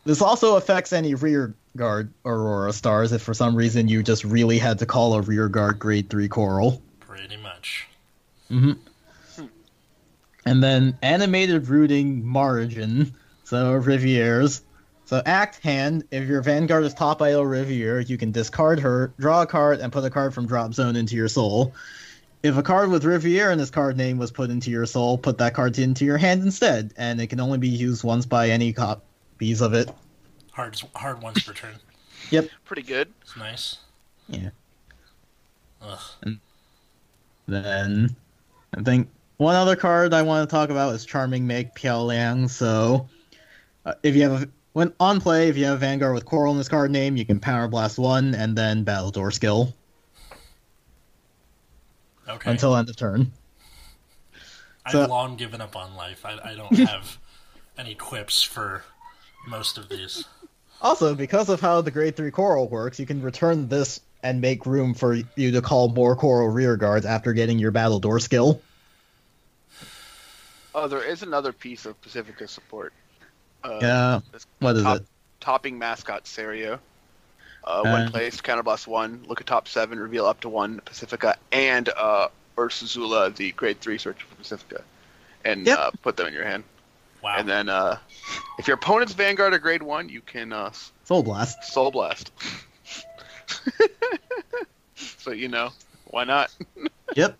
This 0.05 0.21
also 0.21 0.55
affects 0.55 0.93
any 0.93 1.15
rear 1.15 1.53
guard 1.75 2.13
Aurora 2.25 2.71
stars 2.71 3.11
if 3.11 3.21
for 3.21 3.33
some 3.33 3.55
reason 3.55 3.87
you 3.89 4.03
just 4.03 4.23
really 4.23 4.57
had 4.57 4.79
to 4.79 4.85
call 4.85 5.13
a 5.15 5.21
rear 5.21 5.49
guard 5.49 5.79
grade 5.79 6.09
3 6.09 6.27
Coral. 6.29 6.81
Pretty 7.01 7.37
much. 7.37 7.87
hmm 8.47 8.73
And 10.47 10.63
then 10.63 10.97
animated 11.01 11.67
rooting 11.67 12.25
margin, 12.25 13.13
so 13.43 13.79
Rivieres. 13.81 14.61
So 15.03 15.21
act 15.25 15.59
hand, 15.59 16.05
if 16.09 16.25
your 16.25 16.41
Vanguard 16.41 16.85
is 16.85 16.93
top 16.93 17.21
idol 17.21 17.45
Riviere, 17.45 17.99
you 17.99 18.17
can 18.17 18.31
discard 18.31 18.79
her, 18.79 19.11
draw 19.19 19.41
a 19.41 19.45
card, 19.45 19.81
and 19.81 19.91
put 19.91 20.05
a 20.05 20.09
card 20.09 20.33
from 20.33 20.47
drop 20.47 20.73
zone 20.73 20.95
into 20.95 21.17
your 21.17 21.27
soul. 21.27 21.73
If 22.43 22.55
a 22.55 22.63
card 22.63 22.89
with 22.89 23.03
Riviere 23.03 23.51
in 23.51 23.59
its 23.59 23.71
card 23.71 23.97
name 23.97 24.17
was 24.17 24.31
put 24.31 24.49
into 24.49 24.69
your 24.69 24.85
soul, 24.85 25.17
put 25.17 25.37
that 25.39 25.53
card 25.53 25.77
into 25.79 26.05
your 26.05 26.17
hand 26.17 26.43
instead, 26.43 26.93
and 26.95 27.19
it 27.19 27.27
can 27.27 27.41
only 27.41 27.57
be 27.57 27.67
used 27.67 28.05
once 28.05 28.25
by 28.25 28.49
any 28.49 28.71
copies 28.71 29.59
of 29.59 29.73
it. 29.73 29.89
Hard 30.53 30.81
hard 30.95 31.21
once 31.21 31.43
per 31.43 31.53
turn. 31.53 31.75
Yep. 32.29 32.49
Pretty 32.65 32.81
good. 32.81 33.13
It's 33.21 33.37
nice. 33.37 33.77
Yeah. 34.27 34.49
Ugh. 35.81 36.35
Then 37.47 38.15
I 38.75 38.81
think 38.81 39.07
one 39.37 39.55
other 39.55 39.75
card 39.75 40.13
I 40.13 40.21
want 40.23 40.49
to 40.49 40.53
talk 40.53 40.69
about 40.69 40.93
is 40.95 41.05
Charming 41.05 41.45
Make 41.47 41.73
Piao 41.75 42.05
Liang. 42.05 42.47
So 42.47 43.07
uh, 43.85 43.93
if 44.03 44.15
you 44.15 44.23
have 44.29 44.43
a, 44.43 44.49
when 44.73 44.93
on 44.99 45.21
play, 45.21 45.49
if 45.49 45.57
you 45.57 45.65
have 45.65 45.79
Vanguard 45.79 46.13
with 46.13 46.25
Coral 46.25 46.51
in 46.51 46.57
this 46.57 46.69
card 46.69 46.91
name, 46.91 47.17
you 47.17 47.25
can 47.25 47.39
Power 47.39 47.67
Blast 47.67 47.97
one 47.97 48.35
and 48.35 48.55
then 48.57 48.83
Battle 48.83 49.11
Door 49.11 49.31
skill 49.31 49.73
Okay. 52.27 52.51
until 52.51 52.75
end 52.75 52.89
of 52.89 52.95
turn. 52.95 53.31
I've 54.85 54.91
so- 54.91 55.07
long 55.07 55.35
given 55.35 55.61
up 55.61 55.75
on 55.75 55.95
life. 55.95 56.25
I, 56.25 56.37
I 56.43 56.55
don't 56.55 56.75
have 56.79 57.17
any 57.77 57.95
quips 57.95 58.41
for 58.41 58.83
most 59.47 59.77
of 59.77 59.87
these. 59.89 60.25
Also, 60.81 61.15
because 61.15 61.49
of 61.49 61.59
how 61.59 61.81
the 61.81 61.89
Grade 61.89 62.15
Three 62.15 62.29
Coral 62.31 62.67
works, 62.69 62.99
you 62.99 63.05
can 63.05 63.21
return 63.21 63.67
this 63.67 63.99
and 64.23 64.41
make 64.41 64.65
room 64.65 64.93
for 64.93 65.15
you 65.35 65.51
to 65.51 65.61
call 65.61 65.89
more 65.89 66.15
Coral 66.15 66.49
Rear 66.49 66.75
Guards 66.77 67.05
after 67.05 67.33
getting 67.33 67.57
your 67.57 67.71
Battle 67.71 67.99
Door 67.99 68.19
skill. 68.19 68.61
Oh, 70.75 70.87
there 70.87 71.03
is 71.03 71.23
another 71.23 71.51
piece 71.51 71.85
of 71.85 71.99
Pacifica 72.01 72.47
support. 72.47 72.93
Uh, 73.63 73.79
Yeah. 73.81 74.19
this 74.31 74.45
What 74.59 74.75
is 74.75 74.83
top, 74.83 74.97
it? 74.97 75.05
Topping 75.39 75.77
mascot 75.79 76.27
Serio. 76.27 76.79
Uh, 77.63 77.81
Uh, 77.85 77.91
when 77.91 78.09
placed, 78.11 78.43
counterblast 78.43 78.87
one. 78.87 79.23
Look 79.27 79.41
at 79.41 79.47
top 79.47 79.67
seven. 79.67 79.99
Reveal 79.99 80.25
up 80.25 80.41
to 80.41 80.49
one 80.49 80.79
Pacifica 80.85 81.35
and 81.51 81.89
uh, 81.89 82.29
Ursula, 82.57 83.29
the 83.31 83.51
grade 83.51 83.79
three 83.81 83.97
search 83.97 84.23
for 84.23 84.35
Pacifica, 84.35 84.83
and 85.43 85.65
Yep. 85.67 85.77
uh, 85.79 85.91
put 86.01 86.15
them 86.17 86.27
in 86.27 86.33
your 86.33 86.45
hand. 86.45 86.63
Wow. 87.21 87.35
And 87.37 87.49
then, 87.49 87.67
uh, 87.67 87.97
if 88.59 88.67
your 88.67 88.75
opponent's 88.75 89.13
Vanguard 89.13 89.53
are 89.53 89.59
grade 89.59 89.83
one, 89.83 90.07
you 90.07 90.21
can 90.21 90.53
uh, 90.53 90.71
Soul 91.03 91.23
Blast. 91.23 91.63
Soul 91.63 91.91
Blast. 91.91 92.31
so 94.95 95.31
you 95.31 95.47
know, 95.47 95.71
why 96.05 96.23
not? 96.23 96.53
Yep. 97.15 97.37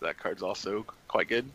that 0.00 0.18
card's 0.18 0.42
also 0.42 0.84
quite 1.12 1.28
good. 1.28 1.48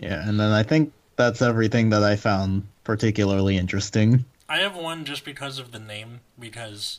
Yeah, 0.00 0.26
and 0.28 0.40
then 0.40 0.50
I 0.50 0.62
think 0.64 0.92
that's 1.16 1.40
everything 1.42 1.90
that 1.90 2.02
I 2.02 2.16
found 2.16 2.66
particularly 2.82 3.56
interesting. 3.56 4.24
I 4.48 4.58
have 4.58 4.74
one 4.74 5.04
just 5.04 5.24
because 5.24 5.58
of 5.58 5.70
the 5.72 5.78
name. 5.78 6.20
Because, 6.38 6.98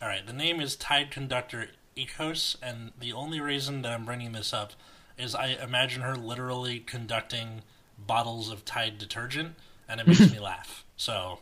all 0.00 0.08
right, 0.08 0.26
the 0.26 0.32
name 0.32 0.60
is 0.60 0.74
Tide 0.76 1.10
Conductor 1.10 1.68
Ecos, 1.96 2.56
and 2.62 2.92
the 2.98 3.12
only 3.12 3.40
reason 3.40 3.82
that 3.82 3.92
I'm 3.92 4.04
bringing 4.06 4.32
this 4.32 4.52
up 4.54 4.72
is 5.18 5.34
I 5.34 5.48
imagine 5.62 6.00
her 6.02 6.16
literally 6.16 6.78
conducting 6.80 7.62
bottles 7.98 8.50
of 8.50 8.64
Tide 8.64 8.96
detergent, 8.98 9.56
and 9.88 10.00
it 10.00 10.06
makes 10.06 10.32
me 10.32 10.38
laugh. 10.40 10.84
So 10.96 11.40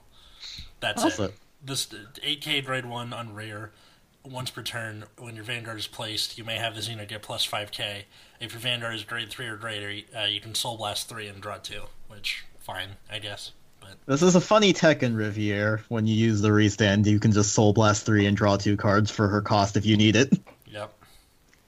that's 0.81 1.05
Also- 1.05 1.25
it. 1.27 1.35
This 1.63 1.87
8K 1.87 2.65
grade 2.65 2.87
one 2.87 3.13
on 3.13 3.35
rare. 3.35 3.71
Once 4.24 4.50
per 4.50 4.62
turn, 4.62 5.04
when 5.18 5.35
your 5.35 5.44
Vanguard 5.44 5.78
is 5.78 5.87
placed, 5.87 6.37
you 6.37 6.44
may 6.44 6.56
have 6.56 6.74
the 6.74 6.83
unit 6.83 7.09
get 7.09 7.22
plus 7.22 7.46
5k. 7.46 8.02
If 8.38 8.52
your 8.52 8.61
Vanguard 8.61 8.94
is 8.94 9.04
grade 9.04 9.30
3 9.30 9.46
or 9.46 9.56
greater, 9.56 10.06
uh, 10.16 10.24
you 10.24 10.40
can 10.40 10.54
Soul 10.54 10.76
Blast 10.76 11.09
3 11.09 11.26
and 11.28 11.40
draw 11.40 11.56
2, 11.56 11.80
which, 12.09 12.44
fine, 12.59 12.90
I 13.11 13.18
guess. 13.18 13.52
But 13.80 13.96
This 14.06 14.22
is 14.22 14.35
a 14.35 14.40
funny 14.40 14.74
tech 14.74 15.02
in 15.02 15.16
Riviere. 15.16 15.83
When 15.88 16.06
you 16.06 16.14
use 16.14 16.42
the 16.42 16.52
restand, 16.52 17.06
you 17.06 17.18
can 17.18 17.33
just 17.33 17.54
Soul 17.54 17.72
Blast 17.72 18.04
3 18.04 18.26
and 18.26 18.37
draw 18.37 18.56
two 18.56 18.76
cards 18.76 19.11
for 19.11 19.26
her 19.28 19.40
cost 19.40 19.76
if 19.76 19.87
you 19.87 19.96
need 19.96 20.16
it. 20.16 20.33
Yep. 20.66 20.92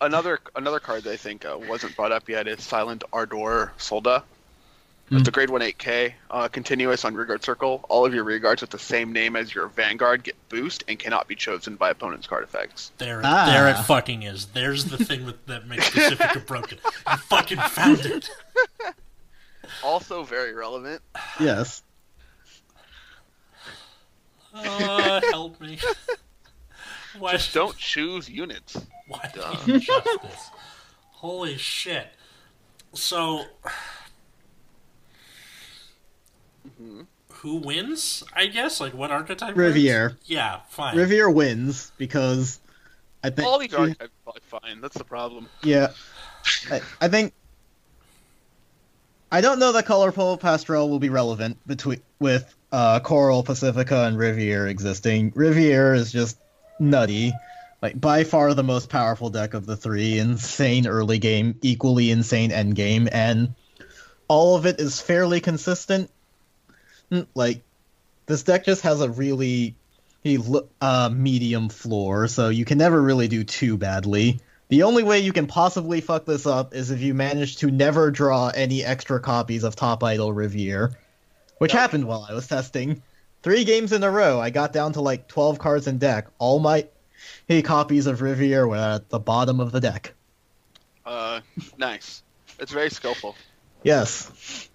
Another 0.03 0.41
another 0.57 0.81
card 0.81 1.05
that 1.05 1.13
I 1.13 1.17
think 1.17 1.45
uh, 1.45 1.57
wasn't 1.69 1.95
brought 1.95 2.13
up 2.13 2.29
yet 2.29 2.49
is 2.49 2.63
Silent 2.63 3.05
Ardor 3.13 3.73
Solda. 3.79 4.25
Hmm. 5.13 5.19
It's 5.19 5.29
a 5.29 5.31
grade 5.31 5.51
1 5.51 5.61
8K, 5.61 6.15
uh, 6.31 6.49
continuous 6.49 7.05
on 7.05 7.15
Rearguard 7.15 7.45
Circle. 7.45 7.85
All 7.91 8.07
of 8.07 8.15
your 8.15 8.25
Rearguards 8.25 8.63
with 8.63 8.71
the 8.71 8.79
same 8.79 9.13
name 9.13 9.37
as 9.37 9.55
your 9.55 9.69
Vanguard 9.69 10.23
get 10.25 10.37
boost 10.49 10.85
and 10.89 10.99
cannot 10.99 11.29
be 11.29 11.35
chosen 11.35 11.77
by 11.77 11.91
opponent's 11.91 12.27
card 12.27 12.45
effects. 12.45 12.93
There, 12.97 13.21
Ah. 13.23 13.45
there 13.45 13.69
it 13.69 13.77
fucking 13.85 14.23
is. 14.23 14.47
There's 14.47 14.87
the 14.87 14.97
thing 15.05 15.27
with, 15.27 15.45
that 15.47 15.67
makes 15.67 15.91
Pacifica 15.91 16.41
broken. 16.47 16.79
You 17.11 17.17
fucking 17.19 17.59
found 17.59 18.01
it. 18.07 18.31
Also 19.85 20.23
very 20.23 20.53
relevant. 20.55 21.01
Yes. 21.41 21.83
Uh, 24.55 25.21
help 25.31 25.59
me. 25.63 25.79
Why 27.19 27.33
Just 27.33 27.55
don't 27.55 27.75
choose 27.79 28.29
units. 28.29 28.77
Why 29.09 29.31
Duh. 29.35 29.55
did 29.65 29.67
you 29.67 29.75
adjust 29.97 30.09
this? 30.23 30.51
Holy 31.13 31.57
shit! 31.57 32.09
So, 32.93 33.45
who 37.29 37.57
wins? 37.57 38.23
I 38.35 38.47
guess 38.47 38.81
like 38.81 38.95
what 38.95 39.11
archetype? 39.11 39.57
Riviere. 39.57 40.09
wins? 40.09 40.21
Yeah, 40.27 40.61
fine. 40.69 40.97
Riviere 40.97 41.31
wins 41.31 41.93
because 41.97 42.61
I 43.25 43.31
think 43.31 43.49
All 43.49 43.59
these 43.59 43.75
archetypes 43.75 44.13
are 44.27 44.61
fine. 44.61 44.81
That's 44.81 44.97
the 44.97 45.05
problem. 45.05 45.49
Yeah, 45.63 45.89
I, 46.71 46.81
I 47.01 47.09
think 47.09 47.35
I 49.31 49.41
don't 49.41 49.59
know 49.59 49.73
that 49.73 49.87
colorful 49.87 50.37
pastel 50.37 50.91
will 50.91 50.99
be 50.99 51.09
relevant 51.09 51.57
between 51.67 52.03
with 52.21 52.55
uh, 52.71 53.01
Coral, 53.01 53.43
Pacifica, 53.43 54.05
and 54.05 54.19
Riviere 54.19 54.67
existing. 54.67 55.33
Riviere 55.35 55.95
is 55.95 56.13
just 56.13 56.39
nutty, 56.79 57.33
like 57.81 57.99
by 58.01 58.25
far 58.25 58.53
the 58.55 58.63
most 58.63 58.91
powerful 58.91 59.31
deck 59.31 59.55
of 59.55 59.65
the 59.65 59.77
three. 59.77 60.19
Insane 60.19 60.87
early 60.87 61.19
game, 61.19 61.59
equally 61.63 62.11
insane 62.11 62.53
end 62.53 62.77
game, 62.77 63.09
and 63.11 63.55
all 64.29 64.57
of 64.57 64.67
it 64.67 64.81
is 64.81 65.01
fairly 65.01 65.41
consistent. 65.41 66.11
Like 67.35 67.63
this 68.27 68.43
deck 68.43 68.65
just 68.65 68.83
has 68.83 69.01
a 69.01 69.11
really 69.11 69.77
uh, 70.81 71.11
medium 71.13 71.69
floor, 71.69 72.29
so 72.29 72.49
you 72.49 72.65
can 72.65 72.79
never 72.79 73.01
really 73.01 73.29
do 73.29 73.45
too 73.45 73.77
badly. 73.77 74.41
The 74.69 74.85
only 74.85 75.03
way 75.03 75.21
you 75.21 75.33
can 75.33 75.47
possibly 75.47 76.01
fuck 76.01 76.25
this 76.25 76.47
up 76.47 76.75
is 76.75 76.91
if 76.91 77.01
you 77.01 77.13
manage 77.13 77.57
to 77.57 77.71
never 77.71 78.11
draw 78.11 78.49
any 78.49 78.85
extra 78.85 79.21
copies 79.21 79.65
of 79.65 79.77
Top 79.77 80.03
Idol 80.03 80.33
Riviere, 80.33 80.93
which 81.59 81.73
happened 81.73 82.07
while 82.07 82.27
I 82.29 82.33
was 82.33 82.47
testing. 82.47 83.03
Three 83.43 83.65
games 83.65 83.93
in 83.93 84.03
a 84.03 84.11
row, 84.11 84.41
I 84.41 84.51
got 84.51 84.73
down 84.73 84.95
to 84.95 85.01
like 85.01 85.29
12 85.29 85.59
cards 85.59 85.89
in 85.89 85.99
deck. 85.99 86.29
All 86.39 86.59
my 86.59 86.87
hey, 87.49 87.61
copies 87.63 88.07
of 88.07 88.23
Riviere 88.23 88.67
were 88.67 88.77
at 88.77 89.11
the 89.11 89.19
bottom 89.19 89.61
of 89.61 89.73
the 89.73 89.81
deck. 89.81 90.15
Uh, 91.05 91.41
nice. 91.77 92.23
It's 92.59 92.73
very 92.73 92.91
skillful. 92.91 93.37
Yes. 93.83 94.71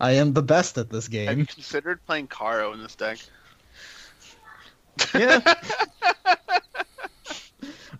I 0.00 0.12
am 0.12 0.32
the 0.32 0.42
best 0.42 0.78
at 0.78 0.90
this 0.90 1.08
game. 1.08 1.28
Have 1.28 1.38
you 1.38 1.46
considered 1.46 2.04
playing 2.06 2.28
Caro 2.28 2.72
in 2.72 2.82
this 2.82 2.94
deck? 2.94 3.18
Yeah. 5.14 5.40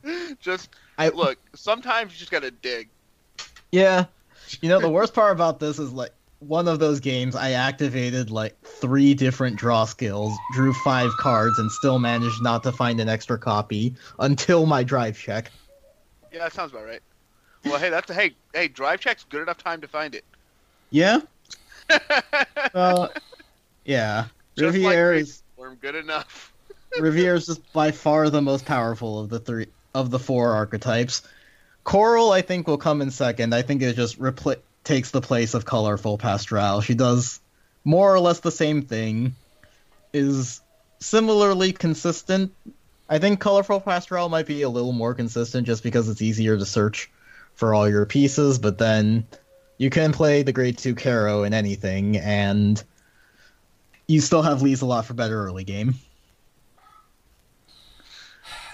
just 0.40 0.68
I 0.98 1.08
look. 1.08 1.38
Sometimes 1.54 2.12
you 2.12 2.18
just 2.18 2.30
gotta 2.30 2.50
dig. 2.50 2.88
Yeah. 3.70 4.06
You 4.60 4.68
know, 4.68 4.80
the 4.80 4.90
worst 4.90 5.14
part 5.14 5.32
about 5.32 5.60
this 5.60 5.78
is 5.78 5.92
like 5.92 6.12
one 6.40 6.68
of 6.68 6.78
those 6.78 7.00
games 7.00 7.36
I 7.36 7.52
activated 7.52 8.30
like 8.30 8.60
three 8.62 9.14
different 9.14 9.56
draw 9.56 9.84
skills, 9.84 10.36
drew 10.52 10.72
five 10.72 11.16
cards, 11.16 11.58
and 11.58 11.70
still 11.70 11.98
managed 11.98 12.42
not 12.42 12.62
to 12.64 12.72
find 12.72 13.00
an 13.00 13.08
extra 13.08 13.38
copy 13.38 13.94
until 14.18 14.66
my 14.66 14.82
drive 14.82 15.18
check. 15.18 15.50
Yeah, 16.32 16.40
that 16.40 16.52
sounds 16.52 16.72
about 16.72 16.84
right. 16.84 17.02
Well, 17.64 17.78
hey, 17.78 17.90
that's 17.90 18.10
hey, 18.10 18.34
hey, 18.52 18.68
drive 18.68 19.00
check's 19.00 19.24
good 19.24 19.42
enough 19.42 19.58
time 19.58 19.80
to 19.82 19.88
find 19.88 20.14
it. 20.14 20.24
Yeah? 20.90 21.20
Uh, 22.74 23.08
yeah. 23.84 24.26
Just 24.56 24.78
like 24.78 24.94
Riviere 24.94 25.12
Great 25.12 25.22
is 25.22 25.42
good 25.80 25.94
enough. 25.94 26.52
Riviere 26.98 27.34
is 27.34 27.46
just 27.46 27.72
by 27.74 27.90
far 27.90 28.30
the 28.30 28.40
most 28.40 28.64
powerful 28.64 29.20
of 29.20 29.28
the 29.28 29.40
three 29.40 29.66
of 29.94 30.10
the 30.10 30.18
four 30.18 30.52
archetypes. 30.52 31.22
Coral, 31.84 32.30
I 32.30 32.40
think, 32.40 32.66
will 32.66 32.78
come 32.78 33.02
in 33.02 33.10
second. 33.10 33.54
I 33.54 33.60
think 33.62 33.82
it 33.82 33.94
just 33.94 34.18
repl- 34.18 34.60
takes 34.84 35.10
the 35.10 35.20
place 35.20 35.54
of 35.54 35.64
colorful 35.64 36.16
Pastorale. 36.16 36.80
She 36.80 36.94
does 36.94 37.40
more 37.84 38.14
or 38.14 38.20
less 38.20 38.40
the 38.40 38.50
same 38.50 38.82
thing, 38.82 39.34
is 40.12 40.60
similarly 41.00 41.72
consistent. 41.72 42.52
I 43.08 43.18
think 43.18 43.40
colorful 43.40 43.80
Pastorale 43.80 44.28
might 44.28 44.46
be 44.46 44.62
a 44.62 44.68
little 44.68 44.92
more 44.92 45.14
consistent 45.14 45.66
just 45.66 45.82
because 45.82 46.08
it's 46.08 46.22
easier 46.22 46.56
to 46.56 46.64
search 46.64 47.10
for 47.54 47.74
all 47.74 47.88
your 47.88 48.06
pieces, 48.06 48.58
but 48.58 48.78
then 48.78 49.26
you 49.82 49.90
can 49.90 50.12
play 50.12 50.44
the 50.44 50.52
grade 50.52 50.78
two 50.78 50.94
Caro 50.94 51.42
in 51.42 51.52
anything, 51.52 52.16
and 52.18 52.82
you 54.06 54.20
still 54.20 54.42
have 54.42 54.60
Lieselot 54.60 55.04
for 55.04 55.14
better 55.14 55.44
early 55.44 55.64
game. 55.64 55.96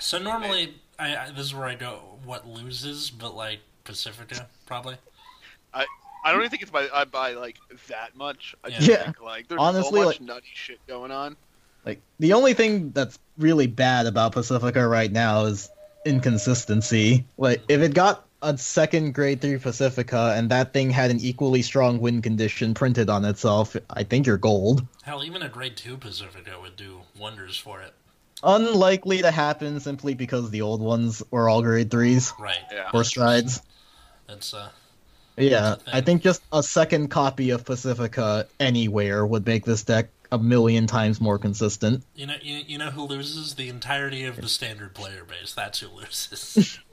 So 0.01 0.19
normally, 0.19 0.75
I, 0.99 1.17
I 1.17 1.31
this 1.31 1.47
is 1.47 1.55
where 1.55 1.65
I 1.67 1.75
go. 1.75 2.19
What 2.25 2.47
loses, 2.47 3.09
but 3.11 3.35
like 3.35 3.61
Pacifica 3.85 4.47
probably. 4.67 4.97
I 5.73 5.87
I 6.25 6.33
don't 6.33 6.41
even 6.43 6.51
think 6.51 6.61
it's 6.63 6.71
by 6.71 6.89
uh, 6.89 7.07
by 7.07 7.33
like 7.33 7.57
that 7.89 8.15
much. 8.15 8.55
I 8.63 8.69
just 8.69 8.87
Yeah. 8.87 9.05
think 9.05 9.23
like 9.23 9.49
there's 9.49 9.61
Honestly, 9.61 10.01
so 10.01 10.07
much 10.07 10.21
like- 10.21 10.29
nutty 10.29 10.49
shit 10.53 10.79
going 10.87 11.11
on. 11.11 11.37
Like 11.87 12.03
the 12.19 12.35
only 12.35 12.53
thing 12.53 12.91
that's 12.91 13.19
really 13.39 13.67
bad 13.67 14.05
about 14.07 14.33
Pacifica 14.33 14.87
right 14.87 15.11
now 15.11 15.47
is 15.47 15.71
inconsistency. 16.05 17.25
Like 17.39 17.63
if 17.69 17.81
it 17.81 17.95
got 17.95 18.27
a 18.43 18.57
second 18.57 19.15
grade 19.15 19.41
three 19.41 19.59
Pacifica 19.59 20.35
and 20.37 20.51
that 20.51 20.73
thing 20.73 20.91
had 20.91 21.11
an 21.11 21.19
equally 21.21 21.63
strong 21.63 21.99
wind 22.01 22.23
condition 22.23 22.75
printed 22.75 23.11
on 23.11 23.25
itself, 23.25 23.77
I 23.91 24.05
think 24.05 24.27
you're 24.27 24.37
gold. 24.39 24.87
Hell, 25.03 25.25
even 25.25 25.43
a 25.43 25.49
grade 25.49 25.77
two 25.77 25.97
Pacifica 25.97 26.61
would 26.61 26.77
do 26.77 27.01
wonders 27.19 27.57
for 27.57 27.83
it. 27.83 27.93
Unlikely 28.43 29.23
to 29.23 29.31
happen 29.33 29.81
simply 29.81 30.15
because 30.15 30.51
the 30.51 30.63
old 30.63 30.81
ones 30.81 31.23
were 31.31 31.49
all 31.49 31.63
grade 31.63 31.91
threes 31.91 32.33
Right. 32.39 32.57
Yeah. 32.71 32.91
or 32.95 33.03
strides. 33.05 33.61
It's 34.29 34.55
uh. 34.55 34.69
Yeah, 35.37 35.61
That's 35.77 35.83
I 35.93 36.01
think 36.01 36.23
just 36.23 36.43
a 36.53 36.63
second 36.65 37.09
copy 37.09 37.51
of 37.51 37.65
Pacifica 37.65 38.49
anywhere 38.59 39.25
would 39.25 39.47
make 39.47 39.65
this 39.65 39.85
deck 39.85 40.09
a 40.33 40.39
million 40.39 40.87
times 40.89 41.21
more 41.21 41.39
consistent. 41.39 42.03
You 42.17 42.27
know, 42.27 42.35
you, 42.43 42.57
you 42.67 42.77
know 42.79 42.91
who 42.91 43.03
loses 43.03 43.55
the 43.55 43.69
entirety 43.69 44.25
of 44.25 44.37
the 44.37 44.49
standard 44.49 44.95
player 44.95 45.25
base. 45.25 45.55
That's 45.55 45.79
who 45.81 45.89
loses. 45.89 46.79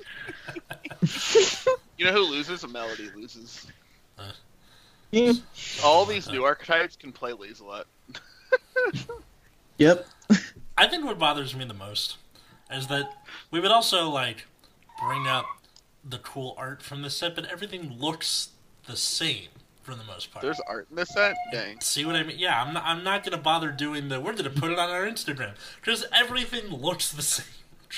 You 1.97 2.05
know 2.05 2.11
who 2.11 2.23
loses? 2.23 2.63
A 2.65 2.67
melody 2.67 3.09
loses. 3.15 3.67
Yeah. 5.11 5.31
All 5.81 6.05
these 6.05 6.29
new 6.29 6.43
archetypes 6.43 6.97
can 6.97 7.13
play 7.13 7.31
Lieselot. 7.31 7.85
Yep. 9.77 10.05
I 10.77 10.87
think 10.87 11.05
what 11.05 11.17
bothers 11.17 11.55
me 11.55 11.63
the 11.65 11.73
most 11.73 12.17
is 12.71 12.87
that 12.87 13.13
we 13.51 13.59
would 13.59 13.71
also 13.71 14.09
like 14.09 14.45
bring 14.99 15.27
up 15.27 15.45
the 16.03 16.17
cool 16.17 16.55
art 16.57 16.81
from 16.81 17.01
the 17.01 17.09
set, 17.09 17.35
but 17.35 17.45
everything 17.45 17.97
looks 17.97 18.49
the 18.87 18.97
same 18.97 19.47
for 19.81 19.95
the 19.95 20.03
most 20.03 20.31
part. 20.31 20.43
There's 20.43 20.59
art 20.67 20.87
in 20.89 20.95
the 20.95 21.05
set. 21.05 21.35
Dang. 21.51 21.79
See 21.79 22.05
what 22.05 22.15
I 22.15 22.23
mean? 22.23 22.37
Yeah, 22.39 22.61
I'm 22.61 22.73
not. 22.73 22.83
I'm 22.85 23.03
not 23.03 23.23
gonna 23.23 23.37
bother 23.37 23.71
doing 23.71 24.09
the. 24.09 24.19
We're 24.19 24.33
gonna 24.33 24.49
put 24.49 24.71
it 24.71 24.79
on 24.79 24.89
our 24.89 25.05
Instagram 25.05 25.53
because 25.79 26.05
everything 26.13 26.69
looks 26.69 27.11
the 27.11 27.21
same. 27.21 27.45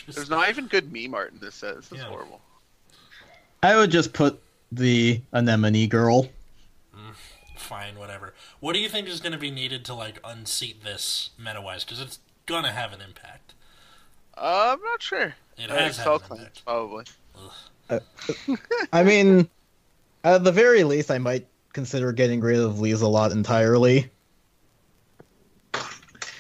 Just- 0.06 0.16
There's 0.16 0.30
not 0.30 0.50
even 0.50 0.68
good 0.68 0.92
meme 0.92 1.14
art 1.14 1.34
in 1.34 1.40
this 1.40 1.56
set. 1.56 1.76
This 1.76 1.92
is 1.92 1.98
Yeah. 2.00 2.06
horrible. 2.06 2.42
I 3.64 3.76
would 3.76 3.90
just 3.92 4.14
put 4.14 4.42
the 4.72 5.22
anemone 5.34 5.88
girl. 5.88 6.30
fine, 7.56 7.98
whatever. 8.00 8.34
What 8.62 8.74
do 8.74 8.80
you 8.80 8.88
think 8.88 9.10
is 9.10 9.20
gonna 9.20 9.38
be 9.38 9.52
needed 9.52 9.84
to 9.86 9.94
like 9.94 10.20
unseat 10.24 10.84
this 10.86 11.32
meta 11.38 11.60
wise? 11.62 11.84
Because 11.84 12.00
it's 12.00 12.20
gonna 12.46 12.72
have 12.72 12.94
an 12.94 13.02
impact. 13.02 13.54
Uh, 14.38 14.74
I'm 14.78 14.82
not 14.84 15.02
sure. 15.02 15.36
It 15.58 15.70
Uh, 15.70 15.76
has 15.76 15.98
had 15.98 16.08
an 16.08 16.20
claims, 16.20 16.40
impact. 16.42 16.64
probably. 16.66 17.06
I 18.94 19.04
mean, 19.04 19.50
at 20.24 20.44
the 20.46 20.52
very 20.54 20.84
least, 20.86 21.12
I 21.12 21.18
might 21.18 21.46
consider 21.74 22.14
getting 22.14 22.40
rid 22.40 22.60
of 22.60 22.76
Lieselot 22.76 23.32
entirely. 23.34 24.10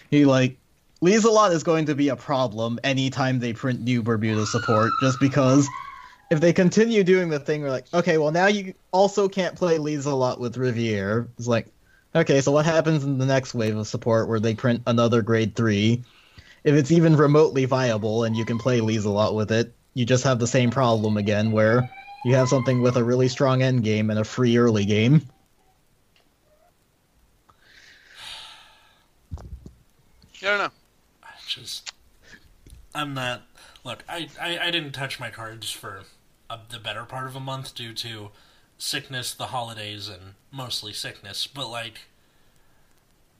He 0.10 0.24
like 0.24 0.58
Lieselot 1.02 1.52
is 1.52 1.64
going 1.64 1.86
to 1.86 1.95
be 1.95 2.10
a 2.10 2.16
problem 2.16 2.80
anytime 2.84 3.39
they 3.39 3.54
print 3.54 3.82
new 3.82 4.02
Bermuda 4.02 4.45
support, 4.45 5.00
just 5.00 5.20
because 5.20 5.70
if 6.32 6.41
they 6.41 6.54
continue 6.54 7.04
doing 7.04 7.30
the 7.30 7.39
thing, 7.39 7.62
we're 7.62 7.70
like, 7.70 7.86
okay, 7.93 8.18
well 8.18 8.32
now 8.32 8.48
you 8.48 8.74
also 8.91 9.30
can't 9.30 9.56
play 9.56 9.78
Lieselot 9.78 10.39
with 10.39 10.58
Riviere. 10.58 11.28
It's 11.38 11.48
like, 11.48 11.68
okay, 12.16 12.41
so 12.41 12.52
what 12.52 12.66
happens 12.66 13.04
in 13.04 13.20
the 13.20 13.28
next 13.28 13.54
wave 13.54 13.78
of 13.78 13.88
support 13.88 14.28
where 14.28 14.39
they 14.39 14.56
print 14.56 14.82
another 14.88 15.22
grade 15.22 15.56
three? 15.56 16.04
If 16.64 16.74
it's 16.74 16.91
even 16.91 17.16
remotely 17.16 17.66
viable 17.66 18.24
and 18.24 18.36
you 18.36 18.43
can 18.43 18.58
play 18.58 18.80
Lieselot 18.80 19.36
with 19.36 19.52
it, 19.52 19.74
you 19.93 20.06
just 20.06 20.24
have 20.24 20.39
the 20.39 20.48
same 20.48 20.72
problem 20.72 21.18
again 21.18 21.52
where 21.52 21.88
you 22.26 22.34
have 22.36 22.50
something 22.50 22.82
with 22.82 22.98
a 22.98 23.04
really 23.04 23.28
strong 23.28 23.62
end 23.62 23.84
game 23.84 24.10
and 24.10 24.20
a 24.20 24.24
free 24.24 24.58
early 24.58 24.86
game. 24.86 25.22
I 30.41 30.45
don't 30.45 30.58
know. 30.58 30.76
I 31.48 31.62
just 31.62 31.93
I'm 32.93 33.14
not 33.14 33.43
look 33.84 34.04
I, 34.10 34.30
I, 34.41 34.60
I 34.60 34.72
didn't 34.72 34.91
touch 34.91 35.20
my 35.20 35.30
cards 35.30 35.72
for 35.72 36.04
a, 36.50 36.60
the 36.70 36.80
better 36.80 37.04
part 37.04 37.28
of 37.28 37.36
a 37.36 37.39
month 37.39 37.74
due 37.74 37.93
to 37.93 38.32
sickness 38.78 39.34
the 39.34 39.48
holidays 39.48 40.08
and 40.08 40.34
mostly 40.52 40.93
sickness 40.93 41.48
but 41.48 41.70
like 41.70 42.02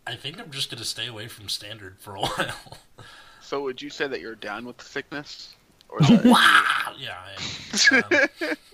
i 0.06 0.16
think 0.16 0.40
i'm 0.40 0.50
just 0.50 0.72
going 0.72 0.80
to 0.80 0.86
stay 0.86 1.06
away 1.06 1.28
from 1.28 1.48
standard 1.48 1.98
for 2.00 2.16
a 2.16 2.20
while 2.22 2.78
So 3.48 3.62
would 3.62 3.82
you 3.82 3.90
say 3.90 4.08
that 4.10 4.20
you're 4.20 4.36
down 4.36 4.66
with 4.66 4.76
the 4.76 4.84
sickness? 4.84 5.56
Or 5.88 6.02
is 6.02 6.08
that... 6.10 6.94
yeah 7.00 7.16
I. 7.24 8.46
Um, 8.46 8.56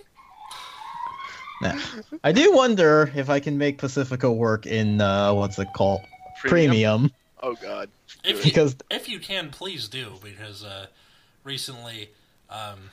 Now, 1.62 1.78
I 2.24 2.32
do 2.32 2.52
wonder 2.52 3.12
if 3.14 3.30
I 3.30 3.38
can 3.38 3.56
make 3.56 3.78
Pacifica 3.78 4.30
work 4.30 4.66
in 4.66 5.00
uh, 5.00 5.32
what's 5.32 5.56
it 5.60 5.68
called 5.76 6.00
premium, 6.40 7.12
Oh 7.40 7.54
god. 7.54 7.88
If, 8.24 8.38
you, 8.38 8.42
because 8.52 8.76
if 8.90 9.08
you 9.08 9.18
can 9.20 9.50
please 9.50 9.88
do 9.88 10.14
because 10.22 10.64
uh, 10.64 10.86
recently 11.44 12.10
um, 12.50 12.90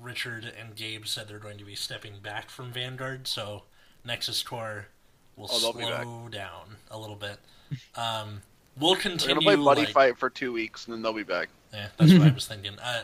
richard 0.00 0.50
and 0.58 0.74
gabe 0.74 1.06
said 1.06 1.28
they're 1.28 1.38
going 1.38 1.58
to 1.58 1.64
be 1.64 1.74
stepping 1.74 2.14
back 2.22 2.50
from 2.50 2.72
vanguard 2.72 3.26
so 3.28 3.62
Nexus 4.04 4.42
Corps 4.42 4.86
will 5.36 5.48
Oh, 5.50 5.58
they'll 5.60 5.72
be 5.72 5.84
back. 5.90 6.02
slow 6.02 6.28
down 6.30 6.76
a 6.90 6.98
little 6.98 7.16
bit. 7.16 7.38
Um, 7.96 8.42
we'll 8.78 8.92
We're 8.92 8.98
continue. 8.98 9.34
gonna 9.36 9.44
play 9.44 9.56
Buddy 9.56 9.80
like, 9.82 9.92
Fight 9.94 10.18
for 10.18 10.28
two 10.30 10.52
weeks, 10.52 10.84
and 10.86 10.94
then 10.94 11.02
they'll 11.02 11.12
be 11.14 11.22
back. 11.22 11.48
Yeah, 11.72 11.88
that's 11.96 12.12
what 12.12 12.22
I 12.22 12.30
was 12.34 12.46
thinking. 12.46 12.78
Uh, 12.78 13.02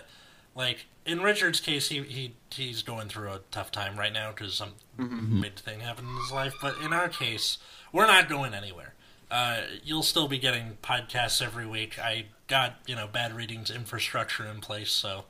like 0.55 0.85
in 1.07 1.23
Richard's 1.23 1.59
case, 1.61 1.89
he, 1.89 2.03
he 2.03 2.35
he's 2.51 2.83
going 2.83 3.09
through 3.09 3.31
a 3.33 3.41
tough 3.51 3.71
time 3.73 3.99
right 3.99 4.13
now 4.13 4.31
because 4.31 4.55
some 4.55 4.73
Mm-hmm. 4.99 5.41
big 5.41 5.55
thing 5.55 5.81
happened 5.81 6.09
in 6.09 6.17
his 6.17 6.31
life. 6.31 6.53
But 6.61 6.75
in 6.85 6.93
our 6.93 7.09
case, 7.09 7.57
we're 7.91 8.07
not 8.07 8.29
going 8.29 8.53
anywhere. 8.53 8.90
Uh, 9.31 9.63
you'll 9.85 10.03
still 10.03 10.27
be 10.27 10.39
getting 10.39 10.77
podcasts 10.83 11.41
every 11.41 11.67
week. 11.67 11.99
I 11.99 12.27
got 12.49 12.77
you 12.87 12.97
know 12.97 13.07
bad 13.07 13.35
readings 13.35 13.71
infrastructure 13.71 14.45
in 14.45 14.61
place, 14.61 14.91
so 14.91 15.25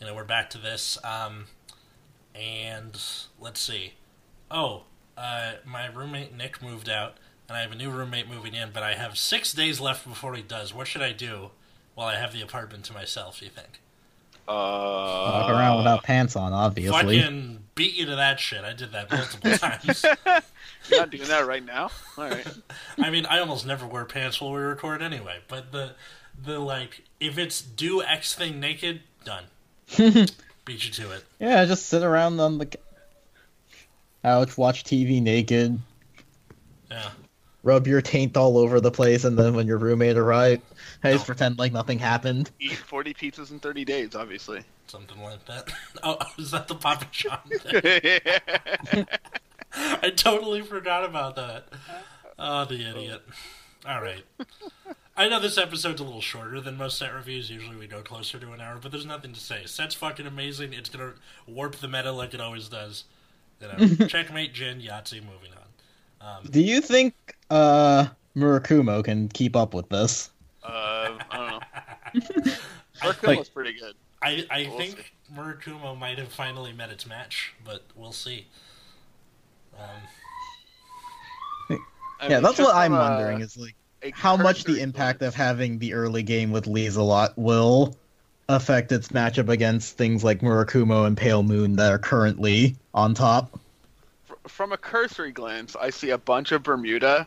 you 0.00 0.06
know 0.06 0.14
we're 0.14 0.24
back 0.24 0.50
to 0.50 0.58
this. 0.58 0.98
Um, 1.04 1.46
and 2.34 3.00
let's 3.40 3.60
see. 3.60 3.94
Oh, 4.50 4.84
uh, 5.16 5.54
my 5.64 5.86
roommate 5.86 6.34
Nick 6.36 6.62
moved 6.62 6.88
out, 6.88 7.16
and 7.48 7.56
I 7.56 7.62
have 7.62 7.72
a 7.72 7.76
new 7.76 7.90
roommate 7.90 8.28
moving 8.28 8.54
in. 8.54 8.70
But 8.72 8.82
I 8.82 8.94
have 8.94 9.18
six 9.18 9.52
days 9.52 9.80
left 9.80 10.06
before 10.06 10.34
he 10.34 10.42
does. 10.42 10.72
What 10.72 10.86
should 10.86 11.02
I 11.02 11.12
do 11.12 11.50
while 11.94 12.06
I 12.06 12.16
have 12.16 12.32
the 12.32 12.40
apartment 12.42 12.84
to 12.84 12.92
myself? 12.92 13.42
You 13.42 13.48
think? 13.48 13.80
Uh, 14.46 14.52
Walk 14.52 15.50
around 15.50 15.78
without 15.78 16.02
pants 16.04 16.36
on, 16.36 16.52
obviously. 16.52 17.20
Fucking 17.20 17.63
beat 17.74 17.94
you 17.94 18.06
to 18.06 18.16
that 18.16 18.40
shit. 18.40 18.64
I 18.64 18.72
did 18.72 18.92
that 18.92 19.10
multiple 19.10 19.50
times. 19.58 20.04
You're 20.88 21.00
not 21.00 21.10
doing 21.10 21.28
that 21.28 21.46
right 21.46 21.64
now. 21.64 21.90
All 22.16 22.28
right. 22.28 22.46
I 22.98 23.10
mean, 23.10 23.26
I 23.26 23.38
almost 23.40 23.66
never 23.66 23.86
wear 23.86 24.04
pants 24.04 24.40
while 24.40 24.52
we 24.52 24.60
record 24.60 25.02
anyway. 25.02 25.38
But 25.48 25.72
the 25.72 25.92
the 26.42 26.58
like, 26.58 27.02
if 27.20 27.38
it's 27.38 27.60
do 27.60 28.02
X 28.02 28.34
thing 28.34 28.60
naked, 28.60 29.00
done. 29.24 29.44
beat 29.96 30.84
you 30.84 30.90
to 30.92 31.10
it. 31.12 31.24
Yeah, 31.38 31.64
just 31.64 31.86
sit 31.86 32.02
around 32.02 32.40
on 32.40 32.58
the 32.58 32.68
couch, 34.22 34.56
watch 34.56 34.84
TV 34.84 35.22
naked, 35.22 35.78
Yeah. 36.90 37.10
Rub 37.64 37.86
your 37.88 38.00
taint 38.00 38.36
all 38.36 38.56
over 38.58 38.80
the 38.80 38.90
place, 38.92 39.24
and 39.24 39.36
then 39.38 39.54
when 39.54 39.66
your 39.66 39.78
roommate 39.78 40.16
arrives, 40.16 40.62
I 41.02 41.12
just 41.12 41.24
No. 41.24 41.26
pretend 41.26 41.58
like 41.58 41.72
nothing 41.72 41.98
happened. 41.98 42.50
Eat 42.60 42.76
40 42.76 43.12
pizzas 43.14 43.50
in 43.50 43.58
30 43.58 43.84
days, 43.84 44.14
obviously. 44.14 44.62
Something 44.86 45.20
like 45.22 45.44
that. 45.46 45.68
Oh, 46.02 46.18
is 46.38 46.50
that 46.52 46.68
the 46.68 46.74
Papa 46.76 47.06
John? 47.10 47.40
thing? 47.48 49.06
I 49.76 50.10
totally 50.10 50.62
forgot 50.62 51.04
about 51.04 51.36
that. 51.36 51.66
Oh, 52.38 52.64
the 52.66 52.88
idiot. 52.88 53.22
All 53.86 54.00
right. 54.02 54.24
I 55.16 55.28
know 55.28 55.40
this 55.40 55.56
episode's 55.58 56.00
a 56.00 56.04
little 56.04 56.20
shorter 56.20 56.60
than 56.60 56.76
most 56.76 56.98
set 56.98 57.14
reviews. 57.14 57.50
Usually 57.50 57.76
we 57.76 57.86
go 57.86 58.02
closer 58.02 58.38
to 58.38 58.52
an 58.52 58.60
hour, 58.60 58.78
but 58.80 58.90
there's 58.92 59.06
nothing 59.06 59.32
to 59.32 59.40
say. 59.40 59.62
Set's 59.66 59.94
fucking 59.94 60.26
amazing. 60.26 60.72
It's 60.72 60.88
gonna 60.88 61.12
warp 61.46 61.76
the 61.76 61.88
meta 61.88 62.12
like 62.12 62.34
it 62.34 62.40
always 62.40 62.68
does. 62.68 63.04
You 63.60 63.68
know, 63.68 64.06
checkmate, 64.06 64.52
Jin, 64.52 64.80
Yahtzee. 64.80 65.20
Moving 65.22 65.50
on. 66.20 66.36
Um, 66.38 66.44
Do 66.50 66.60
you 66.60 66.80
think 66.80 67.14
uh 67.50 68.06
Murakumo 68.36 69.02
can 69.04 69.28
keep 69.28 69.54
up 69.56 69.74
with 69.74 69.88
this? 69.88 70.30
uh, 70.64 71.16
I 71.30 71.60
don't 72.14 72.46
know. 72.46 72.52
I, 73.02 73.14
Like- 73.26 73.52
pretty 73.54 73.74
good. 73.78 73.94
I, 74.22 74.46
I 74.50 74.66
We'll 74.70 74.78
think 74.78 75.12
Murakumo 75.34 75.98
might 75.98 76.18
have 76.18 76.28
finally 76.28 76.72
met 76.72 76.88
its 76.90 77.06
match, 77.06 77.52
but 77.64 77.82
we'll 77.94 78.12
see. 78.12 78.46
Um, 79.78 79.84
I 81.70 81.76
yeah, 82.22 82.28
mean, 82.36 82.42
that's 82.42 82.58
what 82.58 82.74
I'm 82.74 82.94
a- 82.94 82.98
wondering 82.98 83.40
is 83.42 83.56
like 83.58 83.74
how 84.14 84.36
much 84.36 84.64
the 84.64 84.80
impact 84.80 85.18
glance- 85.18 85.34
of 85.34 85.36
having 85.36 85.78
the 85.78 85.92
early 85.94 86.22
game 86.22 86.50
with 86.52 86.64
Lieselot 86.64 87.34
will 87.36 87.94
affect 88.48 88.92
its 88.92 89.08
matchup 89.08 89.48
against 89.50 89.96
things 89.98 90.24
like 90.24 90.40
Murakumo 90.40 91.06
and 91.06 91.16
Pale 91.16 91.42
Moon 91.42 91.76
that 91.76 91.92
are 91.92 91.98
currently 91.98 92.76
on 92.94 93.12
top. 93.14 93.58
Fr- 94.44 94.48
from 94.48 94.72
a 94.72 94.76
cursory 94.76 95.32
glance, 95.32 95.76
I 95.76 95.90
see 95.90 96.10
a 96.10 96.18
bunch 96.18 96.52
of 96.52 96.62
Bermuda 96.62 97.26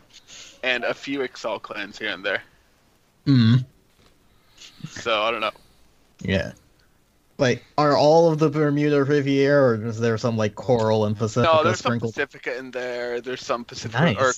and 0.62 0.84
a 0.84 0.94
few 0.94 1.20
Accel 1.20 1.60
clans 1.60 1.98
here 1.98 2.10
and 2.10 2.24
there. 2.24 2.42
Hmm. 3.26 3.56
So 4.88 5.22
I 5.22 5.30
don't 5.30 5.40
know. 5.40 5.50
Yeah. 6.20 6.52
Like, 7.38 7.64
are 7.76 7.96
all 7.96 8.32
of 8.32 8.38
the 8.40 8.50
Bermuda 8.50 9.04
Riviere, 9.04 9.64
or 9.64 9.86
is 9.86 10.00
there 10.00 10.18
some 10.18 10.36
like 10.36 10.54
Coral 10.56 11.06
and 11.06 11.16
Pacifica 11.16 11.52
No, 11.54 11.62
there's 11.62 11.78
some 11.78 11.90
sprinkled? 11.90 12.14
Pacifica 12.14 12.56
in 12.58 12.70
there. 12.72 13.20
There's 13.20 13.44
some 13.44 13.64
Pacifica 13.64 14.04
Nice. 14.04 14.16
or 14.18 14.32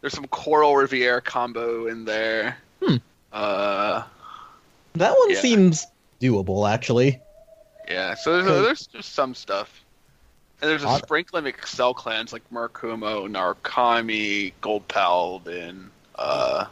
there's 0.00 0.14
some 0.14 0.26
Coral 0.26 0.74
Riviere 0.76 1.20
combo 1.20 1.86
in 1.86 2.04
there. 2.04 2.56
Hmm. 2.82 2.96
Uh, 3.32 4.02
That 4.94 5.16
one 5.16 5.30
Yeah. 5.30 5.40
seems 5.40 5.86
doable, 6.20 6.68
actually. 6.68 7.20
yeah. 7.88 8.14
So 8.14 8.42
there's, 8.42 8.62
there's 8.64 8.86
just 8.88 9.12
some 9.14 9.34
stuff. 9.34 9.83
And 10.64 10.70
there's 10.70 10.82
a 10.82 10.88
Odd- 10.88 11.02
sprinkling 11.02 11.46
of 11.46 11.54
Accel 11.54 11.94
clans 11.94 12.32
like 12.32 12.42
Murakumo, 12.50 13.28
Narukami, 13.28 14.54
Gold 14.62 14.88
Paladin, 14.88 15.90
uh, 16.14 16.64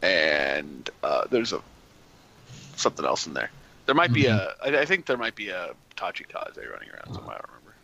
and 0.00 0.88
uh, 1.02 1.24
there's 1.28 1.52
a 1.52 1.60
something 2.76 3.04
else 3.04 3.26
in 3.26 3.34
there. 3.34 3.50
There 3.86 3.96
might 3.96 4.12
be 4.12 4.26
a. 4.26 4.54
I, 4.64 4.78
I 4.78 4.84
think 4.84 5.06
there 5.06 5.16
might 5.16 5.34
be 5.34 5.48
a 5.48 5.74
Tachikaze 5.96 6.56
running 6.56 6.88
around 6.90 7.12
somewhere. 7.12 7.34
I 7.34 7.38
don't 7.38 7.48
remember. 7.48 7.74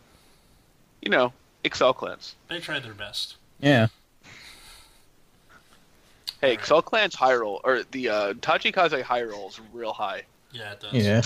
You 1.02 1.10
know, 1.10 1.32
Accel 1.64 1.92
clans. 1.92 2.36
they 2.46 2.60
tried 2.60 2.84
their 2.84 2.94
best. 2.94 3.34
Yeah. 3.58 3.88
Hey, 6.40 6.52
Alright. 6.52 6.60
Accel 6.60 6.84
clans 6.84 7.16
high 7.16 7.34
roll 7.34 7.60
or 7.64 7.82
the 7.90 8.08
uh, 8.10 8.32
Tachikaze 8.34 9.02
high 9.02 9.24
roll 9.24 9.48
is 9.48 9.60
real 9.72 9.92
high. 9.92 10.22
Yeah, 10.52 10.72
it 10.72 10.80
does. 10.80 10.92
Yeah. 10.92 11.22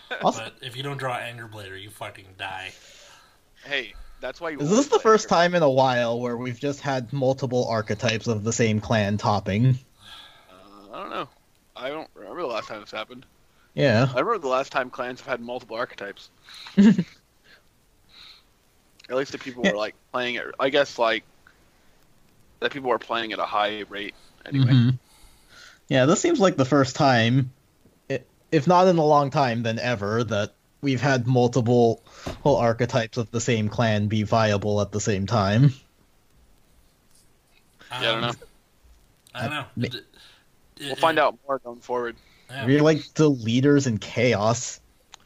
Also, 0.22 0.44
But 0.44 0.54
if 0.62 0.76
you 0.76 0.82
don't 0.82 0.96
draw 0.96 1.16
Anger 1.16 1.48
Blader, 1.52 1.80
you 1.80 1.90
fucking 1.90 2.26
die. 2.38 2.72
hey, 3.64 3.94
that's 4.20 4.40
why 4.40 4.50
you. 4.50 4.58
is 4.58 4.70
this 4.70 4.88
the 4.88 4.98
first 4.98 5.26
Anger- 5.26 5.34
time 5.42 5.54
in 5.54 5.62
a 5.62 5.70
while 5.70 6.18
where 6.20 6.36
we've 6.36 6.58
just 6.58 6.80
had 6.80 7.12
multiple 7.12 7.66
archetypes 7.68 8.26
of 8.26 8.42
the 8.44 8.52
same 8.52 8.80
clan 8.80 9.18
topping? 9.18 9.78
Uh, 10.50 10.92
I 10.94 11.00
don't 11.00 11.10
know. 11.10 11.28
I 11.76 11.88
don't 11.90 12.08
remember 12.14 12.40
the 12.42 12.46
last 12.48 12.68
time 12.68 12.80
this 12.80 12.90
happened. 12.90 13.26
Yeah. 13.74 14.04
I 14.14 14.20
remember 14.20 14.38
the 14.38 14.48
last 14.48 14.72
time 14.72 14.88
clans 14.90 15.20
have 15.20 15.28
had 15.28 15.40
multiple 15.40 15.76
archetypes. 15.76 16.30
At 16.78 17.04
least 19.16 19.32
the 19.32 19.38
people 19.38 19.64
Yeah. 19.64 19.72
were 19.72 19.76
like 19.76 19.94
playing 20.12 20.36
it. 20.36 20.46
I 20.58 20.70
guess 20.70 20.98
like 20.98 21.24
that 22.60 22.72
people 22.72 22.88
were 22.88 22.98
playing 22.98 23.32
at 23.32 23.38
a 23.38 23.44
high 23.44 23.80
rate 23.90 24.14
anyway. 24.46 24.72
Mhm. 24.72 24.98
Yeah, 25.88 26.06
this 26.06 26.20
seems 26.20 26.40
like 26.40 26.56
the 26.56 26.64
first 26.64 26.96
time, 26.96 27.40
i- 27.40 27.44
if 28.54 28.66
not 28.66 28.86
in 28.88 28.96
a 28.98 29.04
long 29.04 29.30
time, 29.30 29.62
then 29.62 29.78
ever, 29.78 30.22
that 30.24 30.54
we've 30.80 31.00
had 31.00 31.26
multiple 31.26 32.02
whole 32.42 32.56
archetypes 32.56 33.18
of 33.18 33.30
the 33.30 33.40
same 33.40 33.68
clan 33.68 34.06
be 34.08 34.22
viable 34.22 34.80
at 34.80 34.92
the 34.92 35.00
same 35.00 35.26
time. 35.26 35.72
Yeah, 37.90 37.98
I 37.98 38.02
don't 38.02 38.20
know. 38.22 38.32
I 39.34 39.40
don't 39.42 39.50
know. 39.50 39.64
Ma- 39.76 39.84
It- 39.86 39.94
it- 39.94 40.04
We'll 40.80 40.96
find 40.96 41.18
uh, 41.20 41.26
out 41.28 41.38
more 41.46 41.60
going 41.60 41.80
forward. 41.80 42.16
Yeah. 42.50 42.66
We're 42.66 42.82
like 42.82 43.02
the 43.14 43.28
leaders 43.30 43.86
in 43.86 43.98
chaos. 43.98 44.80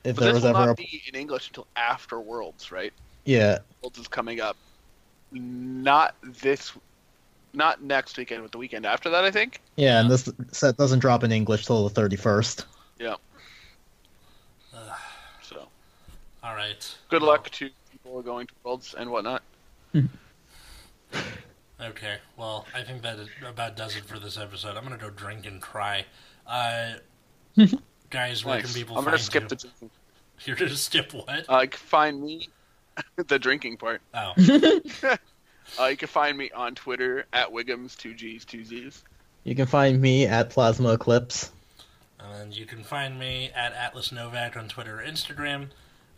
If 0.05 0.17
But 0.17 0.25
there 0.25 0.33
this 0.33 0.43
was 0.43 0.43
will 0.45 0.57
ever 0.57 0.67
not 0.67 0.73
a 0.73 0.75
be 0.75 1.03
in 1.09 1.19
English 1.19 1.49
until 1.49 1.67
after 1.75 2.21
Worlds, 2.21 2.71
right? 2.71 2.93
yeah, 3.25 3.59
Worlds 3.83 3.99
is 3.99 4.09
coming 4.09 4.41
up. 4.41 4.57
Not 5.33 6.15
this, 6.23 6.73
not 7.55 7.83
next 7.83 8.17
weekend, 8.19 8.43
but 8.43 8.53
the 8.53 8.59
weekend 8.59 8.85
after 8.87 9.11
that, 9.11 9.25
I 9.25 9.31
think. 9.31 9.61
yeah, 9.77 10.01
and 10.01 10.11
this 10.11 10.29
set 10.53 10.77
doesn't 10.77 10.99
drop 11.01 11.25
in 11.25 11.33
English 11.33 11.65
till 11.67 11.85
the 11.85 11.91
thirty 11.91 12.17
first. 12.17 12.67
Ugh, 13.01 13.19
So 15.43 15.69
all 16.43 16.55
right. 16.55 16.97
good 17.09 17.23
Well, 17.23 17.31
luck 17.33 17.51
to 17.51 17.71
people 17.91 18.23
going 18.23 18.47
to 18.47 18.55
Worlds 18.65 18.95
and 18.97 19.11
whatnot. 19.11 19.43
Okay. 21.81 22.17
Well, 22.37 22.67
I 22.75 22.83
think 22.83 23.03
that 23.03 23.21
is- 23.21 23.29
about 23.47 23.77
does 23.77 23.95
it 23.97 24.05
for 24.05 24.19
this 24.19 24.37
episode. 24.37 24.77
I'm 24.77 24.83
gonna 24.83 24.97
go 24.99 25.11
drink 25.11 25.47
and 25.47 25.63
cry. 25.63 26.05
Uh, 26.45 26.95
guys, 28.11 28.45
where 28.45 28.57
can 28.57 28.65
Nice. 28.65 28.75
people 28.75 28.99
I'm 28.99 29.05
gonna 29.05 29.17
find 29.17 29.25
skip 29.25 29.43
you? 29.45 29.49
the 29.49 29.55
drinking. 29.57 29.91
You're 30.45 30.57
gonna 30.57 30.71
skip 30.77 31.15
what? 31.15 31.45
Uh, 31.49 31.67
find 31.71 32.21
me, 32.21 32.49
the 33.29 33.39
drinking 33.39 33.77
part. 33.77 34.01
oh, 34.13 34.33
Uh, 35.79 35.85
you 35.87 35.97
can 35.97 36.09
find 36.09 36.37
me 36.37 36.51
on 36.51 36.75
Twitter 36.75 37.27
at 37.33 37.51
Wiggums, 37.53 37.97
two 37.97 38.13
G's, 38.15 38.45
two 38.45 38.65
Z's. 38.65 39.05
You 39.45 39.55
can 39.55 39.67
find 39.67 40.01
me 40.01 40.27
at 40.27 40.51
Plasma 40.51 40.95
Eclipse. 40.95 41.53
And 42.21 42.57
you 42.57 42.67
can 42.67 42.83
find 42.83 43.19
me 43.19 43.51
at 43.55 43.73
Atlas 43.73 44.13
Novak 44.13 44.57
on 44.57 44.69
Twitter 44.69 45.01
or 45.01 45.05
Instagram. 45.05 45.69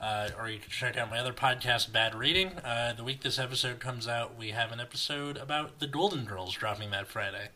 Uh, 0.01 0.31
or 0.39 0.49
you 0.49 0.59
can 0.59 0.71
check 0.71 0.97
out 0.97 1.11
my 1.11 1.19
other 1.19 1.33
podcast, 1.33 1.93
Bad 1.93 2.15
Reading. 2.15 2.53
Uh, 2.65 2.95
the 2.95 3.05
week 3.05 3.21
this 3.21 3.39
episode 3.39 3.81
comes 3.81 4.09
out, 4.09 4.39
we 4.39 4.49
have 4.49 4.73
an 4.73 4.81
episode 4.81 5.37
about 5.37 5.79
the 5.79 5.87
Golden 5.87 6.25
Girls 6.25 6.55
dropping 6.55 6.91
that 6.93 7.07
Friday. 7.07 7.49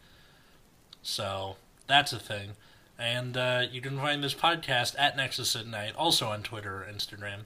So 1.01 1.57
that's 1.87 2.13
a 2.13 2.19
thing. 2.19 2.51
And 2.99 3.37
uh, 3.37 3.65
you 3.73 3.81
can 3.81 3.99
find 3.99 4.23
this 4.23 4.35
podcast 4.35 4.95
at 4.99 5.17
Nexus 5.17 5.57
at 5.57 5.67
Night, 5.67 5.97
also 5.97 6.27
on 6.27 6.43
Twitter 6.43 6.83
or 6.83 6.87
Instagram. 6.87 7.41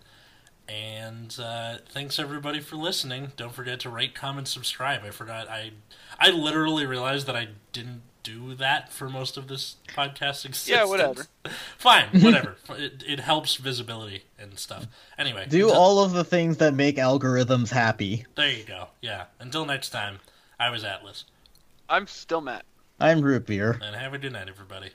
And 0.68 1.34
uh, 1.40 1.78
thanks 1.88 2.18
everybody 2.18 2.60
for 2.60 2.76
listening. 2.76 3.32
Don't 3.36 3.54
forget 3.54 3.80
to 3.80 3.90
rate, 3.90 4.14
comment, 4.14 4.48
subscribe. 4.48 5.02
I 5.04 5.10
forgot. 5.10 5.48
I 5.48 5.70
I 6.18 6.30
literally 6.30 6.84
realized 6.84 7.26
that 7.28 7.36
I 7.36 7.48
didn't 7.72 8.02
do 8.28 8.54
that 8.56 8.92
for 8.92 9.08
most 9.08 9.36
of 9.36 9.48
this 9.48 9.76
podcast 9.88 10.44
existence. 10.44 10.68
Yeah, 10.68 10.84
whatever. 10.84 11.26
Fine, 11.78 12.08
whatever. 12.20 12.56
it, 12.70 13.02
it 13.06 13.20
helps 13.20 13.56
visibility 13.56 14.24
and 14.38 14.58
stuff. 14.58 14.86
Anyway, 15.18 15.46
Do 15.48 15.68
until- 15.68 15.80
all 15.80 16.04
of 16.04 16.12
the 16.12 16.24
things 16.24 16.58
that 16.58 16.74
make 16.74 16.96
algorithms 16.96 17.70
happy. 17.70 18.24
There 18.34 18.50
you 18.50 18.64
go. 18.64 18.88
Yeah. 19.00 19.24
Until 19.40 19.64
next 19.64 19.90
time, 19.90 20.18
I 20.60 20.70
was 20.70 20.84
Atlas, 20.84 21.24
I'm 21.88 22.06
still 22.06 22.40
Matt. 22.40 22.64
I'm 23.00 23.20
root 23.22 23.46
beer. 23.46 23.78
and 23.82 23.94
have 23.96 24.12
a 24.12 24.18
good 24.18 24.32
night, 24.32 24.48
everybody. 24.48 24.90